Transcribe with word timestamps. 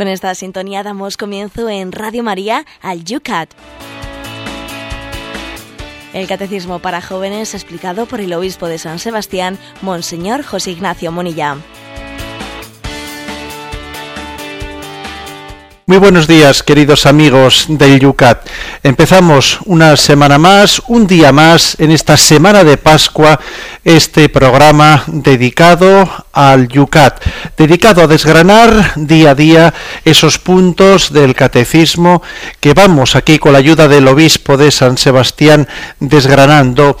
Con 0.00 0.08
esta 0.08 0.34
sintonía 0.34 0.82
damos 0.82 1.18
comienzo 1.18 1.68
en 1.68 1.92
Radio 1.92 2.22
María 2.22 2.64
al 2.80 3.04
YUCAT. 3.04 3.50
El 6.14 6.26
Catecismo 6.26 6.78
para 6.78 7.02
Jóvenes 7.02 7.52
explicado 7.52 8.06
por 8.06 8.22
el 8.22 8.32
Obispo 8.32 8.66
de 8.66 8.78
San 8.78 8.98
Sebastián, 8.98 9.58
Monseñor 9.82 10.42
José 10.42 10.70
Ignacio 10.70 11.12
Monilla. 11.12 11.58
Muy 15.90 15.98
buenos 15.98 16.28
días, 16.28 16.62
queridos 16.62 17.04
amigos 17.04 17.66
del 17.68 17.98
Yucat. 17.98 18.48
Empezamos 18.84 19.58
una 19.64 19.96
semana 19.96 20.38
más, 20.38 20.80
un 20.86 21.04
día 21.08 21.32
más, 21.32 21.74
en 21.80 21.90
esta 21.90 22.16
semana 22.16 22.62
de 22.62 22.76
Pascua, 22.76 23.40
este 23.82 24.28
programa 24.28 25.02
dedicado 25.08 26.08
al 26.32 26.68
Yucat, 26.68 27.20
dedicado 27.56 28.04
a 28.04 28.06
desgranar 28.06 28.92
día 28.94 29.32
a 29.32 29.34
día 29.34 29.74
esos 30.04 30.38
puntos 30.38 31.12
del 31.12 31.34
catecismo 31.34 32.22
que 32.60 32.72
vamos 32.72 33.16
aquí 33.16 33.40
con 33.40 33.52
la 33.52 33.58
ayuda 33.58 33.88
del 33.88 34.06
obispo 34.06 34.56
de 34.56 34.70
San 34.70 34.96
Sebastián 34.96 35.66
desgranando. 35.98 36.98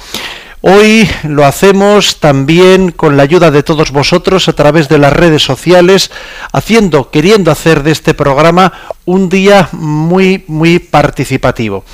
Hoy 0.62 1.08
lo 1.24 1.46
hacemos 1.46 2.20
también 2.20 2.90
con 2.92 3.16
la 3.16 3.22
ayuda 3.22 3.50
de 3.50 3.62
todos 3.62 3.92
vosotros 3.92 4.46
a 4.46 4.52
través 4.52 4.90
de 4.90 4.98
las 4.98 5.10
redes 5.10 5.42
sociales, 5.42 6.10
haciendo, 6.52 7.10
queriendo 7.10 7.50
hacer 7.50 7.82
de 7.82 7.92
este 7.92 8.12
programa 8.12 8.70
un 9.06 9.30
día 9.30 9.70
muy, 9.72 10.44
muy 10.48 10.78
participativo. 10.78 11.86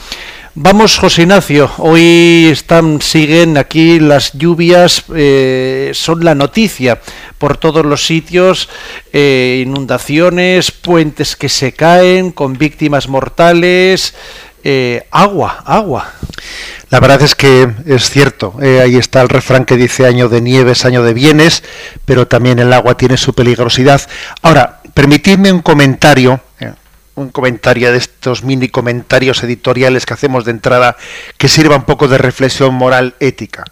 Vamos, 0.56 0.98
José 0.98 1.22
Ignacio, 1.22 1.70
hoy 1.76 2.48
están, 2.50 3.00
siguen 3.02 3.56
aquí 3.56 4.00
las 4.00 4.32
lluvias, 4.32 5.04
eh, 5.14 5.92
son 5.94 6.24
la 6.24 6.34
noticia 6.34 7.00
por 7.38 7.58
todos 7.58 7.86
los 7.86 8.04
sitios, 8.04 8.68
eh, 9.12 9.62
inundaciones, 9.64 10.72
puentes 10.72 11.36
que 11.36 11.50
se 11.50 11.72
caen 11.72 12.32
con 12.32 12.58
víctimas 12.58 13.06
mortales, 13.06 14.14
eh, 14.68 15.06
agua, 15.12 15.62
agua. 15.64 16.12
La 16.90 16.98
verdad 16.98 17.22
es 17.22 17.36
que 17.36 17.72
es 17.86 18.10
cierto, 18.10 18.56
eh, 18.60 18.80
ahí 18.80 18.96
está 18.96 19.22
el 19.22 19.28
refrán 19.28 19.64
que 19.64 19.76
dice 19.76 20.06
año 20.06 20.28
de 20.28 20.40
nieves, 20.40 20.84
año 20.84 21.04
de 21.04 21.14
bienes, 21.14 21.62
pero 22.04 22.26
también 22.26 22.58
el 22.58 22.72
agua 22.72 22.96
tiene 22.96 23.16
su 23.16 23.32
peligrosidad. 23.32 24.02
Ahora, 24.42 24.80
permitidme 24.92 25.52
un 25.52 25.62
comentario, 25.62 26.40
eh, 26.58 26.72
un 27.14 27.28
comentario 27.30 27.92
de 27.92 27.98
estos 27.98 28.42
mini 28.42 28.68
comentarios 28.68 29.44
editoriales 29.44 30.04
que 30.04 30.14
hacemos 30.14 30.44
de 30.44 30.50
entrada, 30.50 30.96
que 31.38 31.46
sirva 31.46 31.76
un 31.76 31.84
poco 31.84 32.08
de 32.08 32.18
reflexión 32.18 32.74
moral 32.74 33.14
ética, 33.20 33.62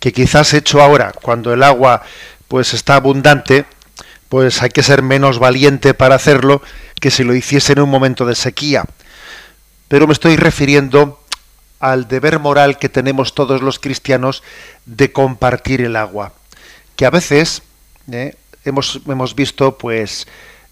que 0.00 0.12
quizás 0.12 0.54
hecho 0.54 0.82
ahora, 0.82 1.12
cuando 1.12 1.52
el 1.52 1.62
agua 1.62 2.02
pues 2.48 2.74
está 2.74 2.96
abundante, 2.96 3.64
pues 4.28 4.60
hay 4.60 4.70
que 4.70 4.82
ser 4.82 5.02
menos 5.02 5.38
valiente 5.38 5.94
para 5.94 6.16
hacerlo 6.16 6.62
que 7.00 7.12
si 7.12 7.22
lo 7.22 7.32
hiciese 7.32 7.74
en 7.74 7.80
un 7.80 7.90
momento 7.90 8.26
de 8.26 8.34
sequía. 8.34 8.84
Pero 9.92 10.06
me 10.06 10.14
estoy 10.14 10.36
refiriendo 10.36 11.20
al 11.78 12.08
deber 12.08 12.38
moral 12.38 12.78
que 12.78 12.88
tenemos 12.88 13.34
todos 13.34 13.60
los 13.60 13.78
cristianos 13.78 14.42
de 14.86 15.12
compartir 15.12 15.82
el 15.82 15.96
agua. 15.96 16.32
Que 16.96 17.04
a 17.04 17.10
veces 17.10 17.60
eh, 18.10 18.34
hemos, 18.64 19.02
hemos, 19.06 19.34
visto 19.34 19.76
pues 19.76 20.26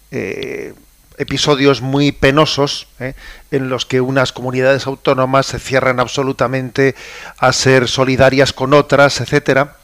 eh, 0.09 0.73
episodios 1.19 1.81
muy 1.83 2.11
penosos 2.11 2.87
eh, 2.99 3.13
en 3.51 3.69
los 3.69 3.85
que 3.85 4.01
unas 4.01 4.33
comunidades 4.33 4.87
autónomas 4.87 5.45
se 5.45 5.59
cierran 5.59 5.99
absolutamente 5.99 6.95
a 7.37 7.53
ser 7.53 7.87
solidarias 7.87 8.53
con 8.53 8.73
otras, 8.73 9.21
etcétera. 9.21 9.77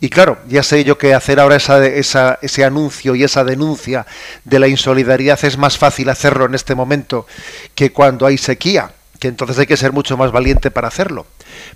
Y 0.00 0.10
claro, 0.10 0.38
ya 0.46 0.62
sé 0.62 0.84
yo 0.84 0.98
que 0.98 1.14
hacer 1.14 1.40
ahora 1.40 1.56
esa, 1.56 1.84
esa, 1.86 2.38
ese 2.42 2.64
anuncio 2.64 3.14
y 3.14 3.24
esa 3.24 3.44
denuncia 3.44 4.06
de 4.44 4.58
la 4.58 4.68
insolidaridad 4.68 5.42
es 5.42 5.56
más 5.56 5.78
fácil 5.78 6.10
hacerlo 6.10 6.44
en 6.44 6.54
este 6.54 6.74
momento 6.74 7.26
que 7.74 7.92
cuando 7.92 8.26
hay 8.26 8.36
sequía 8.36 8.92
que 9.18 9.28
entonces 9.28 9.58
hay 9.58 9.66
que 9.66 9.76
ser 9.76 9.92
mucho 9.92 10.16
más 10.16 10.30
valiente 10.30 10.70
para 10.70 10.88
hacerlo. 10.88 11.26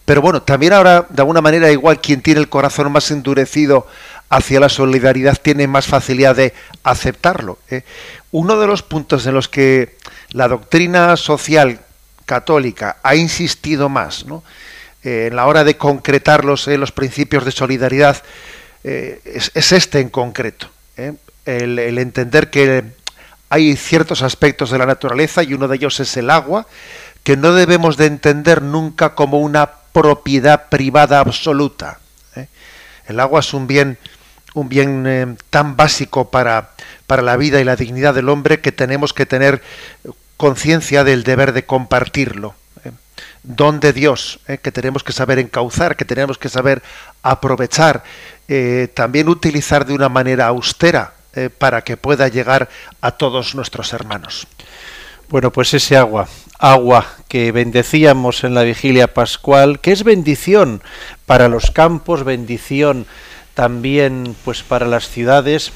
Pero 0.04 0.22
bueno, 0.22 0.42
también 0.42 0.72
ahora, 0.72 1.06
de 1.08 1.22
alguna 1.22 1.40
manera, 1.40 1.70
igual 1.70 2.00
quien 2.00 2.20
tiene 2.20 2.40
el 2.40 2.48
corazón 2.48 2.92
más 2.92 3.10
endurecido 3.10 3.86
hacia 4.28 4.60
la 4.60 4.68
solidaridad 4.68 5.38
tiene 5.40 5.66
más 5.66 5.86
facilidad 5.86 6.36
de 6.36 6.54
aceptarlo. 6.84 7.58
¿eh? 7.68 7.82
Uno 8.30 8.60
de 8.60 8.66
los 8.66 8.82
puntos 8.82 9.26
en 9.26 9.34
los 9.34 9.48
que 9.48 9.96
la 10.30 10.48
doctrina 10.48 11.16
social 11.16 11.80
católica 12.26 12.98
ha 13.02 13.16
insistido 13.16 13.88
más, 13.88 14.24
¿no? 14.26 14.44
Eh, 15.02 15.28
en 15.28 15.36
la 15.36 15.46
hora 15.46 15.64
de 15.64 15.76
concretar 15.76 16.44
los, 16.44 16.68
eh, 16.68 16.76
los 16.76 16.92
principios 16.92 17.44
de 17.44 17.52
solidaridad, 17.52 18.22
es, 18.82 19.50
es, 19.54 19.72
este 19.72 20.00
en 20.00 20.08
concreto. 20.08 20.70
El, 21.44 21.98
entender 21.98 22.48
que 22.50 22.84
hay 23.50 23.76
ciertos 23.76 24.22
aspectos 24.22 24.70
de 24.70 24.78
la 24.78 24.86
naturaleza 24.86 25.42
y 25.42 25.52
uno 25.52 25.68
de 25.68 25.76
ellos 25.76 26.00
es 26.00 26.16
el 26.16 26.30
agua, 26.30 26.66
que 27.22 27.36
no 27.36 27.52
debemos 27.52 27.96
de 27.96 28.06
entender 28.06 28.62
nunca 28.62 29.14
como 29.14 29.40
una 29.40 29.70
propiedad 29.92 30.68
privada 30.68 31.20
absoluta. 31.20 31.98
¿eh? 32.36 32.46
El 33.06 33.20
agua 33.20 33.40
es 33.40 33.52
un 33.52 33.66
bien, 33.66 33.98
un 34.54 34.68
bien 34.68 35.04
eh, 35.06 35.34
tan 35.50 35.76
básico 35.76 36.30
para, 36.30 36.70
para 37.06 37.22
la 37.22 37.36
vida 37.36 37.60
y 37.60 37.64
la 37.64 37.76
dignidad 37.76 38.14
del 38.14 38.28
hombre 38.28 38.60
que 38.60 38.72
tenemos 38.72 39.12
que 39.12 39.26
tener 39.26 39.62
conciencia 40.36 41.04
del 41.04 41.24
deber 41.24 41.52
de 41.52 41.66
compartirlo. 41.66 42.54
¿Eh? 43.44 43.44
Don 43.44 43.80
de 43.80 43.92
Dios, 43.92 44.40
que 44.62 44.72
tenemos 44.72 45.02
que 45.02 45.12
saber 45.12 45.38
encauzar, 45.38 45.96
que 45.96 46.04
tenemos 46.04 46.38
que 46.38 46.48
saber 46.48 46.82
aprovechar, 47.22 48.02
también 48.94 49.28
utilizar 49.28 49.86
de 49.86 49.94
una 49.94 50.08
manera 50.08 50.46
austera 50.46 51.14
para 51.58 51.82
que 51.82 51.96
pueda 51.96 52.28
llegar 52.28 52.68
a 53.00 53.12
todos 53.12 53.54
nuestros 53.54 53.92
hermanos. 53.92 54.46
Bueno, 55.30 55.52
pues 55.52 55.72
ese 55.74 55.96
agua, 55.96 56.28
agua 56.58 57.06
que 57.28 57.52
bendecíamos 57.52 58.42
en 58.42 58.54
la 58.54 58.64
vigilia 58.64 59.14
pascual, 59.14 59.78
que 59.78 59.92
es 59.92 60.02
bendición 60.02 60.82
para 61.24 61.48
los 61.48 61.70
campos, 61.70 62.24
bendición 62.24 63.06
también 63.54 64.34
pues 64.44 64.62
para 64.62 64.86
las 64.86 65.08
ciudades. 65.08 65.72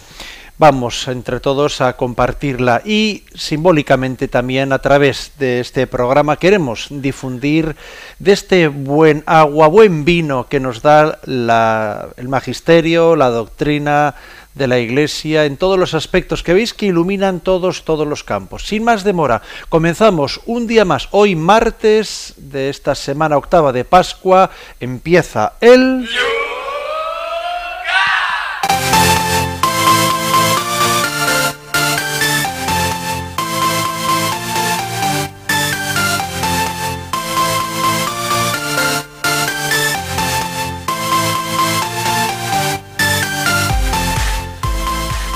Vamos 0.56 1.08
entre 1.08 1.40
todos 1.40 1.80
a 1.80 1.96
compartirla 1.96 2.80
y 2.84 3.24
simbólicamente 3.34 4.28
también 4.28 4.72
a 4.72 4.78
través 4.78 5.32
de 5.36 5.58
este 5.58 5.88
programa 5.88 6.36
queremos 6.36 6.86
difundir 6.90 7.74
de 8.20 8.32
este 8.32 8.68
buen 8.68 9.24
agua, 9.26 9.66
buen 9.66 10.04
vino 10.04 10.46
que 10.46 10.60
nos 10.60 10.80
da 10.80 11.18
la, 11.24 12.10
el 12.16 12.28
magisterio, 12.28 13.16
la 13.16 13.30
doctrina 13.30 14.14
de 14.54 14.68
la 14.68 14.78
Iglesia 14.78 15.44
en 15.44 15.56
todos 15.56 15.76
los 15.76 15.92
aspectos 15.94 16.44
que 16.44 16.54
veis 16.54 16.72
que 16.72 16.86
iluminan 16.86 17.40
todos, 17.40 17.84
todos 17.84 18.06
los 18.06 18.22
campos. 18.22 18.62
Sin 18.62 18.84
más 18.84 19.02
demora, 19.02 19.42
comenzamos 19.68 20.40
un 20.46 20.68
día 20.68 20.84
más. 20.84 21.08
Hoy 21.10 21.34
martes 21.34 22.34
de 22.36 22.68
esta 22.68 22.94
semana 22.94 23.36
octava 23.36 23.72
de 23.72 23.84
Pascua 23.84 24.50
empieza 24.78 25.54
el... 25.60 26.08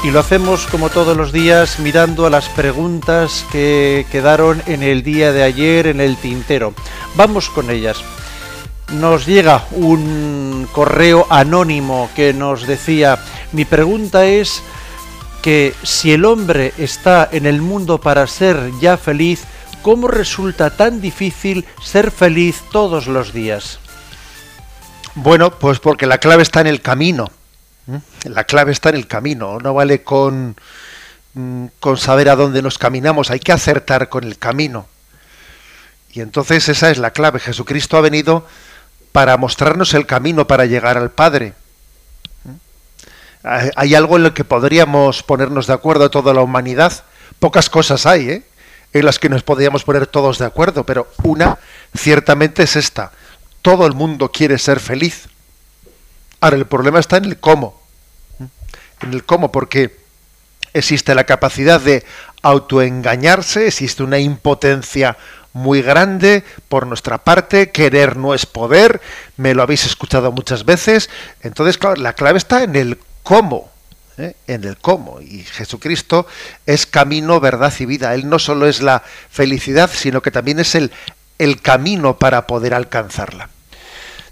Y 0.09 0.11
lo 0.11 0.21
hacemos 0.21 0.67
como 0.69 0.89
todos 0.89 1.15
los 1.15 1.33
días 1.33 1.81
mirando 1.81 2.25
a 2.25 2.31
las 2.31 2.49
preguntas 2.49 3.45
que 3.53 4.07
quedaron 4.11 4.63
en 4.65 4.83
el 4.83 5.03
día 5.03 5.33
de 5.33 5.43
ayer 5.43 5.87
en 5.87 6.01
el 6.01 6.17
tintero. 6.17 6.73
Vamos 7.15 7.51
con 7.51 7.71
ellas. 7.71 7.99
Nos 8.95 9.27
llega 9.27 9.67
un 9.73 10.67
correo 10.73 11.27
anónimo 11.29 12.09
que 12.17 12.33
nos 12.33 12.67
decía, 12.67 13.19
mi 13.53 13.67
pregunta 13.67 14.25
es 14.25 14.63
que 15.43 15.75
si 15.83 16.11
el 16.13 16.25
hombre 16.25 16.73
está 16.79 17.29
en 17.31 17.45
el 17.45 17.61
mundo 17.61 18.01
para 18.01 18.27
ser 18.27 18.73
ya 18.81 18.97
feliz, 18.97 19.43
¿cómo 19.83 20.09
resulta 20.09 20.75
tan 20.75 21.03
difícil 21.03 21.67
ser 21.85 22.11
feliz 22.11 22.63
todos 22.73 23.09
los 23.09 23.35
días? 23.35 23.79
Bueno, 25.15 25.51
pues 25.51 25.81
porque 25.81 26.07
la 26.07 26.17
clave 26.17 26.45
está 26.45 26.63
en 26.63 26.69
el 26.69 26.81
camino. 26.81 27.29
La 28.25 28.45
clave 28.45 28.73
está 28.73 28.91
en 28.91 28.97
el 28.97 29.07
camino, 29.07 29.59
no 29.61 29.73
vale 29.73 30.03
con, 30.03 30.57
mm, 31.35 31.67
con 31.81 31.97
saber 31.97 32.29
a 32.29 32.37
dónde 32.37 32.61
nos 32.61 32.79
caminamos, 32.79 33.31
hay 33.31 33.41
que 33.41 33.53
acertar 33.53 34.09
con 34.09 34.25
el 34.25 34.39
camino. 34.39 34.87
Y 36.13 36.21
entonces 36.21 36.69
esa 36.69 36.91
es 36.91 36.99
la 36.99 37.13
clave. 37.13 37.39
Jesucristo 37.39 37.97
ha 37.97 38.01
venido 38.01 38.47
para 39.13 39.37
mostrarnos 39.37 39.95
el 39.95 40.07
camino 40.07 40.47
para 40.47 40.67
llegar 40.67 40.99
al 40.99 41.11
Padre. 41.11 41.55
¿Mm? 42.45 43.47
Hay 43.77 43.95
algo 43.95 44.17
en 44.17 44.25
lo 44.25 44.35
que 44.35 44.45
podríamos 44.45 45.23
ponernos 45.23 45.67
de 45.67 45.73
acuerdo 45.73 46.11
toda 46.11 46.35
la 46.35 46.43
humanidad. 46.43 47.05
Pocas 47.39 47.71
cosas 47.71 48.05
hay, 48.05 48.31
¿eh? 48.31 48.43
en 48.93 49.05
las 49.05 49.19
que 49.19 49.29
nos 49.29 49.43
podríamos 49.43 49.85
poner 49.85 50.07
todos 50.07 50.39
de 50.39 50.47
acuerdo, 50.47 50.85
pero 50.85 51.09
una 51.23 51.59
ciertamente 51.97 52.65
es 52.65 52.77
esta. 52.77 53.13
Todo 53.63 53.87
el 53.87 53.95
mundo 53.95 54.31
quiere 54.31 54.59
ser 54.59 54.81
feliz. 54.81 55.29
Ahora, 56.41 56.57
el 56.57 56.67
problema 56.67 56.99
está 56.99 57.17
en 57.17 57.27
el 57.27 57.39
cómo. 57.39 57.78
En 59.01 59.13
el 59.13 59.25
cómo, 59.25 59.53
porque 59.53 59.97
existe 60.73 61.15
la 61.15 61.25
capacidad 61.25 61.81
de 61.81 62.05
autoengañarse, 62.43 63.67
existe 63.67 64.03
una 64.03 64.19
impotencia 64.19 65.17
muy 65.53 65.83
grande 65.83 66.45
por 66.69 66.87
nuestra 66.87 67.19
parte, 67.19 67.71
querer 67.71 68.17
no 68.17 68.35
es 68.35 68.47
poder, 68.47 69.01
me 69.37 69.55
lo 69.55 69.63
habéis 69.63 69.87
escuchado 69.87 70.31
muchas 70.31 70.65
veces, 70.65 71.11
entonces 71.43 71.79
claro, 71.79 71.97
la 71.97 72.13
clave 72.13 72.39
está 72.39 72.63
en 72.63 72.77
el 72.77 72.99
cómo, 73.23 73.71
¿eh? 74.19 74.35
en 74.47 74.65
el 74.65 74.77
cómo, 74.79 75.21
y 75.21 75.43
Jesucristo 75.43 76.27
es 76.67 76.87
camino, 76.87 77.41
verdad 77.41 77.73
y 77.79 77.87
vida, 77.87 78.15
Él 78.15 78.29
no 78.29 78.39
solo 78.39 78.69
es 78.69 78.81
la 78.83 79.03
felicidad, 79.31 79.91
sino 79.93 80.23
que 80.23 80.31
también 80.31 80.61
es 80.61 80.75
el, 80.75 80.93
el 81.39 81.61
camino 81.61 82.19
para 82.19 82.47
poder 82.47 82.75
alcanzarla. 82.75 83.49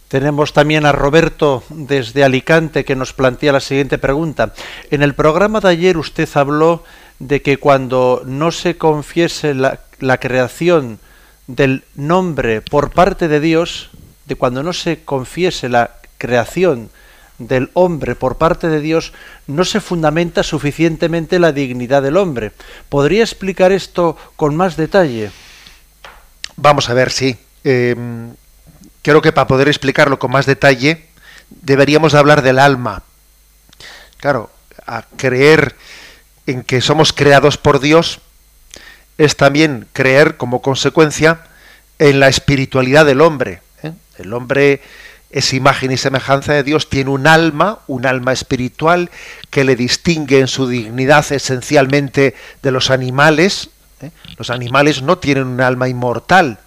Tenemos 0.08 0.52
también 0.52 0.86
a 0.86 0.92
Roberto 0.92 1.64
desde 1.68 2.22
Alicante 2.22 2.84
que 2.84 2.94
nos 2.94 3.12
plantea 3.12 3.52
la 3.52 3.60
siguiente 3.60 3.98
pregunta. 3.98 4.52
En 4.90 5.02
el 5.02 5.14
programa 5.14 5.60
de 5.60 5.68
ayer 5.68 5.98
usted 5.98 6.28
habló 6.34 6.84
de 7.18 7.42
que 7.42 7.56
cuando 7.56 8.22
no 8.24 8.52
se 8.52 8.76
confiese 8.76 9.54
la, 9.54 9.80
creación 10.20 11.00
del 11.48 11.82
nombre 11.96 12.60
por 12.60 12.90
parte 12.90 13.26
de 13.26 13.40
Dios, 13.40 13.90
de 14.26 14.36
cuando 14.36 14.62
no 14.62 14.72
se 14.72 15.02
confiese 15.02 15.68
la 15.68 15.96
creación 16.18 16.90
del 17.38 17.70
hombre 17.74 18.14
por 18.14 18.38
parte 18.38 18.68
de 18.68 18.80
Dios, 18.80 19.12
no 19.48 19.64
se 19.64 19.80
fundamenta 19.80 20.44
suficientemente 20.44 21.40
la 21.40 21.50
dignidad 21.50 22.02
del 22.02 22.16
hombre. 22.16 22.52
¿Podría 22.88 23.22
explicar 23.22 23.72
esto 23.72 24.16
con 24.36 24.54
más 24.54 24.76
detalle? 24.76 25.32
Vamos 26.56 26.88
a 26.88 26.94
ver, 26.94 27.10
sí. 27.10 27.36
Eh, 27.64 27.96
creo 29.06 29.22
que 29.22 29.30
para 29.30 29.46
poder 29.46 29.68
explicarlo 29.68 30.18
con 30.18 30.32
más 30.32 30.46
detalle 30.46 31.06
deberíamos 31.48 32.14
hablar 32.14 32.42
del 32.42 32.58
alma. 32.58 33.04
Claro, 34.16 34.50
a 34.84 35.02
creer 35.16 35.76
en 36.48 36.64
que 36.64 36.80
somos 36.80 37.12
creados 37.12 37.56
por 37.56 37.78
Dios 37.78 38.18
es 39.16 39.36
también 39.36 39.86
creer 39.92 40.36
como 40.36 40.60
consecuencia 40.60 41.38
en 42.00 42.18
la 42.18 42.26
espiritualidad 42.26 43.06
del 43.06 43.20
hombre. 43.20 43.62
¿eh? 43.84 43.92
El 44.18 44.32
hombre 44.32 44.82
es 45.30 45.52
imagen 45.54 45.92
y 45.92 45.98
semejanza 45.98 46.54
de 46.54 46.64
Dios, 46.64 46.90
tiene 46.90 47.10
un 47.10 47.28
alma, 47.28 47.78
un 47.86 48.06
alma 48.06 48.32
espiritual 48.32 49.08
que 49.50 49.62
le 49.62 49.76
distingue 49.76 50.40
en 50.40 50.48
su 50.48 50.66
dignidad 50.66 51.24
esencialmente 51.30 52.34
de 52.60 52.70
los 52.72 52.90
animales. 52.90 53.70
¿eh? 54.00 54.10
Los 54.36 54.50
animales 54.50 55.02
no 55.02 55.18
tienen 55.18 55.46
un 55.46 55.60
alma 55.60 55.88
inmortal, 55.88 56.58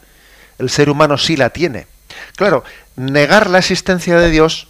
el 0.58 0.70
ser 0.70 0.90
humano 0.90 1.18
sí 1.18 1.36
la 1.36 1.50
tiene. 1.50 1.99
Claro, 2.40 2.64
negar 2.96 3.50
la 3.50 3.60
existencia 3.60 4.18
de 4.18 4.30
Dios, 4.30 4.70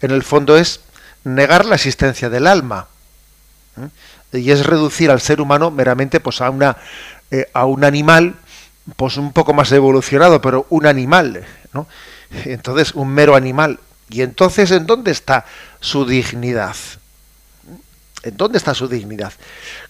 en 0.00 0.12
el 0.12 0.22
fondo 0.22 0.56
es 0.56 0.78
negar 1.24 1.64
la 1.64 1.74
existencia 1.74 2.30
del 2.30 2.46
alma. 2.46 2.86
¿eh? 4.32 4.38
Y 4.38 4.52
es 4.52 4.64
reducir 4.64 5.10
al 5.10 5.20
ser 5.20 5.40
humano 5.40 5.72
meramente 5.72 6.20
pues, 6.20 6.40
a, 6.40 6.50
una, 6.50 6.76
eh, 7.32 7.50
a 7.52 7.64
un 7.64 7.82
animal 7.82 8.36
pues 8.94 9.16
un 9.16 9.32
poco 9.32 9.52
más 9.52 9.72
evolucionado, 9.72 10.40
pero 10.40 10.68
un 10.70 10.86
animal, 10.86 11.44
¿no? 11.72 11.88
Entonces, 12.44 12.94
un 12.94 13.08
mero 13.08 13.34
animal. 13.34 13.80
Y 14.08 14.22
entonces, 14.22 14.70
¿en 14.70 14.86
dónde 14.86 15.10
está 15.10 15.46
su 15.80 16.06
dignidad? 16.06 16.76
¿En 18.22 18.36
dónde 18.36 18.58
está 18.58 18.72
su 18.72 18.86
dignidad? 18.86 19.32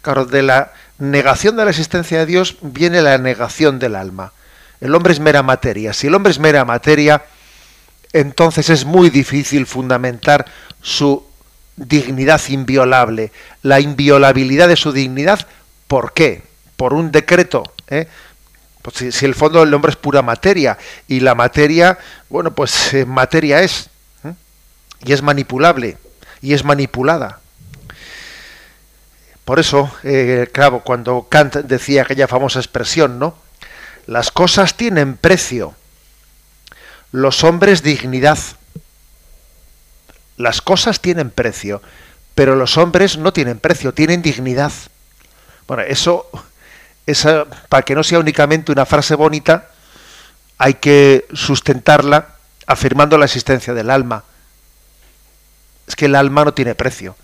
Claro, 0.00 0.24
de 0.24 0.42
la 0.42 0.72
negación 0.96 1.54
de 1.56 1.64
la 1.64 1.70
existencia 1.70 2.20
de 2.20 2.24
Dios 2.24 2.56
viene 2.62 3.02
la 3.02 3.18
negación 3.18 3.78
del 3.78 3.94
alma. 3.94 4.32
El 4.84 4.94
hombre 4.94 5.14
es 5.14 5.18
mera 5.18 5.42
materia. 5.42 5.94
Si 5.94 6.08
el 6.08 6.14
hombre 6.14 6.30
es 6.30 6.38
mera 6.38 6.66
materia, 6.66 7.22
entonces 8.12 8.68
es 8.68 8.84
muy 8.84 9.08
difícil 9.08 9.64
fundamentar 9.64 10.44
su 10.82 11.24
dignidad 11.74 12.38
inviolable. 12.50 13.32
La 13.62 13.80
inviolabilidad 13.80 14.68
de 14.68 14.76
su 14.76 14.92
dignidad, 14.92 15.46
¿por 15.88 16.12
qué? 16.12 16.42
Por 16.76 16.92
un 16.92 17.10
decreto. 17.10 17.62
¿eh? 17.88 18.08
Pues 18.82 19.14
si, 19.14 19.24
el 19.24 19.34
fondo 19.34 19.60
del 19.60 19.72
hombre 19.72 19.90
es 19.90 19.96
pura 19.96 20.20
materia 20.20 20.76
y 21.08 21.20
la 21.20 21.34
materia, 21.34 21.96
bueno, 22.28 22.54
pues 22.54 22.92
eh, 22.92 23.06
materia 23.06 23.62
es. 23.62 23.88
¿eh? 24.22 24.34
Y 25.02 25.14
es 25.14 25.22
manipulable 25.22 25.96
y 26.42 26.52
es 26.52 26.62
manipulada. 26.62 27.40
Por 29.46 29.60
eso, 29.60 29.90
eh, 30.02 30.46
claro, 30.52 30.80
cuando 30.80 31.26
Kant 31.30 31.56
decía 31.56 32.02
aquella 32.02 32.28
famosa 32.28 32.58
expresión, 32.58 33.18
¿no? 33.18 33.43
Las 34.06 34.30
cosas 34.30 34.76
tienen 34.76 35.16
precio, 35.16 35.74
los 37.12 37.44
hombres 37.44 37.82
dignidad. 37.82 38.38
Las 40.36 40.60
cosas 40.60 41.00
tienen 41.00 41.30
precio, 41.30 41.80
pero 42.34 42.56
los 42.56 42.76
hombres 42.76 43.16
no 43.16 43.32
tienen 43.32 43.60
precio, 43.60 43.94
tienen 43.94 44.20
dignidad. 44.20 44.72
Bueno, 45.68 45.84
eso, 45.84 46.28
esa, 47.06 47.44
para 47.68 47.84
que 47.84 47.94
no 47.94 48.02
sea 48.02 48.18
únicamente 48.18 48.72
una 48.72 48.84
frase 48.84 49.14
bonita, 49.14 49.70
hay 50.58 50.74
que 50.74 51.26
sustentarla 51.32 52.36
afirmando 52.66 53.16
la 53.16 53.26
existencia 53.26 53.74
del 53.74 53.90
alma. 53.90 54.24
Es 55.86 55.96
que 55.96 56.06
el 56.06 56.14
alma 56.14 56.44
no 56.44 56.54
tiene 56.54 56.74
precio. 56.74 57.16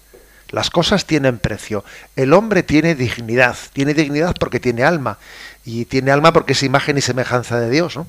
Las 0.50 0.71
cosas 0.71 1.06
tienen 1.06 1.38
precio. 1.38 1.85
El 2.17 2.32
hombre 2.32 2.62
tiene 2.62 2.94
dignidad. 2.94 3.56
Tiene 3.73 3.94
dignidad 3.94 4.35
porque 4.38 4.61
tiene 4.61 4.85
alma. 4.85 5.19
Y 5.65 5.85
tiene 5.85 6.11
alma 6.11 6.33
porque 6.33 6.53
es 6.53 6.62
imagen 6.62 6.99
y 6.99 7.01
semejanza 7.01 7.61
de 7.61 7.71
Dios. 7.71 7.97
¿no? 7.97 8.07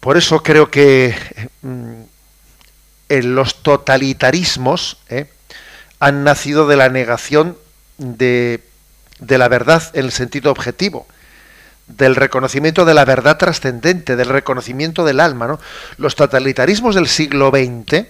Por 0.00 0.16
eso 0.16 0.42
creo 0.42 0.70
que 0.70 1.14
mm, 1.62 2.02
los 3.22 3.62
totalitarismos 3.62 4.98
¿eh? 5.08 5.30
han 5.98 6.24
nacido 6.24 6.66
de 6.66 6.76
la 6.76 6.88
negación 6.88 7.56
de, 7.98 8.62
de 9.18 9.38
la 9.38 9.48
verdad 9.48 9.82
en 9.94 10.06
el 10.06 10.12
sentido 10.12 10.50
objetivo 10.50 11.06
del 11.96 12.16
reconocimiento 12.16 12.84
de 12.84 12.94
la 12.94 13.04
verdad 13.04 13.36
trascendente, 13.36 14.16
del 14.16 14.28
reconocimiento 14.28 15.04
del 15.04 15.20
alma. 15.20 15.46
¿no? 15.46 15.60
Los 15.96 16.14
totalitarismos 16.14 16.94
del 16.94 17.08
siglo 17.08 17.50
XX, 17.50 18.06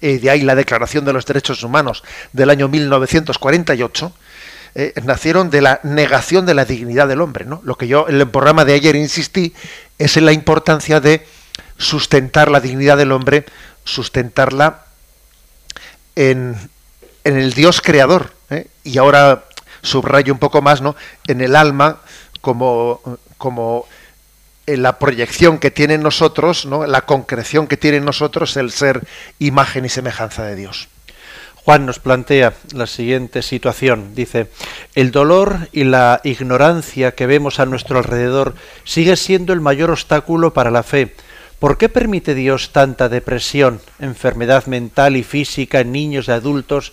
eh, 0.00 0.18
de 0.18 0.30
ahí 0.30 0.42
la 0.42 0.54
Declaración 0.54 1.04
de 1.04 1.12
los 1.12 1.26
Derechos 1.26 1.62
Humanos 1.62 2.02
del 2.32 2.50
año 2.50 2.68
1948, 2.68 4.12
eh, 4.78 4.92
nacieron 5.04 5.48
de 5.48 5.62
la 5.62 5.80
negación 5.84 6.44
de 6.44 6.52
la 6.52 6.66
dignidad 6.66 7.08
del 7.08 7.22
hombre. 7.22 7.46
¿no? 7.46 7.62
Lo 7.64 7.76
que 7.76 7.88
yo 7.88 8.06
en 8.10 8.16
el 8.16 8.28
programa 8.28 8.66
de 8.66 8.74
ayer 8.74 8.94
insistí 8.94 9.54
es 9.96 10.18
en 10.18 10.26
la 10.26 10.32
importancia 10.32 11.00
de 11.00 11.26
sustentar 11.78 12.50
la 12.50 12.60
dignidad 12.60 12.98
del 12.98 13.12
hombre, 13.12 13.46
sustentarla 13.84 14.84
en, 16.14 16.56
en 17.24 17.38
el 17.38 17.54
Dios 17.54 17.80
creador. 17.80 18.34
¿eh? 18.50 18.66
Y 18.84 18.98
ahora 18.98 19.44
subrayo 19.80 20.30
un 20.30 20.38
poco 20.38 20.60
más, 20.60 20.82
¿no? 20.82 20.94
En 21.26 21.40
el 21.40 21.56
alma 21.56 22.00
como, 22.42 23.00
como 23.38 23.86
en 24.66 24.82
la 24.82 24.98
proyección 24.98 25.58
que 25.58 25.70
tiene 25.70 25.94
en 25.94 26.02
nosotros, 26.02 26.66
¿no? 26.66 26.86
la 26.86 27.00
concreción 27.00 27.66
que 27.66 27.78
tiene 27.78 27.96
en 27.96 28.04
nosotros 28.04 28.58
el 28.58 28.70
ser 28.72 29.06
imagen 29.38 29.86
y 29.86 29.88
semejanza 29.88 30.44
de 30.44 30.54
Dios. 30.54 30.88
Juan 31.66 31.84
nos 31.84 31.98
plantea 31.98 32.54
la 32.74 32.86
siguiente 32.86 33.42
situación. 33.42 34.14
Dice, 34.14 34.46
el 34.94 35.10
dolor 35.10 35.68
y 35.72 35.82
la 35.82 36.20
ignorancia 36.22 37.16
que 37.16 37.26
vemos 37.26 37.58
a 37.58 37.66
nuestro 37.66 37.98
alrededor 37.98 38.54
sigue 38.84 39.16
siendo 39.16 39.52
el 39.52 39.60
mayor 39.60 39.90
obstáculo 39.90 40.54
para 40.54 40.70
la 40.70 40.84
fe. 40.84 41.16
¿Por 41.58 41.76
qué 41.76 41.88
permite 41.88 42.36
Dios 42.36 42.70
tanta 42.70 43.08
depresión, 43.08 43.80
enfermedad 43.98 44.66
mental 44.66 45.16
y 45.16 45.24
física 45.24 45.80
en 45.80 45.90
niños 45.90 46.28
y 46.28 46.30
adultos? 46.30 46.92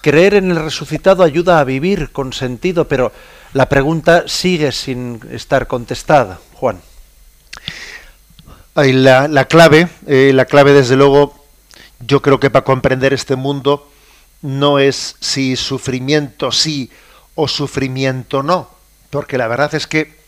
Creer 0.00 0.34
en 0.34 0.50
el 0.50 0.60
resucitado 0.60 1.22
ayuda 1.22 1.60
a 1.60 1.64
vivir 1.64 2.10
con 2.10 2.32
sentido, 2.32 2.88
pero 2.88 3.12
la 3.52 3.68
pregunta 3.68 4.24
sigue 4.26 4.72
sin 4.72 5.20
estar 5.30 5.68
contestada. 5.68 6.40
Juan. 6.54 6.80
La, 8.74 9.28
la 9.28 9.44
clave, 9.44 9.86
eh, 10.08 10.32
la 10.34 10.46
clave 10.46 10.72
desde 10.72 10.96
luego, 10.96 11.44
yo 12.04 12.20
creo 12.20 12.40
que 12.40 12.50
para 12.50 12.64
comprender 12.64 13.12
este 13.12 13.36
mundo 13.36 13.86
no 14.42 14.78
es 14.78 15.16
si 15.20 15.56
sufrimiento 15.56 16.52
sí 16.52 16.90
o 17.34 17.48
sufrimiento 17.48 18.42
no, 18.42 18.70
porque 19.10 19.38
la 19.38 19.48
verdad 19.48 19.74
es 19.74 19.86
que 19.86 20.18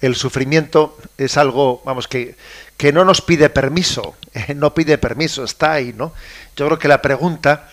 el 0.00 0.16
sufrimiento 0.16 0.98
es 1.16 1.36
algo, 1.36 1.82
vamos, 1.84 2.08
que, 2.08 2.36
que 2.76 2.92
no 2.92 3.04
nos 3.04 3.22
pide 3.22 3.48
permiso, 3.48 4.14
eh, 4.34 4.54
no 4.54 4.74
pide 4.74 4.98
permiso, 4.98 5.44
está 5.44 5.72
ahí, 5.72 5.92
¿no? 5.92 6.12
Yo 6.56 6.66
creo 6.66 6.78
que 6.78 6.88
la 6.88 7.00
pregunta, 7.00 7.70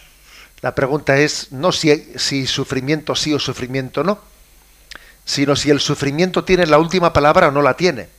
la 0.62 0.76
pregunta 0.76 1.18
es 1.18 1.52
no 1.52 1.72
si, 1.72 2.14
si 2.16 2.48
sufrimiento 2.48 3.16
sí 3.16 3.34
o 3.34 3.40
sufrimiento 3.40 4.04
no, 4.04 4.20
sino 5.26 5.56
si 5.56 5.70
el 5.70 5.80
sufrimiento 5.80 6.44
tiene 6.44 6.66
la 6.66 6.78
última 6.78 7.14
palabra 7.14 7.50
o 7.50 7.52
no 7.52 7.62
la 7.62 7.76
tiene. 7.76 8.10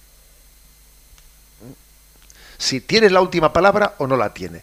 Si 2.58 2.80
tiene 2.80 3.10
la 3.10 3.20
última 3.20 3.52
palabra 3.52 3.94
o 3.98 4.06
no 4.06 4.16
la 4.16 4.32
tiene. 4.32 4.62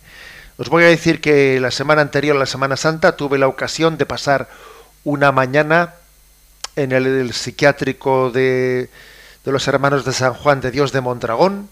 Os 0.60 0.68
voy 0.68 0.84
a 0.84 0.88
decir 0.88 1.22
que 1.22 1.58
la 1.62 1.72
semana 1.72 2.02
anterior 2.02 2.36
a 2.36 2.40
la 2.40 2.46
Semana 2.46 2.76
Santa 2.76 3.16
tuve 3.16 3.38
la 3.38 3.48
ocasión 3.48 3.98
de 3.98 4.06
pasar 4.06 4.50
una 5.06 5.32
mañana 5.32 5.94
en 6.76 6.92
el, 6.92 7.32
psiquiátrico 7.32 8.30
de, 8.30 8.90
de, 9.46 9.52
los 9.54 9.66
hermanos 9.70 10.04
de 10.04 10.12
San 10.12 10.34
Juan 10.34 10.60
de 10.60 10.72
Dios 10.72 10.92
de 10.92 11.00
Mondragón. 11.00 11.70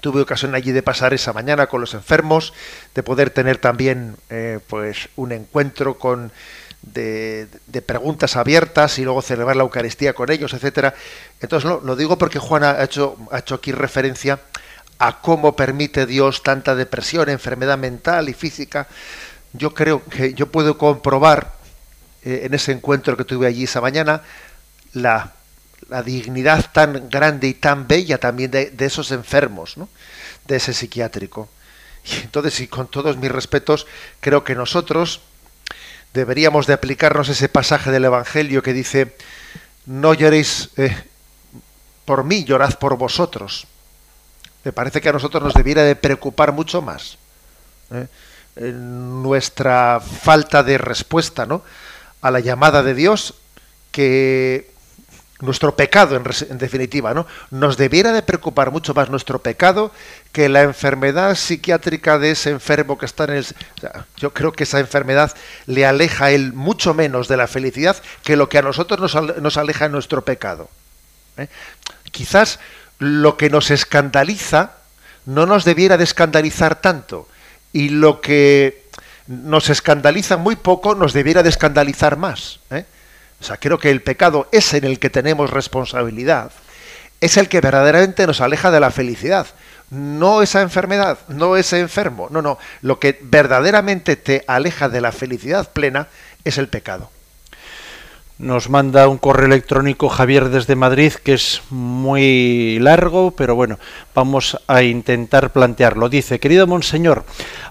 Tuve 0.00 0.20
ocasión 0.20 0.56
allí 0.56 0.72
de 0.72 0.82
pasar 0.82 1.14
esa 1.14 1.32
mañana 1.32 1.68
con 1.68 1.80
los 1.80 1.94
enfermos, 1.94 2.52
de 2.92 3.04
poder 3.04 3.30
tener 3.30 3.58
también 3.58 4.16
eh, 4.30 4.58
pues 4.66 5.08
un 5.14 5.30
encuentro 5.30 5.96
con 5.96 6.32
de, 6.82 7.46
preguntas 7.86 8.34
abiertas 8.34 8.98
y 8.98 9.04
luego 9.04 9.22
celebrar 9.22 9.54
la 9.54 9.62
Eucaristía 9.62 10.12
con 10.12 10.28
ellos, 10.32 10.54
etcétera. 10.54 10.94
Entonces 11.40 11.70
lo, 11.70 11.94
digo 11.94 12.18
porque 12.18 12.40
Juan 12.40 12.64
ha 12.64 12.82
hecho, 12.82 13.16
ha 13.30 13.38
hecho 13.38 13.54
aquí 13.54 13.70
referencia 13.70 14.40
a 15.06 15.20
cómo 15.20 15.54
permite 15.54 16.06
Dios 16.06 16.42
tanta 16.42 16.74
depresión, 16.74 17.28
enfermedad 17.28 17.76
mental 17.76 18.30
y 18.30 18.32
física. 18.32 18.88
Yo 19.52 19.74
creo 19.74 20.02
que 20.04 20.32
yo 20.32 20.50
puedo 20.50 20.78
comprobar 20.78 21.52
eh, 22.24 22.42
en 22.44 22.54
ese 22.54 22.72
encuentro 22.72 23.14
que 23.16 23.24
tuve 23.24 23.46
allí 23.46 23.64
esa 23.64 23.82
mañana 23.82 24.22
la, 24.94 25.32
dignidad 26.04 26.72
tan 26.72 27.10
grande 27.10 27.48
y 27.48 27.54
tan 27.54 27.86
bella 27.86 28.16
también 28.18 28.50
de, 28.50 28.72
esos 28.78 29.10
enfermos, 29.10 29.76
de 30.46 30.56
ese 30.56 30.72
psiquiátrico. 30.72 31.50
Y 32.06 32.22
entonces, 32.22 32.58
y 32.60 32.68
con 32.68 32.88
todos 32.88 33.18
mis 33.18 33.30
respetos, 33.30 33.86
creo 34.20 34.42
que 34.42 34.54
nosotros 34.54 35.20
deberíamos 36.14 36.66
de 36.66 36.72
aplicarnos 36.72 37.28
ese 37.28 37.50
pasaje 37.50 37.90
del 37.90 38.06
Evangelio 38.06 38.62
que 38.62 38.72
dice, 38.72 39.14
no 39.84 40.14
lloréis 40.14 40.70
eh, 40.78 40.96
por 42.06 42.24
mí, 42.24 42.44
llorad 42.44 42.78
por 42.78 42.96
vosotros. 42.96 43.66
Me 44.64 44.72
parece 44.72 45.00
que 45.00 45.08
a 45.08 45.12
nosotros 45.12 45.42
nos 45.42 45.54
debiera 45.54 45.82
de 45.82 45.94
preocupar 45.94 46.52
mucho 46.52 46.80
más 46.80 47.18
¿eh? 47.90 48.06
nuestra 48.56 50.00
falta 50.00 50.62
de 50.62 50.78
respuesta 50.78 51.46
¿no? 51.46 51.62
a 52.22 52.30
la 52.30 52.40
llamada 52.40 52.82
de 52.82 52.94
Dios 52.94 53.34
que 53.90 54.74
nuestro 55.40 55.76
pecado 55.76 56.16
en, 56.16 56.58
definitiva, 56.58 57.12
¿no? 57.12 57.26
Nos 57.50 57.76
debiera 57.76 58.12
de 58.12 58.22
preocupar 58.22 58.70
mucho 58.70 58.94
más 58.94 59.10
nuestro 59.10 59.40
pecado 59.40 59.92
que 60.32 60.48
la 60.48 60.62
enfermedad 60.62 61.34
psiquiátrica 61.34 62.18
de 62.18 62.30
ese 62.30 62.50
enfermo 62.50 62.96
que 62.96 63.06
está 63.06 63.24
en 63.24 63.30
el... 63.30 63.46
yo 64.16 64.32
creo 64.32 64.52
que 64.52 64.64
esa 64.64 64.80
enfermedad 64.80 65.34
le 65.66 65.84
aleja 65.86 66.26
a 66.26 66.30
él 66.30 66.52
mucho 66.52 66.94
menos 66.94 67.28
de 67.28 67.36
la 67.36 67.46
felicidad 67.46 67.96
que 68.22 68.36
lo 68.36 68.48
que 68.48 68.58
a 68.58 68.62
nosotros 68.62 69.14
nos, 69.40 69.56
aleja 69.56 69.86
en 69.86 69.92
nuestro 69.92 70.24
pecado. 70.24 70.70
¿eh? 71.36 71.48
Quizás 72.10 72.60
lo 72.98 73.36
que 73.36 73.50
nos 73.50 73.70
escandaliza 73.70 74.72
no 75.26 75.46
nos 75.46 75.64
debiera 75.64 75.96
de 75.96 76.04
escandalizar 76.04 76.80
tanto 76.80 77.28
y 77.72 77.88
lo 77.88 78.20
que 78.20 78.84
nos 79.26 79.70
escandaliza 79.70 80.36
muy 80.36 80.56
poco 80.56 80.94
nos 80.94 81.12
debiera 81.12 81.42
de 81.42 81.48
escandalizar 81.48 82.16
más. 82.16 82.60
¿eh? 82.70 82.84
O 83.40 83.44
sea, 83.44 83.56
creo 83.56 83.78
que 83.78 83.90
el 83.90 84.02
pecado 84.02 84.48
es 84.52 84.74
en 84.74 84.84
el 84.84 84.98
que 84.98 85.10
tenemos 85.10 85.50
responsabilidad, 85.50 86.52
es 87.20 87.36
el 87.36 87.48
que 87.48 87.60
verdaderamente 87.60 88.26
nos 88.26 88.40
aleja 88.40 88.70
de 88.70 88.80
la 88.80 88.90
felicidad. 88.90 89.46
No 89.90 90.42
esa 90.42 90.62
enfermedad, 90.62 91.18
no 91.28 91.56
ese 91.56 91.80
enfermo, 91.80 92.28
no, 92.30 92.42
no. 92.42 92.58
Lo 92.82 92.98
que 92.98 93.18
verdaderamente 93.22 94.16
te 94.16 94.44
aleja 94.46 94.88
de 94.88 95.00
la 95.00 95.12
felicidad 95.12 95.70
plena 95.72 96.08
es 96.44 96.58
el 96.58 96.68
pecado. 96.68 97.10
Nos 98.38 98.68
manda 98.68 99.06
un 99.06 99.18
correo 99.18 99.46
electrónico 99.46 100.08
Javier 100.08 100.48
desde 100.48 100.74
Madrid 100.74 101.12
que 101.12 101.34
es 101.34 101.62
muy 101.70 102.80
largo, 102.80 103.30
pero 103.30 103.54
bueno, 103.54 103.78
vamos 104.12 104.58
a 104.66 104.82
intentar 104.82 105.52
plantearlo. 105.52 106.08
Dice, 106.08 106.40
querido 106.40 106.66
Monseñor, 106.66 107.24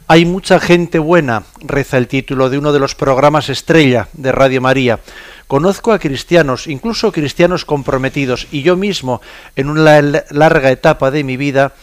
hay 0.08 0.24
mucha 0.25 0.62
gente 0.62 1.00
buena, 1.00 1.43
reza 1.60 1.98
el 1.98 2.08
título 2.08 2.50
de 2.50 2.60
uno 2.60 2.72
de 2.72 2.79
los 2.79 2.96
programas 2.96 3.50
estrella 3.50 4.08
de 4.13 4.32
Radio 4.32 4.62
María. 4.62 5.01
Conozco 5.48 5.91
a 5.91 6.00
cristianos, 6.00 6.67
incluso 6.67 7.12
cristianos 7.12 7.65
comprometidos, 7.65 8.48
y 8.50 8.62
yo 8.62 8.77
mismo, 8.77 9.22
en 9.58 9.70
una 9.70 10.01
larga 10.01 10.72
etapa 10.72 11.12
de 11.12 11.25
mi 11.25 11.36
vida, 11.36 11.74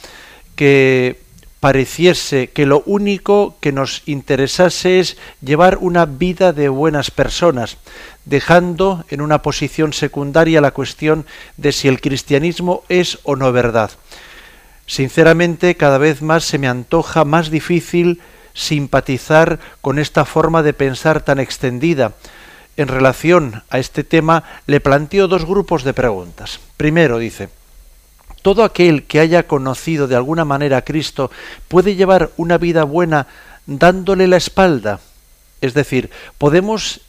que 0.57 1.21
pareciese 1.61 2.49
que 2.49 2.65
lo 2.65 2.83
único 2.87 3.57
que 3.61 3.71
nos 3.71 4.03
interesase 4.07 4.99
es 4.99 5.19
llevar 5.43 5.77
una 5.79 6.07
vida 6.07 6.53
de 6.55 6.71
buenas 6.71 7.11
personas, 7.11 7.77
dejando 8.25 9.05
en 9.11 9.21
una 9.21 9.43
posición 9.43 9.93
secundaria 9.93 10.63
la 10.63 10.73
cuestión 10.73 11.27
de 11.59 11.73
si 11.73 11.87
el 11.89 12.01
cristianismo 12.01 12.83
es 12.89 13.19
o 13.25 13.37
no 13.37 13.53
verdad. 13.53 13.91
Sinceramente, 14.87 15.77
cada 15.77 15.99
vez 15.99 16.23
más 16.23 16.45
se 16.45 16.59
me 16.59 16.67
antoja 16.67 17.25
más 17.25 17.51
difícil 17.51 18.21
simpatizar 18.55 19.61
con 19.81 19.99
esta 19.99 20.25
forma 20.25 20.63
de 20.63 20.73
pensar 20.73 21.23
tan 21.23 21.39
extendida. 21.39 22.15
En 22.77 22.89
relación 22.89 23.63
a 23.69 23.79
este 23.79 24.03
tema, 24.03 24.45
le 24.67 24.81
planteo 24.81 25.29
dos 25.29 25.45
grupos 25.45 25.85
de 25.85 25.93
preguntas. 25.93 26.61
Primero, 26.77 27.19
dice, 27.19 27.51
todo 28.43 28.65
aquel 28.65 29.05
que 29.05 29.21
haya 29.21 29.47
conocido 29.47 30.09
de 30.09 30.17
alguna 30.17 30.45
manera 30.45 30.79
a 30.79 30.85
Cristo 30.85 31.31
puede 31.69 31.95
llevar 31.95 32.31
una 32.37 32.59
vida 32.59 32.85
buena 32.85 33.27
dándole 33.67 34.27
la 34.27 34.37
espalda. 34.37 35.01
Es 35.61 35.75
decir, 35.75 36.11
podemos 36.39 37.01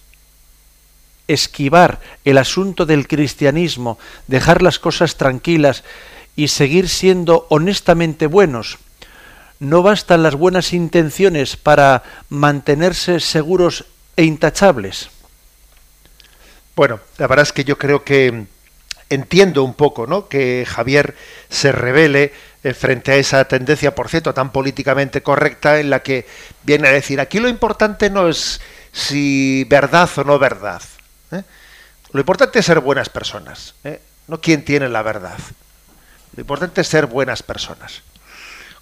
esquivar 1.28 2.00
el 2.26 2.38
asunto 2.38 2.86
del 2.86 3.08
cristianismo, 3.08 3.98
dejar 4.28 4.62
las 4.62 4.80
cosas 4.80 5.16
tranquilas 5.16 5.84
y 6.36 6.50
seguir 6.50 6.90
siendo 6.90 7.48
honestamente 7.50 8.28
buenos. 8.28 8.78
No 9.60 9.84
bastan 9.84 10.24
las 10.24 10.36
buenas 10.36 10.74
intenciones 10.74 11.56
para 11.56 12.04
mantenerse 12.30 13.20
seguros 13.20 13.86
e 14.16 14.24
intachables. 14.24 15.10
Bueno, 16.76 17.00
la 17.18 17.28
verdad 17.28 17.44
es 17.44 17.54
que 17.54 17.64
yo 17.64 17.78
creo 17.78 18.04
que 18.04 18.46
entiendo 19.12 19.64
un 19.64 19.74
poco 19.74 20.08
¿no? 20.08 20.28
que 20.28 20.66
Javier 20.68 21.16
se 21.50 21.72
revele 21.72 22.34
eh, 22.64 22.74
frente 22.74 23.12
a 23.12 23.16
esa 23.16 23.46
tendencia, 23.46 23.94
por 23.94 24.10
cierto, 24.10 24.34
tan 24.34 24.52
políticamente 24.52 25.22
correcta, 25.22 25.80
en 25.80 25.90
la 25.90 26.02
que 26.02 26.26
viene 26.64 26.88
a 26.88 26.92
decir, 26.92 27.20
aquí 27.20 27.40
lo 27.40 27.50
importante 27.50 28.10
no 28.10 28.30
es 28.30 28.62
si 28.94 29.66
verdad 29.66 30.10
o 30.16 30.24
no 30.24 30.40
verdad. 30.40 30.82
¿eh? 31.32 31.44
Lo 32.12 32.22
importante 32.22 32.60
es 32.60 32.66
ser 32.66 32.80
buenas 32.80 33.10
personas, 33.10 33.76
¿eh? 33.84 34.02
no 34.28 34.40
quién 34.40 34.64
tiene 34.64 34.88
la 34.88 35.02
verdad. 35.02 35.38
Lo 36.36 36.42
importante 36.42 36.82
es 36.82 36.88
ser 36.88 37.06
buenas 37.06 37.44
personas. 37.44 38.04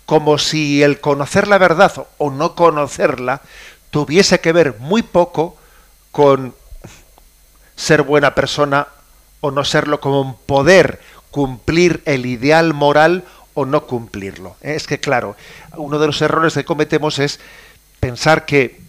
Como 0.06 0.38
si 0.38 0.84
el 0.84 1.00
conocer 1.00 1.48
la 1.48 1.58
verdad 1.58 2.06
o 2.18 2.30
no 2.30 2.54
conocerla 2.54 3.42
tuviese 3.90 4.40
que 4.40 4.52
ver 4.52 4.76
muy 4.78 5.02
poco 5.02 5.58
con 6.12 6.54
ser 7.76 8.04
buena 8.04 8.36
persona 8.36 8.88
o 9.42 9.52
no 9.52 9.64
serlo, 9.64 10.00
como 10.00 10.38
poder 10.46 11.00
cumplir 11.32 12.02
el 12.06 12.26
ideal 12.26 12.74
moral 12.74 13.24
o 13.54 13.66
no 13.66 13.86
cumplirlo. 13.86 14.56
¿eh? 14.62 14.76
Es 14.76 14.88
que, 14.88 15.00
claro, 15.00 15.36
uno 15.78 16.00
de 16.00 16.08
los 16.08 16.22
errores 16.22 16.54
que 16.54 16.66
cometemos 16.66 17.20
es 17.20 17.40
pensar 18.00 18.46
que, 18.46 18.80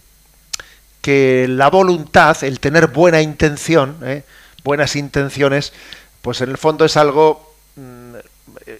que 1.01 1.47
la 1.49 1.69
voluntad, 1.69 2.43
el 2.43 2.59
tener 2.59 2.87
buena 2.87 3.21
intención, 3.21 3.97
¿eh? 4.03 4.23
buenas 4.63 4.95
intenciones, 4.95 5.73
pues 6.21 6.41
en 6.41 6.49
el 6.49 6.57
fondo 6.57 6.85
es 6.85 6.97
algo 6.97 7.55
mm, 7.75 8.15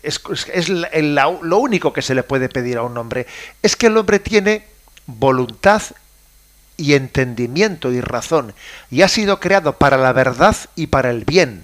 es, 0.03 0.21
es 0.53 0.69
lo 0.69 1.57
único 1.57 1.93
que 1.93 2.01
se 2.01 2.15
le 2.15 2.23
puede 2.23 2.49
pedir 2.49 2.77
a 2.77 2.83
un 2.83 2.97
hombre. 2.97 3.27
Es 3.61 3.75
que 3.75 3.87
el 3.87 3.97
hombre 3.97 4.19
tiene 4.19 4.65
voluntad 5.05 5.81
y 6.81 6.95
entendimiento 6.95 7.91
y 7.91 8.01
razón, 8.01 8.55
y 8.89 9.03
ha 9.03 9.07
sido 9.07 9.39
creado 9.39 9.77
para 9.77 9.97
la 9.97 10.13
verdad 10.13 10.55
y 10.75 10.87
para 10.87 11.11
el 11.11 11.25
bien. 11.25 11.63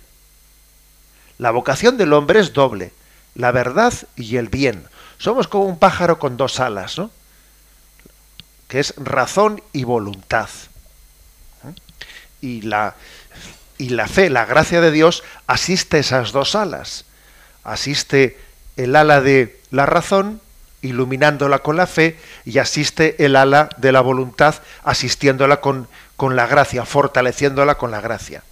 La 1.39 1.50
vocación 1.50 1.97
del 1.97 2.13
hombre 2.13 2.39
es 2.39 2.53
doble, 2.53 2.93
la 3.33 3.51
verdad 3.51 3.93
y 4.15 4.38
el 4.38 4.50
bien. 4.50 4.86
Somos 5.17 5.47
como 5.47 5.65
un 5.65 5.79
pájaro 5.79 6.19
con 6.19 6.38
dos 6.38 6.59
alas, 6.59 7.00
¿no? 7.00 7.09
que 8.67 8.79
es 8.79 8.93
razón 8.97 9.63
y 9.74 9.86
voluntad. 9.86 10.50
Y 12.39 12.62
la, 12.62 12.95
y 13.79 13.89
la 13.89 14.07
fe, 14.07 14.29
la 14.29 14.45
gracia 14.45 14.81
de 14.81 14.91
Dios, 14.91 15.24
asiste 15.47 15.97
esas 16.00 16.31
dos 16.31 16.53
alas. 16.53 17.05
Asiste 17.63 18.39
el 18.75 18.95
ala 18.95 19.21
de 19.21 19.59
la 19.71 19.88
razón 19.88 20.41
iluminándola 20.81 21.60
con 21.60 21.75
la 21.75 21.88
fe 21.88 22.19
y 22.46 22.60
asiste 22.60 23.24
el 23.24 23.36
ala 23.36 23.69
de 23.77 23.91
la 23.91 24.01
voluntad 24.01 24.55
asistiéndola 24.84 25.60
con, 25.62 25.88
con 26.15 26.36
la 26.36 26.48
gracia, 26.48 26.86
fortaleciéndola 26.86 27.75
con 27.75 27.91
la 27.91 28.01
gracia. 28.01 28.43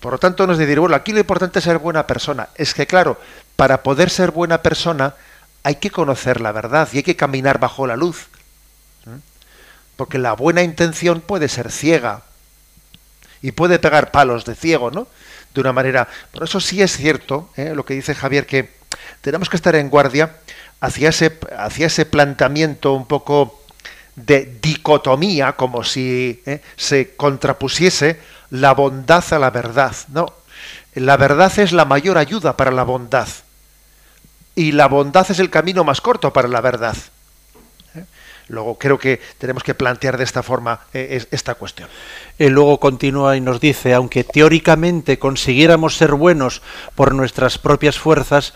Por 0.00 0.12
lo 0.12 0.18
tanto, 0.18 0.46
nos 0.46 0.58
decir, 0.58 0.78
bueno, 0.78 0.94
aquí 0.94 1.12
lo 1.12 1.20
importante 1.20 1.58
es 1.58 1.64
ser 1.64 1.78
buena 1.78 2.06
persona. 2.06 2.48
Es 2.54 2.74
que, 2.74 2.86
claro, 2.86 3.18
para 3.56 3.82
poder 3.82 4.10
ser 4.10 4.30
buena 4.30 4.62
persona 4.62 5.14
hay 5.62 5.76
que 5.76 5.90
conocer 5.90 6.40
la 6.40 6.52
verdad 6.52 6.88
y 6.92 6.98
hay 6.98 7.02
que 7.02 7.16
caminar 7.16 7.58
bajo 7.58 7.86
la 7.86 7.96
luz. 7.96 8.28
Porque 9.96 10.18
la 10.18 10.32
buena 10.32 10.62
intención 10.62 11.20
puede 11.20 11.48
ser 11.48 11.70
ciega 11.70 12.22
y 13.42 13.52
puede 13.52 13.78
pegar 13.78 14.10
palos 14.10 14.44
de 14.44 14.54
ciego, 14.54 14.90
¿no? 14.90 15.06
De 15.54 15.60
una 15.60 15.72
manera. 15.72 16.08
Por 16.32 16.44
eso 16.44 16.60
sí 16.60 16.80
es 16.80 16.96
cierto 16.96 17.50
¿eh? 17.56 17.72
lo 17.74 17.84
que 17.84 17.94
dice 17.94 18.14
Javier, 18.14 18.46
que 18.46 18.70
tenemos 19.20 19.50
que 19.50 19.56
estar 19.56 19.74
en 19.76 19.90
guardia 19.90 20.36
hacia 20.80 21.10
ese, 21.10 21.38
ese 21.78 22.06
planteamiento 22.06 22.92
un 22.92 23.06
poco 23.06 23.60
de 24.16 24.58
dicotomía, 24.60 25.52
como 25.52 25.84
si 25.84 26.42
¿eh? 26.46 26.60
se 26.76 27.14
contrapusiese 27.16 28.20
la 28.50 28.72
bondad 28.72 29.24
a 29.32 29.38
la 29.38 29.50
verdad. 29.50 29.94
No, 30.08 30.26
la 30.94 31.16
verdad 31.16 31.56
es 31.58 31.72
la 31.72 31.84
mayor 31.84 32.18
ayuda 32.18 32.56
para 32.56 32.70
la 32.70 32.82
bondad. 32.82 33.28
Y 34.54 34.72
la 34.72 34.88
bondad 34.88 35.30
es 35.30 35.38
el 35.38 35.50
camino 35.50 35.84
más 35.84 36.00
corto 36.00 36.32
para 36.32 36.48
la 36.48 36.60
verdad. 36.60 36.96
¿Eh? 37.94 38.04
Luego 38.48 38.76
creo 38.78 38.98
que 38.98 39.20
tenemos 39.38 39.62
que 39.62 39.74
plantear 39.74 40.18
de 40.18 40.24
esta 40.24 40.42
forma 40.42 40.80
eh, 40.92 41.24
esta 41.30 41.54
cuestión. 41.54 41.88
Él 42.38 42.52
luego 42.52 42.80
continúa 42.80 43.36
y 43.36 43.40
nos 43.40 43.60
dice, 43.60 43.94
aunque 43.94 44.24
teóricamente 44.24 45.18
consiguiéramos 45.18 45.96
ser 45.96 46.14
buenos 46.14 46.62
por 46.94 47.14
nuestras 47.14 47.58
propias 47.58 47.98
fuerzas, 47.98 48.52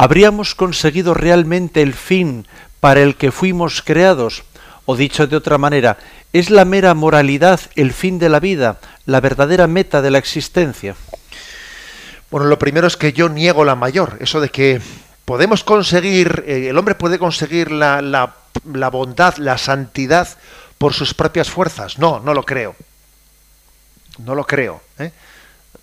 ¿habríamos 0.00 0.54
conseguido 0.54 1.12
realmente 1.12 1.82
el 1.82 1.92
fin 1.92 2.46
para 2.80 3.02
el 3.02 3.16
que 3.16 3.30
fuimos 3.30 3.82
creados? 3.82 4.44
O 4.86 4.96
dicho 4.96 5.26
de 5.26 5.36
otra 5.36 5.58
manera, 5.58 5.98
¿es 6.32 6.48
la 6.48 6.64
mera 6.64 6.94
moralidad 6.94 7.60
el 7.76 7.92
fin 7.92 8.18
de 8.18 8.30
la 8.30 8.40
vida, 8.40 8.80
la 9.04 9.20
verdadera 9.20 9.66
meta 9.66 10.00
de 10.00 10.10
la 10.10 10.16
existencia? 10.16 10.96
Bueno, 12.30 12.46
lo 12.46 12.58
primero 12.58 12.86
es 12.86 12.96
que 12.96 13.12
yo 13.12 13.28
niego 13.28 13.66
la 13.66 13.74
mayor, 13.74 14.16
eso 14.20 14.40
de 14.40 14.48
que 14.48 14.80
podemos 15.26 15.64
conseguir, 15.64 16.44
eh, 16.46 16.68
el 16.70 16.78
hombre 16.78 16.94
puede 16.94 17.18
conseguir 17.18 17.70
la, 17.70 18.00
la, 18.00 18.88
bondad, 18.88 19.36
la 19.36 19.58
santidad 19.58 20.28
por 20.78 20.94
sus 20.94 21.12
propias 21.12 21.50
fuerzas. 21.50 21.98
No, 21.98 22.20
no 22.20 22.32
lo 22.32 22.44
creo. 22.44 22.74
No 24.16 24.34
lo 24.34 24.46
creo. 24.46 24.80
¿eh? 24.98 25.12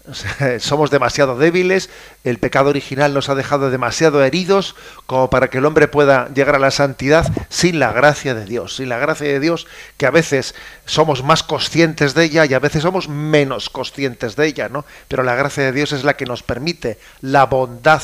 somos 0.60 0.90
demasiado 0.90 1.38
débiles, 1.38 1.90
el 2.24 2.40
pecado 2.40 2.70
original 2.70 3.14
nos 3.14 3.30
ha 3.30 3.36
dejado 3.36 3.70
demasiado 3.70 4.24
heridos 4.24 4.76
como 5.06 5.30
para 5.30 5.50
que 5.50 5.58
el 5.58 5.66
hombre 5.66 5.88
pueda 5.88 6.30
llegar 6.34 6.56
a 6.56 6.60
la 6.60 6.72
santidad 6.72 7.32
sin 7.50 7.80
la 7.80 7.92
gracia 7.92 8.34
de 8.34 8.46
Dios, 8.46 8.78
sin 8.78 8.90
la 8.90 8.98
gracia 8.98 9.28
de 9.28 9.40
Dios 9.40 9.68
que 9.98 10.06
a 10.06 10.12
veces 10.12 10.56
somos 10.86 11.24
más 11.24 11.44
conscientes 11.44 12.14
de 12.14 12.24
ella 12.24 12.46
y 12.46 12.54
a 12.54 12.60
veces 12.60 12.84
somos 12.84 13.10
menos 13.10 13.70
conscientes 13.70 14.36
de 14.36 14.48
ella, 14.48 14.70
¿no? 14.70 14.86
Pero 15.08 15.24
la 15.24 15.36
gracia 15.36 15.64
de 15.64 15.72
Dios 15.72 15.92
es 15.92 16.04
la 16.04 16.16
que 16.16 16.26
nos 16.26 16.44
permite 16.44 16.98
la 17.22 17.46
bondad. 17.46 18.02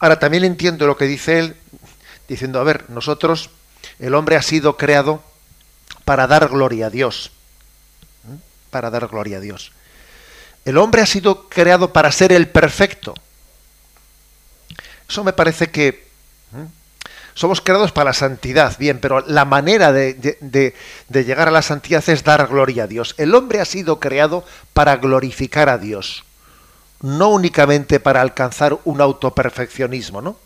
Ahora 0.00 0.18
también 0.18 0.44
entiendo 0.44 0.86
lo 0.86 0.96
que 0.96 1.06
dice 1.06 1.38
él 1.38 1.56
diciendo, 2.28 2.60
a 2.60 2.64
ver, 2.64 2.88
nosotros 2.90 3.50
el 3.98 4.14
hombre 4.14 4.36
ha 4.36 4.42
sido 4.42 4.76
creado 4.76 5.22
para 6.04 6.26
dar 6.26 6.48
gloria 6.48 6.86
a 6.86 6.90
Dios, 6.90 7.32
para 8.70 8.90
dar 8.90 9.08
gloria 9.08 9.38
a 9.38 9.40
Dios. 9.40 9.72
El 10.68 10.76
hombre 10.76 11.00
ha 11.00 11.06
sido 11.06 11.48
creado 11.48 11.94
para 11.94 12.12
ser 12.12 12.30
el 12.30 12.46
perfecto. 12.46 13.14
Eso 15.08 15.24
me 15.24 15.32
parece 15.32 15.70
que 15.70 16.06
somos 17.32 17.62
creados 17.62 17.90
para 17.90 18.10
la 18.10 18.12
santidad, 18.12 18.76
bien, 18.78 18.98
pero 19.00 19.24
la 19.26 19.46
manera 19.46 19.92
de, 19.92 20.74
llegar 21.08 21.48
a 21.48 21.52
la 21.52 21.62
santidad 21.62 22.06
es 22.10 22.22
dar 22.22 22.46
gloria 22.48 22.84
a 22.84 22.86
Dios. 22.86 23.14
El 23.16 23.34
hombre 23.34 23.62
ha 23.62 23.64
sido 23.64 23.98
creado 23.98 24.44
para 24.74 24.96
glorificar 24.96 25.70
a 25.70 25.78
Dios, 25.78 26.24
no 27.00 27.30
únicamente 27.30 27.98
para 27.98 28.20
alcanzar 28.20 28.78
un 28.84 29.00
autoperfeccionismo, 29.00 30.20
¿no? 30.20 30.36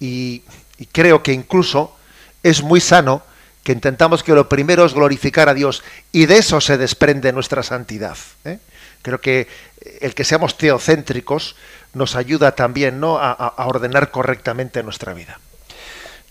y 0.00 0.42
creo 0.90 1.22
que 1.22 1.32
incluso 1.32 1.96
es 2.42 2.64
muy 2.64 2.80
sano 2.80 3.22
que 3.64 3.72
intentamos 3.72 4.22
que 4.22 4.34
lo 4.34 4.48
primero 4.48 4.84
es 4.84 4.92
glorificar 4.92 5.48
a 5.48 5.54
Dios 5.54 5.82
y 6.12 6.26
de 6.26 6.36
eso 6.36 6.60
se 6.60 6.76
desprende 6.76 7.32
nuestra 7.32 7.62
santidad. 7.62 8.16
¿eh? 8.44 8.58
Creo 9.02 9.20
que 9.20 9.48
el 10.00 10.14
que 10.14 10.24
seamos 10.24 10.56
teocéntricos 10.58 11.56
nos 11.94 12.14
ayuda 12.14 12.54
también 12.54 13.00
¿no? 13.00 13.18
a, 13.18 13.54
ordenar 13.66 14.10
correctamente 14.10 14.82
nuestra 14.82 15.14
vida. 15.14 15.40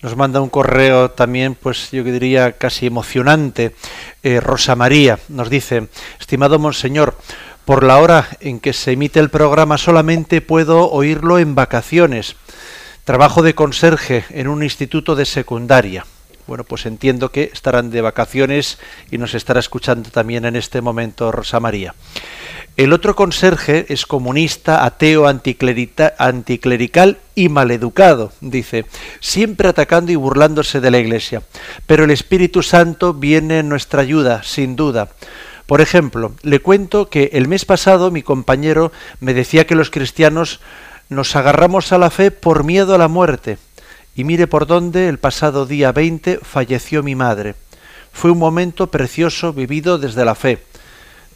Nos 0.01 0.15
manda 0.15 0.41
un 0.41 0.49
correo 0.49 1.11
también, 1.11 1.55
pues 1.55 1.89
yo 1.91 2.03
diría 2.03 2.53
casi 2.53 2.85
emocionante. 2.85 3.73
Eh, 4.21 4.39
Rosa 4.39 4.75
María 4.75 5.17
nos 5.29 5.49
dice, 5.49 5.87
estimado 6.19 6.59
Monseñor, 6.59 7.17
por 7.65 7.83
la 7.83 7.97
hora 7.99 8.27
en 8.41 8.59
que 8.59 8.73
se 8.73 8.91
emite 8.91 9.19
el 9.19 9.29
programa 9.29 9.77
solamente 9.77 10.41
puedo 10.41 10.91
oírlo 10.91 11.39
en 11.39 11.55
vacaciones. 11.55 12.35
Trabajo 13.05 13.41
de 13.41 13.55
conserje 13.55 14.25
en 14.29 14.49
un 14.49 14.61
instituto 14.61 15.15
de 15.15 15.25
secundaria. 15.25 16.05
Bueno, 16.53 16.65
pues 16.65 16.85
entiendo 16.85 17.31
que 17.31 17.49
estarán 17.51 17.89
de 17.89 18.01
vacaciones 18.01 18.77
y 19.09 19.17
nos 19.17 19.33
estará 19.33 19.59
escuchando 19.59 20.11
también 20.11 20.45
en 20.45 20.55
este 20.55 20.81
momento 20.81 21.31
Rosa 21.31 21.59
María. 21.59 21.95
El 22.77 22.93
otro 22.93 23.15
conserje 23.15 23.87
es 23.89 24.05
comunista, 24.05 24.85
ateo, 24.85 25.25
anticlerical 25.25 27.17
y 27.33 27.49
maleducado, 27.49 28.33
dice, 28.39 28.85
siempre 29.19 29.67
atacando 29.67 30.11
y 30.11 30.15
burlándose 30.15 30.79
de 30.79 30.91
la 30.91 30.99
Iglesia. 30.99 31.41
Pero 31.87 32.03
el 32.03 32.11
Espíritu 32.11 32.61
Santo 32.61 33.15
viene 33.15 33.57
en 33.57 33.69
nuestra 33.69 34.03
ayuda, 34.03 34.43
sin 34.43 34.75
duda. 34.75 35.09
Por 35.65 35.81
ejemplo, 35.81 36.35
le 36.43 36.59
cuento 36.59 37.09
que 37.09 37.31
el 37.33 37.47
mes 37.47 37.65
pasado 37.65 38.11
mi 38.11 38.21
compañero 38.21 38.91
me 39.19 39.33
decía 39.33 39.65
que 39.65 39.73
los 39.73 39.89
cristianos 39.89 40.59
nos 41.09 41.35
agarramos 41.35 41.91
a 41.91 41.97
la 41.97 42.11
fe 42.11 42.29
por 42.29 42.63
miedo 42.63 42.93
a 42.93 42.99
la 42.99 43.07
muerte. 43.07 43.57
Y 44.15 44.23
mire 44.23 44.47
por 44.47 44.67
dónde 44.67 45.09
el 45.09 45.17
pasado 45.17 45.65
día 45.65 45.91
20 45.91 46.39
falleció 46.43 47.01
mi 47.01 47.15
madre. 47.15 47.55
Fue 48.11 48.29
un 48.29 48.37
momento 48.37 48.87
precioso 48.87 49.53
vivido 49.53 49.97
desde 49.97 50.23
la 50.23 50.35
fe. 50.35 50.63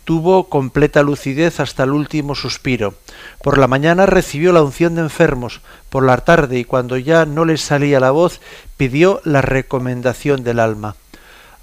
Tuvo 0.05 0.47
completa 0.47 1.01
lucidez 1.01 1.59
hasta 1.59 1.83
el 1.83 1.91
último 1.91 2.35
suspiro. 2.35 2.93
Por 3.41 3.57
la 3.57 3.67
mañana 3.67 4.05
recibió 4.05 4.53
la 4.53 4.61
unción 4.61 4.95
de 4.95 5.01
enfermos. 5.01 5.61
Por 5.89 6.05
la 6.05 6.17
tarde 6.17 6.59
y 6.59 6.65
cuando 6.65 6.97
ya 6.97 7.25
no 7.25 7.45
le 7.45 7.57
salía 7.57 7.99
la 7.99 8.11
voz, 8.11 8.39
pidió 8.77 9.21
la 9.25 9.41
recomendación 9.41 10.43
del 10.43 10.59
alma. 10.59 10.95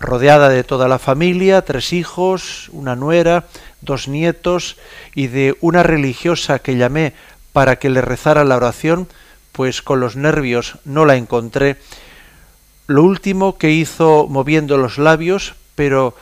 Rodeada 0.01 0.49
de 0.49 0.65
toda 0.65 0.89
la 0.89 0.99
familia, 0.99 1.63
tres 1.63 1.93
hijos, 1.93 2.69
una 2.73 2.97
nuera, 2.97 3.47
dos 3.81 4.09
nietos 4.09 4.77
y 5.15 5.29
de 5.29 5.57
una 5.61 5.83
religiosa 5.83 6.59
que 6.59 6.77
llamé 6.77 7.15
para 7.53 7.77
que 7.77 7.89
le 7.89 8.01
rezara 8.03 8.45
la 8.45 8.57
oración, 8.57 9.09
pues 9.55 9.83
con 9.83 10.01
los 10.01 10.17
nervios 10.17 10.79
no 10.85 11.05
la 11.05 11.15
encontré. 11.15 11.77
Lo 12.89 13.05
último 13.05 13.57
que 13.57 13.71
hizo 13.71 14.27
moviendo 14.29 14.77
los 14.77 14.99
labios, 14.99 15.55
pero 15.77 16.17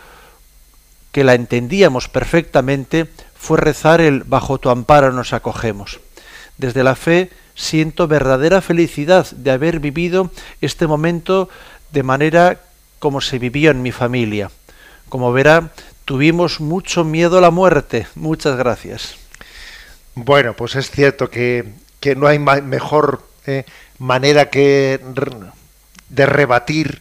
que 1.12 1.24
la 1.24 1.34
entendíamos 1.34 2.08
perfectamente, 2.08 3.08
fue 3.34 3.56
rezar 3.56 4.02
el 4.02 4.22
bajo 4.24 4.58
tu 4.58 4.68
amparo 4.68 5.12
nos 5.12 5.32
acogemos. 5.32 5.98
Desde 6.58 6.84
la 6.84 6.94
fe 6.94 7.30
siento 7.54 8.06
verdadera 8.06 8.60
felicidad 8.60 9.30
de 9.30 9.50
haber 9.50 9.80
vivido 9.80 10.30
este 10.60 10.86
momento 10.86 11.48
de 11.90 12.02
manera 12.02 12.60
como 12.98 13.22
se 13.22 13.38
vivió 13.38 13.70
en 13.70 13.80
mi 13.80 13.92
familia. 13.92 14.50
Como 15.08 15.32
verá, 15.32 15.72
tuvimos 16.04 16.60
mucho 16.60 17.02
miedo 17.02 17.38
a 17.38 17.40
la 17.40 17.50
muerte. 17.50 18.06
Muchas 18.14 18.56
gracias. 18.58 19.16
Bueno, 20.14 20.54
pues 20.54 20.76
es 20.76 20.90
cierto 20.90 21.30
que 21.30 21.72
que 22.02 22.16
no 22.16 22.26
hay 22.26 22.40
mejor 22.40 23.22
eh, 23.46 23.64
manera 23.98 24.50
que 24.50 25.00
de 26.08 26.26
rebatir 26.26 27.00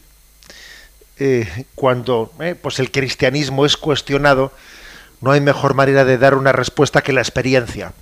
eh, 1.18 1.66
cuando 1.74 2.32
eh, 2.40 2.54
pues 2.54 2.78
el 2.78 2.92
cristianismo 2.92 3.66
es 3.66 3.78
cuestionado, 3.78 4.54
no 5.20 5.32
hay 5.32 5.42
mejor 5.42 5.74
manera 5.74 6.06
de 6.06 6.20
dar 6.20 6.36
una 6.36 6.52
respuesta 6.52 7.02
que 7.02 7.14
la 7.14 7.22
experiencia. 7.22 7.94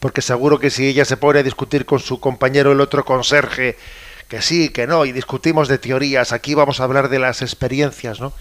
Porque 0.00 0.20
seguro 0.20 0.60
que 0.60 0.68
si 0.68 0.86
ella 0.86 1.06
se 1.06 1.16
pone 1.16 1.38
a 1.38 1.42
discutir 1.42 1.86
con 1.86 1.98
su 1.98 2.20
compañero 2.20 2.72
el 2.72 2.82
otro 2.82 3.06
conserje, 3.06 3.78
que 4.28 4.42
sí, 4.42 4.68
que 4.68 4.86
no, 4.86 5.06
y 5.06 5.12
discutimos 5.12 5.66
de 5.66 5.78
teorías, 5.78 6.32
aquí 6.32 6.52
vamos 6.54 6.80
a 6.80 6.84
hablar 6.84 7.08
de 7.08 7.20
las 7.20 7.40
experiencias, 7.40 8.20
¿no? 8.20 8.34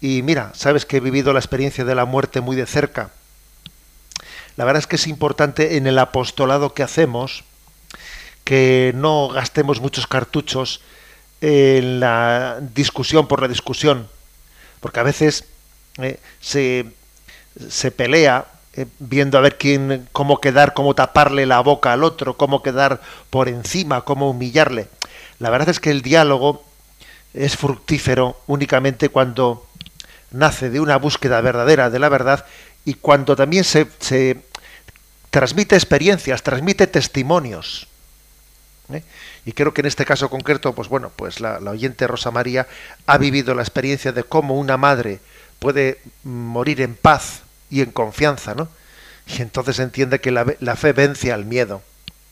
Y 0.00 0.22
mira, 0.22 0.50
sabes 0.54 0.84
que 0.84 0.96
he 0.96 1.00
vivido 1.00 1.32
la 1.32 1.38
experiencia 1.38 1.84
de 1.84 1.94
la 1.94 2.04
muerte 2.04 2.40
muy 2.40 2.56
de 2.56 2.66
cerca 2.66 3.10
la 4.56 4.64
verdad 4.64 4.80
es 4.80 4.86
que 4.86 4.96
es 4.96 5.06
importante 5.06 5.76
en 5.76 5.86
el 5.86 5.98
apostolado 5.98 6.74
que 6.74 6.82
hacemos 6.82 7.44
que 8.46 8.92
no 8.94 9.28
gastemos 9.28 9.80
muchos 9.80 10.06
cartuchos 10.06 10.80
en 11.40 11.98
la 11.98 12.58
discusión 12.60 13.26
por 13.26 13.42
la 13.42 13.48
discusión, 13.48 14.08
porque 14.78 15.00
a 15.00 15.02
veces 15.02 15.46
eh, 15.98 16.20
se, 16.40 16.86
se, 17.68 17.90
pelea 17.90 18.46
eh, 18.74 18.86
viendo 19.00 19.36
a 19.36 19.40
ver 19.40 19.58
quién, 19.58 20.08
cómo 20.12 20.40
quedar, 20.40 20.74
cómo 20.74 20.94
taparle 20.94 21.44
la 21.44 21.58
boca 21.58 21.92
al 21.92 22.04
otro, 22.04 22.36
cómo 22.36 22.62
quedar 22.62 23.00
por 23.30 23.48
encima, 23.48 24.02
cómo 24.02 24.30
humillarle. 24.30 24.86
La 25.40 25.50
verdad 25.50 25.70
es 25.70 25.80
que 25.80 25.90
el 25.90 26.02
diálogo 26.02 26.64
es 27.34 27.56
fructífero 27.56 28.40
únicamente 28.46 29.08
cuando 29.08 29.66
nace 30.30 30.70
de 30.70 30.78
una 30.78 30.98
búsqueda 30.98 31.40
verdadera 31.40 31.90
de 31.90 31.98
la 31.98 32.08
verdad 32.08 32.46
y 32.86 32.94
cuando 32.94 33.34
también 33.34 33.64
se, 33.64 33.88
transmite 35.30 35.74
experiencias, 35.74 36.42
transmite 36.42 36.86
testimonios. 36.86 37.88
¿eh? 38.92 39.02
Y 39.44 39.52
creo 39.52 39.74
que 39.74 39.80
en 39.80 39.88
este 39.88 40.04
caso 40.06 40.30
concreto, 40.30 40.72
pues 40.72 40.88
bueno, 40.88 41.10
pues 41.14 41.40
la, 41.40 41.58
oyente 41.58 42.06
Rosa 42.06 42.30
María 42.30 42.68
ha 43.06 43.18
vivido 43.18 43.56
la 43.56 43.62
experiencia 43.62 44.12
de 44.12 44.22
cómo 44.22 44.56
una 44.56 44.76
madre 44.76 45.18
puede 45.58 46.00
morir 46.22 46.80
en 46.80 46.94
paz 46.94 47.42
y 47.70 47.82
en 47.82 47.90
confianza, 47.90 48.54
¿no? 48.54 48.68
Y 49.26 49.42
entonces 49.42 49.80
entiende 49.80 50.20
que 50.20 50.30
la, 50.30 50.76
fe 50.76 50.92
vence 50.92 51.32
al 51.32 51.44
miedo. 51.44 51.82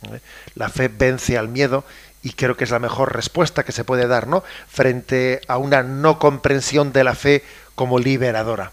¿eh? 0.05 0.21
La 0.55 0.69
fe 0.69 0.87
vence 0.87 1.37
al 1.37 1.49
miedo 1.49 1.85
y 2.23 2.35
creo 2.35 2.57
que 2.57 2.63
es 2.63 2.71
la 2.71 2.79
mejor 2.79 3.13
respuesta 3.13 3.65
que 3.65 3.73
se 3.73 3.83
puede 3.83 4.07
dar, 4.07 4.29
¿no? 4.29 4.45
Frente 4.69 5.41
a 5.49 5.59
una 5.59 5.83
no 5.83 6.21
comprensión 6.21 6.93
de 6.93 7.03
la 7.03 7.17
fe 7.17 7.43
como 7.75 7.99
liberadora. 7.99 8.71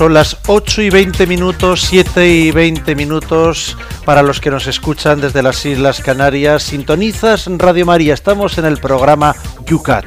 Son 0.00 0.14
las 0.14 0.38
8 0.46 0.80
y 0.80 0.88
20 0.88 1.26
minutos, 1.26 1.82
7 1.82 2.26
y 2.26 2.50
20 2.52 2.94
minutos 2.94 3.76
para 4.06 4.22
los 4.22 4.40
que 4.40 4.50
nos 4.50 4.66
escuchan 4.66 5.20
desde 5.20 5.42
las 5.42 5.66
Islas 5.66 6.00
Canarias. 6.00 6.62
Sintonizas 6.62 7.44
Radio 7.58 7.84
María, 7.84 8.14
estamos 8.14 8.56
en 8.56 8.64
el 8.64 8.78
programa 8.78 9.36
Yucat. 9.66 10.06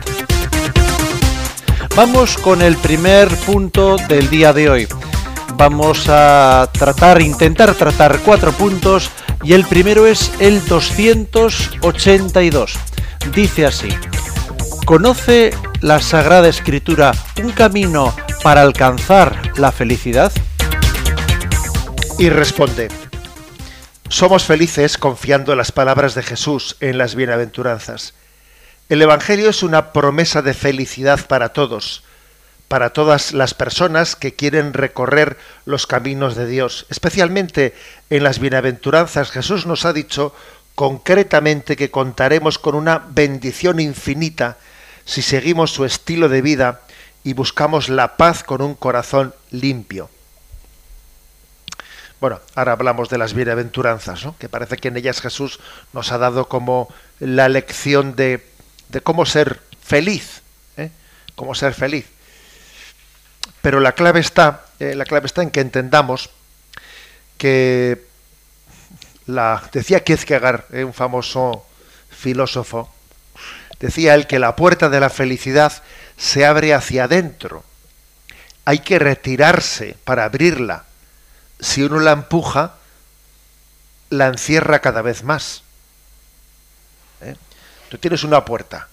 Vamos 1.96 2.40
con 2.40 2.64
el 2.64 2.76
primer 2.78 3.30
punto 3.46 3.98
del 4.10 4.32
día 4.32 4.52
de 4.52 4.68
hoy. 4.68 4.88
Vamos 5.58 6.10
a 6.10 6.68
tratar, 6.72 7.22
intentar 7.22 7.76
tratar 7.76 8.18
cuatro 8.26 8.52
puntos 8.52 9.12
y 9.44 9.54
el 9.54 9.64
primero 9.64 10.08
es 10.08 10.32
el 10.40 10.66
282. 10.66 12.80
Dice 13.32 13.68
así, 13.68 13.90
¿conoce 14.88 15.56
la 15.82 16.02
Sagrada 16.02 16.48
Escritura 16.48 17.12
un 17.44 17.52
camino 17.52 18.12
para 18.44 18.62
alcanzar 18.62 19.58
la 19.58 19.72
felicidad? 19.72 20.32
Y 22.20 22.30
responde, 22.30 22.90
somos 24.10 24.44
felices 24.44 24.98
confiando 24.98 25.54
en 25.54 25.58
las 25.58 25.72
palabras 25.72 26.14
de 26.14 26.24
Jesús 26.24 26.76
en 26.82 26.98
las 26.98 27.16
bienaventuranzas. 27.16 28.14
El 28.90 29.02
Evangelio 29.02 29.50
es 29.50 29.64
una 29.64 29.94
promesa 29.94 30.42
de 30.42 30.54
felicidad 30.54 31.26
para 31.26 31.50
todos, 31.54 32.04
para 32.68 32.92
todas 32.92 33.32
las 33.32 33.54
personas 33.54 34.18
que 34.18 34.36
quieren 34.36 34.74
recorrer 34.74 35.38
los 35.66 35.88
caminos 35.88 36.36
de 36.36 36.46
Dios. 36.46 36.86
Especialmente 36.90 37.74
en 38.10 38.24
las 38.24 38.40
bienaventuranzas 38.40 39.32
Jesús 39.32 39.66
nos 39.66 39.86
ha 39.86 39.94
dicho 39.94 40.36
concretamente 40.76 41.78
que 41.78 41.92
contaremos 41.92 42.60
con 42.60 42.76
una 42.76 43.06
bendición 43.10 43.80
infinita 43.80 44.58
si 45.06 45.22
seguimos 45.22 45.72
su 45.72 45.86
estilo 45.86 46.30
de 46.30 46.42
vida 46.42 46.82
y 47.24 47.34
buscamos 47.34 47.90
la 47.90 48.18
paz 48.18 48.44
con 48.44 48.62
un 48.62 48.76
corazón 48.76 49.34
limpio. 49.52 50.10
Bueno, 52.20 52.40
ahora 52.56 52.74
hablamos 52.74 53.10
de 53.10 53.18
las 53.18 53.34
bienaventuranzas, 53.34 54.24
¿no? 54.24 54.38
que 54.38 54.48
parece 54.48 54.78
que 54.78 54.88
en 54.88 54.98
ellas 54.98 55.20
Jesús 55.20 55.60
nos 55.92 56.12
ha 56.12 56.18
dado 56.18 56.48
como 56.48 56.88
la 57.20 57.50
lección 57.50 58.16
de, 58.16 58.46
de 58.90 59.02
cómo 59.02 59.26
ser 59.26 59.62
feliz, 59.82 60.42
¿eh? 60.78 60.90
cómo 61.36 61.54
ser 61.54 61.74
feliz. 61.74 62.06
Pero 63.62 63.80
la 63.80 63.94
clave 63.94 64.22
está, 64.22 64.66
eh, 64.80 64.96
la 64.96 65.06
clave 65.06 65.26
está 65.26 65.42
en 65.42 65.52
que 65.52 65.60
entendamos 65.60 66.30
que 67.38 68.06
la 69.26 69.62
decía 69.72 70.04
Kierkegaard, 70.04 70.66
eh, 70.74 70.84
un 70.84 70.94
famoso 70.94 71.66
filósofo, 72.10 72.94
decía 73.80 74.16
él 74.16 74.28
que 74.28 74.40
la 74.40 74.56
puerta 74.56 74.90
de 74.90 75.00
la 75.00 75.10
felicidad 75.10 75.84
se 76.17 76.45
abre 76.45 76.73
hacia 76.73 77.06
adentro. 77.06 77.63
Hay 78.65 78.80
que 78.80 78.99
retirarse 78.99 79.97
para 80.04 80.26
abrirla. 80.26 80.86
Si 81.60 81.84
uno 81.84 81.99
la 81.99 82.12
empuja, 82.12 82.76
la 84.10 84.28
encierra 84.28 84.80
cada 84.80 85.02
vez 85.02 85.23
más. 85.23 85.63
¿Eh? 87.21 87.36
Tú 87.89 87.97
tienes 87.97 88.23
una 88.23 88.45
puerta 88.45 88.88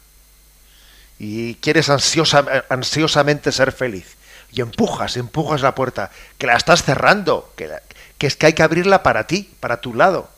y 1.18 1.56
quieres 1.56 1.90
ansiosamente 1.90 3.52
ser 3.52 3.72
feliz. 3.72 4.16
Y 4.52 4.62
empujas, 4.62 5.16
empujas 5.16 5.60
la 5.60 5.74
puerta, 5.74 6.10
que 6.38 6.46
la 6.46 6.56
estás 6.56 6.82
cerrando, 6.82 7.52
que, 7.56 7.70
que 8.18 8.26
es 8.26 8.34
que 8.34 8.46
hay 8.46 8.52
que 8.54 8.62
abrirla 8.62 9.02
para 9.02 9.26
ti, 9.26 9.54
para 9.60 9.80
tu 9.80 9.94
lado. 9.94 10.30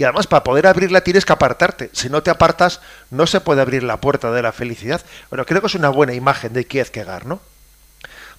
Y 0.00 0.04
además 0.04 0.26
para 0.26 0.42
poder 0.42 0.66
abrirla 0.66 1.02
tienes 1.02 1.26
que 1.26 1.34
apartarte. 1.34 1.90
Si 1.92 2.08
no 2.08 2.22
te 2.22 2.30
apartas, 2.30 2.80
no 3.10 3.26
se 3.26 3.42
puede 3.42 3.60
abrir 3.60 3.82
la 3.82 4.00
puerta 4.00 4.32
de 4.32 4.40
la 4.40 4.50
felicidad. 4.50 5.04
Bueno, 5.28 5.44
creo 5.44 5.60
que 5.60 5.66
es 5.66 5.74
una 5.74 5.90
buena 5.90 6.14
imagen 6.14 6.54
de 6.54 6.64
Kierkegaard, 6.64 7.26
¿no? 7.26 7.38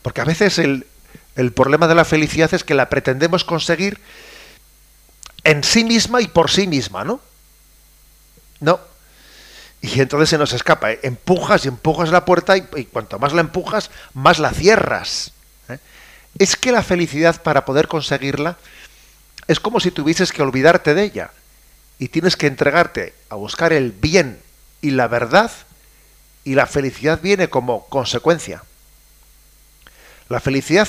Porque 0.02 0.22
a 0.22 0.26
veces 0.26 0.58
el, 0.58 0.88
el 1.36 1.54
problema 1.54 1.88
de 1.88 1.94
la 1.94 2.04
felicidad 2.04 2.52
es 2.56 2.64
que 2.64 2.74
la 2.74 2.90
pretendemos 2.90 3.44
conseguir 3.44 4.00
en 5.44 5.64
sí 5.64 5.84
misma 5.84 6.20
y 6.20 6.28
por 6.30 6.50
sí 6.50 6.66
misma, 6.66 7.04
¿no? 7.04 7.22
No. 8.60 8.80
Y 9.82 10.02
entonces 10.02 10.30
se 10.30 10.40
nos 10.40 10.54
escapa. 10.54 10.94
¿eh? 10.94 11.00
Empujas 11.04 11.66
y 11.66 11.68
empujas 11.68 12.10
la 12.10 12.26
puerta 12.26 12.58
y, 12.58 12.64
cuanto 12.86 13.20
más 13.20 13.34
la 13.34 13.42
empujas, 13.42 13.92
más 14.16 14.40
la 14.40 14.50
cierras. 14.52 15.32
¿eh? 15.70 15.78
Es 16.40 16.56
que 16.56 16.72
la 16.72 16.82
felicidad, 16.82 17.40
para 17.44 17.66
poder 17.66 17.88
conseguirla, 17.88 18.58
es 19.46 19.60
como 19.60 19.80
si 19.80 19.92
tuvieses 19.92 20.32
que 20.32 20.42
olvidarte 20.42 20.96
de 20.96 21.04
ella 21.04 21.30
y 22.02 22.08
tienes 22.08 22.36
que 22.36 22.48
entregarte 22.48 23.14
a 23.30 23.36
buscar 23.36 23.74
el 23.74 23.92
bien 23.92 24.40
y 24.82 24.90
la 24.90 25.08
verdad 25.08 25.52
y 26.44 26.56
la 26.56 26.66
felicidad 26.66 27.20
viene 27.22 27.48
como 27.48 27.86
consecuencia. 27.90 28.64
La 30.28 30.40
felicidad 30.40 30.88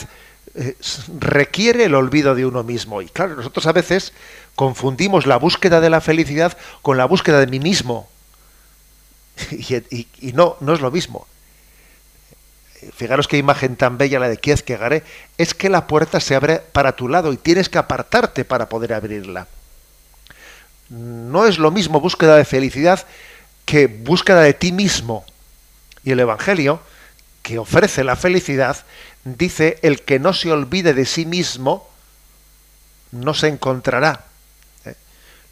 eh, 0.55 0.75
requiere 1.21 1.85
el 1.85 1.97
olvido 1.97 2.35
de 2.35 2.47
uno 2.47 2.63
mismo 2.63 3.03
y 3.03 3.11
claro, 3.11 3.37
nosotros 3.37 3.67
a 3.67 3.73
veces 3.73 4.15
confundimos 4.57 5.27
la 5.27 5.37
búsqueda 5.37 5.83
de 5.83 5.91
la 5.91 6.01
felicidad 6.01 6.57
con 6.81 6.97
la 6.97 7.05
búsqueda 7.05 7.41
de 7.41 7.47
mí 7.47 7.61
mismo 7.61 8.09
y, 9.51 10.33
no, 10.33 10.57
no 10.61 10.73
es 10.73 10.81
lo 10.81 10.91
mismo. 10.91 11.27
Fijaros 12.97 13.29
qué 13.29 13.37
imagen 13.37 13.77
tan 13.77 13.99
bella 13.99 14.19
la 14.19 14.31
de 14.31 14.39
Kierkegaard, 14.39 15.03
es 15.37 15.53
que 15.53 15.69
la 15.69 15.87
puerta 15.87 16.21
se 16.21 16.35
abre 16.35 16.63
para 16.73 16.97
tu 16.97 17.07
lado 17.07 17.35
y 17.35 17.37
tienes 17.37 17.69
que 17.69 17.77
apartarte 17.77 18.47
para 18.47 18.71
poder 18.71 18.95
abrirla 18.95 19.47
no 20.93 21.47
es 21.47 21.59
lo 21.59 21.71
mismo 21.71 22.01
búsqueda 22.01 22.37
de 22.37 22.45
felicidad 22.45 23.07
que 23.65 23.87
búsqueda 23.87 24.43
de 24.43 24.53
ti 24.53 24.73
mismo. 24.73 25.25
Y 26.05 26.11
el 26.13 26.21
Evangelio, 26.21 26.81
que 27.43 27.59
ofrece 27.59 28.05
la 28.05 28.15
felicidad, 28.15 28.77
dice, 29.25 29.79
el 29.83 30.03
que 30.03 30.19
no 30.19 30.35
se 30.35 30.53
olvide 30.53 30.93
de 30.93 31.07
sí 31.07 31.25
mismo, 31.25 31.89
no 33.11 33.33
se 33.33 33.49
encontrará. 33.49 34.27
¿eh? 34.85 34.95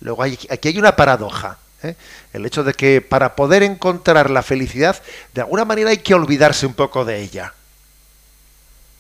Luego 0.01 0.25
aquí 0.25 0.69
hay 0.69 0.79
una 0.79 0.95
paradoja. 0.95 1.59
¿eh? 1.83 1.95
El 2.35 2.45
hecho 2.45 2.63
de 2.63 2.75
que 2.75 3.01
para 3.01 3.35
poder 3.35 3.63
encontrar 3.63 4.29
la 4.29 4.43
felicidad, 4.43 5.01
de 5.33 5.41
alguna 5.41 5.65
manera 5.65 5.91
hay 5.91 5.99
que 5.99 6.15
olvidarse 6.15 6.67
un 6.67 6.75
poco 6.75 7.07
de 7.07 7.19
ella. 7.23 7.55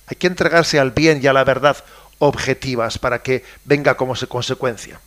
Hay 0.07 0.16
que 0.16 0.26
entregarse 0.26 0.79
al 0.79 0.92
bien 0.92 1.20
y 1.22 1.26
a 1.26 1.35
la 1.35 1.44
verdad 1.44 1.76
objetivas 2.18 2.98
para 2.98 3.22
que 3.22 3.44
venga 3.64 3.96
como 3.96 4.14
consecuencia. 4.29 5.00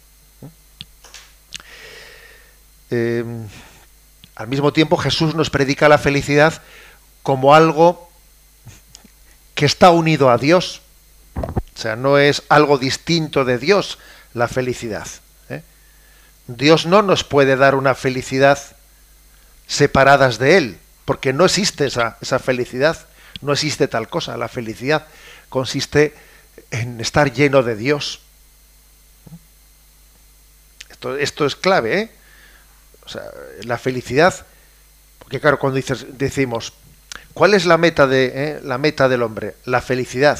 Eh, 2.95 3.25
al 4.35 4.47
mismo 4.47 4.71
tiempo 4.71 4.97
Jesús 4.97 5.33
nos 5.33 5.49
predica 5.49 5.89
la 5.89 5.97
felicidad 5.97 6.61
como 7.23 7.55
algo 7.55 8.07
que 9.55 9.65
está 9.65 9.89
unido 9.89 10.29
a 10.29 10.37
Dios. 10.37 10.81
O 11.35 11.79
sea, 11.79 11.95
no 11.95 12.19
es 12.19 12.43
algo 12.49 12.77
distinto 12.77 13.45
de 13.45 13.57
Dios 13.57 13.97
la 14.35 14.47
felicidad. 14.47 15.07
¿eh? 15.49 15.63
Dios 16.45 16.85
no 16.85 17.01
nos 17.01 17.23
puede 17.23 17.55
dar 17.55 17.73
una 17.73 17.95
felicidad 17.95 18.59
separadas 19.65 20.37
de 20.37 20.57
Él, 20.57 20.77
porque 21.05 21.33
no 21.33 21.45
existe 21.45 21.87
esa, 21.87 22.17
esa 22.21 22.37
felicidad, 22.37 23.07
no 23.41 23.53
existe 23.53 23.87
tal 23.87 24.07
cosa. 24.07 24.37
La 24.37 24.49
felicidad 24.49 25.07
consiste 25.49 26.13
en 26.69 27.01
estar 27.01 27.33
lleno 27.33 27.63
de 27.63 27.75
Dios. 27.75 28.21
Esto, 30.91 31.17
esto 31.17 31.47
es 31.47 31.55
clave, 31.55 31.99
¿eh? 31.99 32.22
La 33.63 33.77
felicidad, 33.77 34.45
porque 35.19 35.39
claro, 35.39 35.59
cuando 35.59 35.77
dices, 35.77 36.05
decimos, 36.17 36.73
¿cuál 37.33 37.53
es 37.53 37.65
la 37.65 37.77
meta, 37.77 38.07
de, 38.07 38.31
eh, 38.35 38.59
la 38.63 38.77
meta 38.77 39.09
del 39.09 39.23
hombre? 39.23 39.55
La 39.65 39.81
felicidad, 39.81 40.39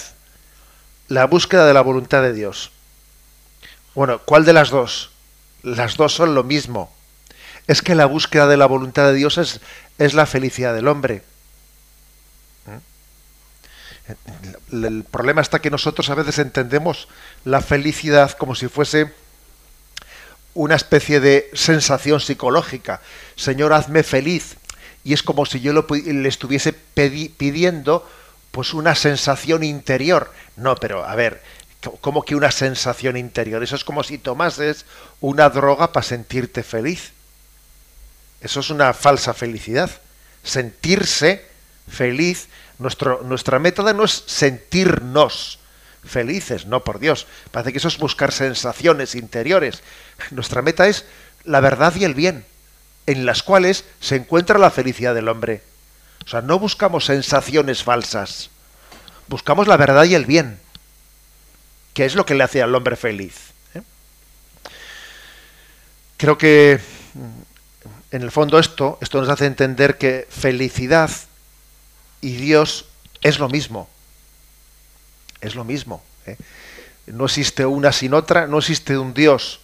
la 1.08 1.26
búsqueda 1.26 1.65
de 1.65 1.73
la 1.73 1.82
voluntad 1.82 2.21
de 2.21 2.34
Dios. 2.34 2.71
Bueno, 3.95 4.19
¿cuál 4.19 4.45
de 4.45 4.54
las 4.54 4.69
dos? 4.69 5.12
Las 5.62 5.97
dos 5.97 6.13
son 6.13 6.36
lo 6.36 6.43
mismo. 6.43 6.93
Es 7.67 7.82
que 7.82 7.95
la 7.95 8.06
búsqueda 8.06 8.47
de 8.47 8.58
la 8.58 8.65
voluntad 8.65 9.08
de 9.08 9.13
Dios 9.13 9.38
es, 9.38 9.62
es 9.97 10.13
la 10.13 10.26
felicidad 10.26 10.73
del 10.73 10.88
hombre. 10.88 11.23
¿Eh? 12.67 14.15
El 14.71 15.04
problema 15.04 15.41
está 15.41 15.60
que 15.60 15.69
nosotros 15.69 16.10
a 16.10 16.15
veces 16.15 16.39
entendemos 16.39 17.08
la 17.45 17.62
felicidad 17.62 18.32
como 18.32 18.56
si 18.56 18.67
fuese 18.67 19.13
una 20.53 20.75
especie 20.75 21.19
de 21.19 21.49
sensación 21.53 22.19
psicológica. 22.19 23.01
Señor, 23.35 23.73
hazme 23.73 24.03
feliz. 24.03 24.55
Y 25.03 25.13
es 25.13 25.23
como 25.23 25.45
si 25.45 25.59
yo 25.59 25.73
le 25.73 26.29
estuviese 26.29 26.73
pidiendo 26.73 28.07
pues 28.51 28.73
una 28.73 28.95
sensación 28.95 29.63
interior. 29.63 30.31
No, 30.55 30.75
pero 30.75 31.03
a 31.03 31.15
ver, 31.15 31.41
¿cómo 32.01 32.23
que 32.23 32.35
una 32.35 32.51
sensación 32.51 33.17
interior? 33.17 33.63
Eso 33.63 33.75
es 33.75 33.83
como 33.83 34.03
si 34.03 34.17
tomases 34.17 34.85
una 35.19 35.49
droga 35.49 35.91
para 35.91 36.05
sentirte 36.05 36.63
feliz. 36.63 37.11
Eso 38.41 38.59
es 38.59 38.69
una 38.69 38.93
falsa 38.93 39.33
felicidad. 39.33 39.89
Sentirse 40.43 41.45
feliz, 41.87 42.47
nuestro, 42.77 43.23
nuestra 43.23 43.59
método 43.59 43.93
no 43.93 44.03
es 44.03 44.23
sentirnos, 44.27 45.59
felices, 46.05 46.65
no 46.65 46.83
por 46.83 46.99
Dios. 46.99 47.27
Parece 47.51 47.71
que 47.71 47.77
eso 47.77 47.87
es 47.87 47.97
buscar 47.97 48.31
sensaciones 48.31 49.15
interiores. 49.15 49.81
Nuestra 50.31 50.61
meta 50.61 50.87
es 50.87 51.05
la 51.43 51.59
verdad 51.59 51.93
y 51.95 52.03
el 52.03 52.13
bien, 52.13 52.45
en 53.05 53.25
las 53.25 53.43
cuales 53.43 53.85
se 53.99 54.15
encuentra 54.15 54.59
la 54.59 54.71
felicidad 54.71 55.15
del 55.15 55.27
hombre. 55.29 55.61
O 56.25 56.29
sea, 56.29 56.41
no 56.41 56.59
buscamos 56.59 57.05
sensaciones 57.05 57.83
falsas, 57.83 58.49
buscamos 59.27 59.67
la 59.67 59.77
verdad 59.77 60.05
y 60.05 60.15
el 60.15 60.25
bien. 60.25 60.59
que 61.93 62.05
es 62.05 62.15
lo 62.15 62.25
que 62.25 62.33
le 62.33 62.43
hace 62.43 62.63
al 62.63 62.73
hombre 62.73 62.95
feliz. 62.95 63.35
¿eh? 63.75 63.81
Creo 66.17 66.39
que 66.39 66.79
en 68.09 68.21
el 68.21 68.31
fondo 68.31 68.57
esto, 68.57 68.97
esto 69.01 69.19
nos 69.19 69.29
hace 69.29 69.45
entender 69.45 69.99
que 69.99 70.27
felicidad 70.29 71.11
y 72.21 72.35
Dios 72.35 72.85
es 73.21 73.37
lo 73.37 73.49
mismo. 73.49 73.89
Es 75.43 75.56
lo 75.56 75.65
mismo. 75.65 76.01
¿eh? 76.25 76.38
No 77.08 77.25
existe 77.25 77.65
una 77.65 77.91
sin 77.91 78.13
otra, 78.13 78.47
no 78.47 78.60
existe 78.60 78.97
un 78.97 79.13
Dios 79.13 79.60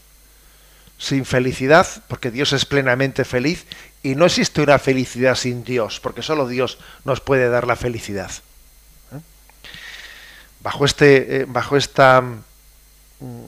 sin 0.98 1.26
felicidad, 1.26 1.88
porque 2.10 2.30
Dios 2.30 2.52
es 2.52 2.66
plenamente 2.66 3.24
feliz, 3.24 3.66
y 4.04 4.16
no 4.16 4.26
existe 4.26 4.62
una 4.62 4.78
felicidad 4.78 5.36
sin 5.36 5.64
Dios, 5.64 6.02
porque 6.02 6.22
solo 6.22 6.48
Dios 6.48 6.78
nos 7.06 7.22
puede 7.22 7.48
dar 7.48 7.66
la 7.66 7.78
felicidad. 7.78 8.30
¿eh? 9.14 9.20
Bajo, 10.60 10.84
este, 10.84 11.38
eh, 11.38 11.46
bajo 11.48 11.78
esta, 11.78 12.22
mm, 12.22 13.46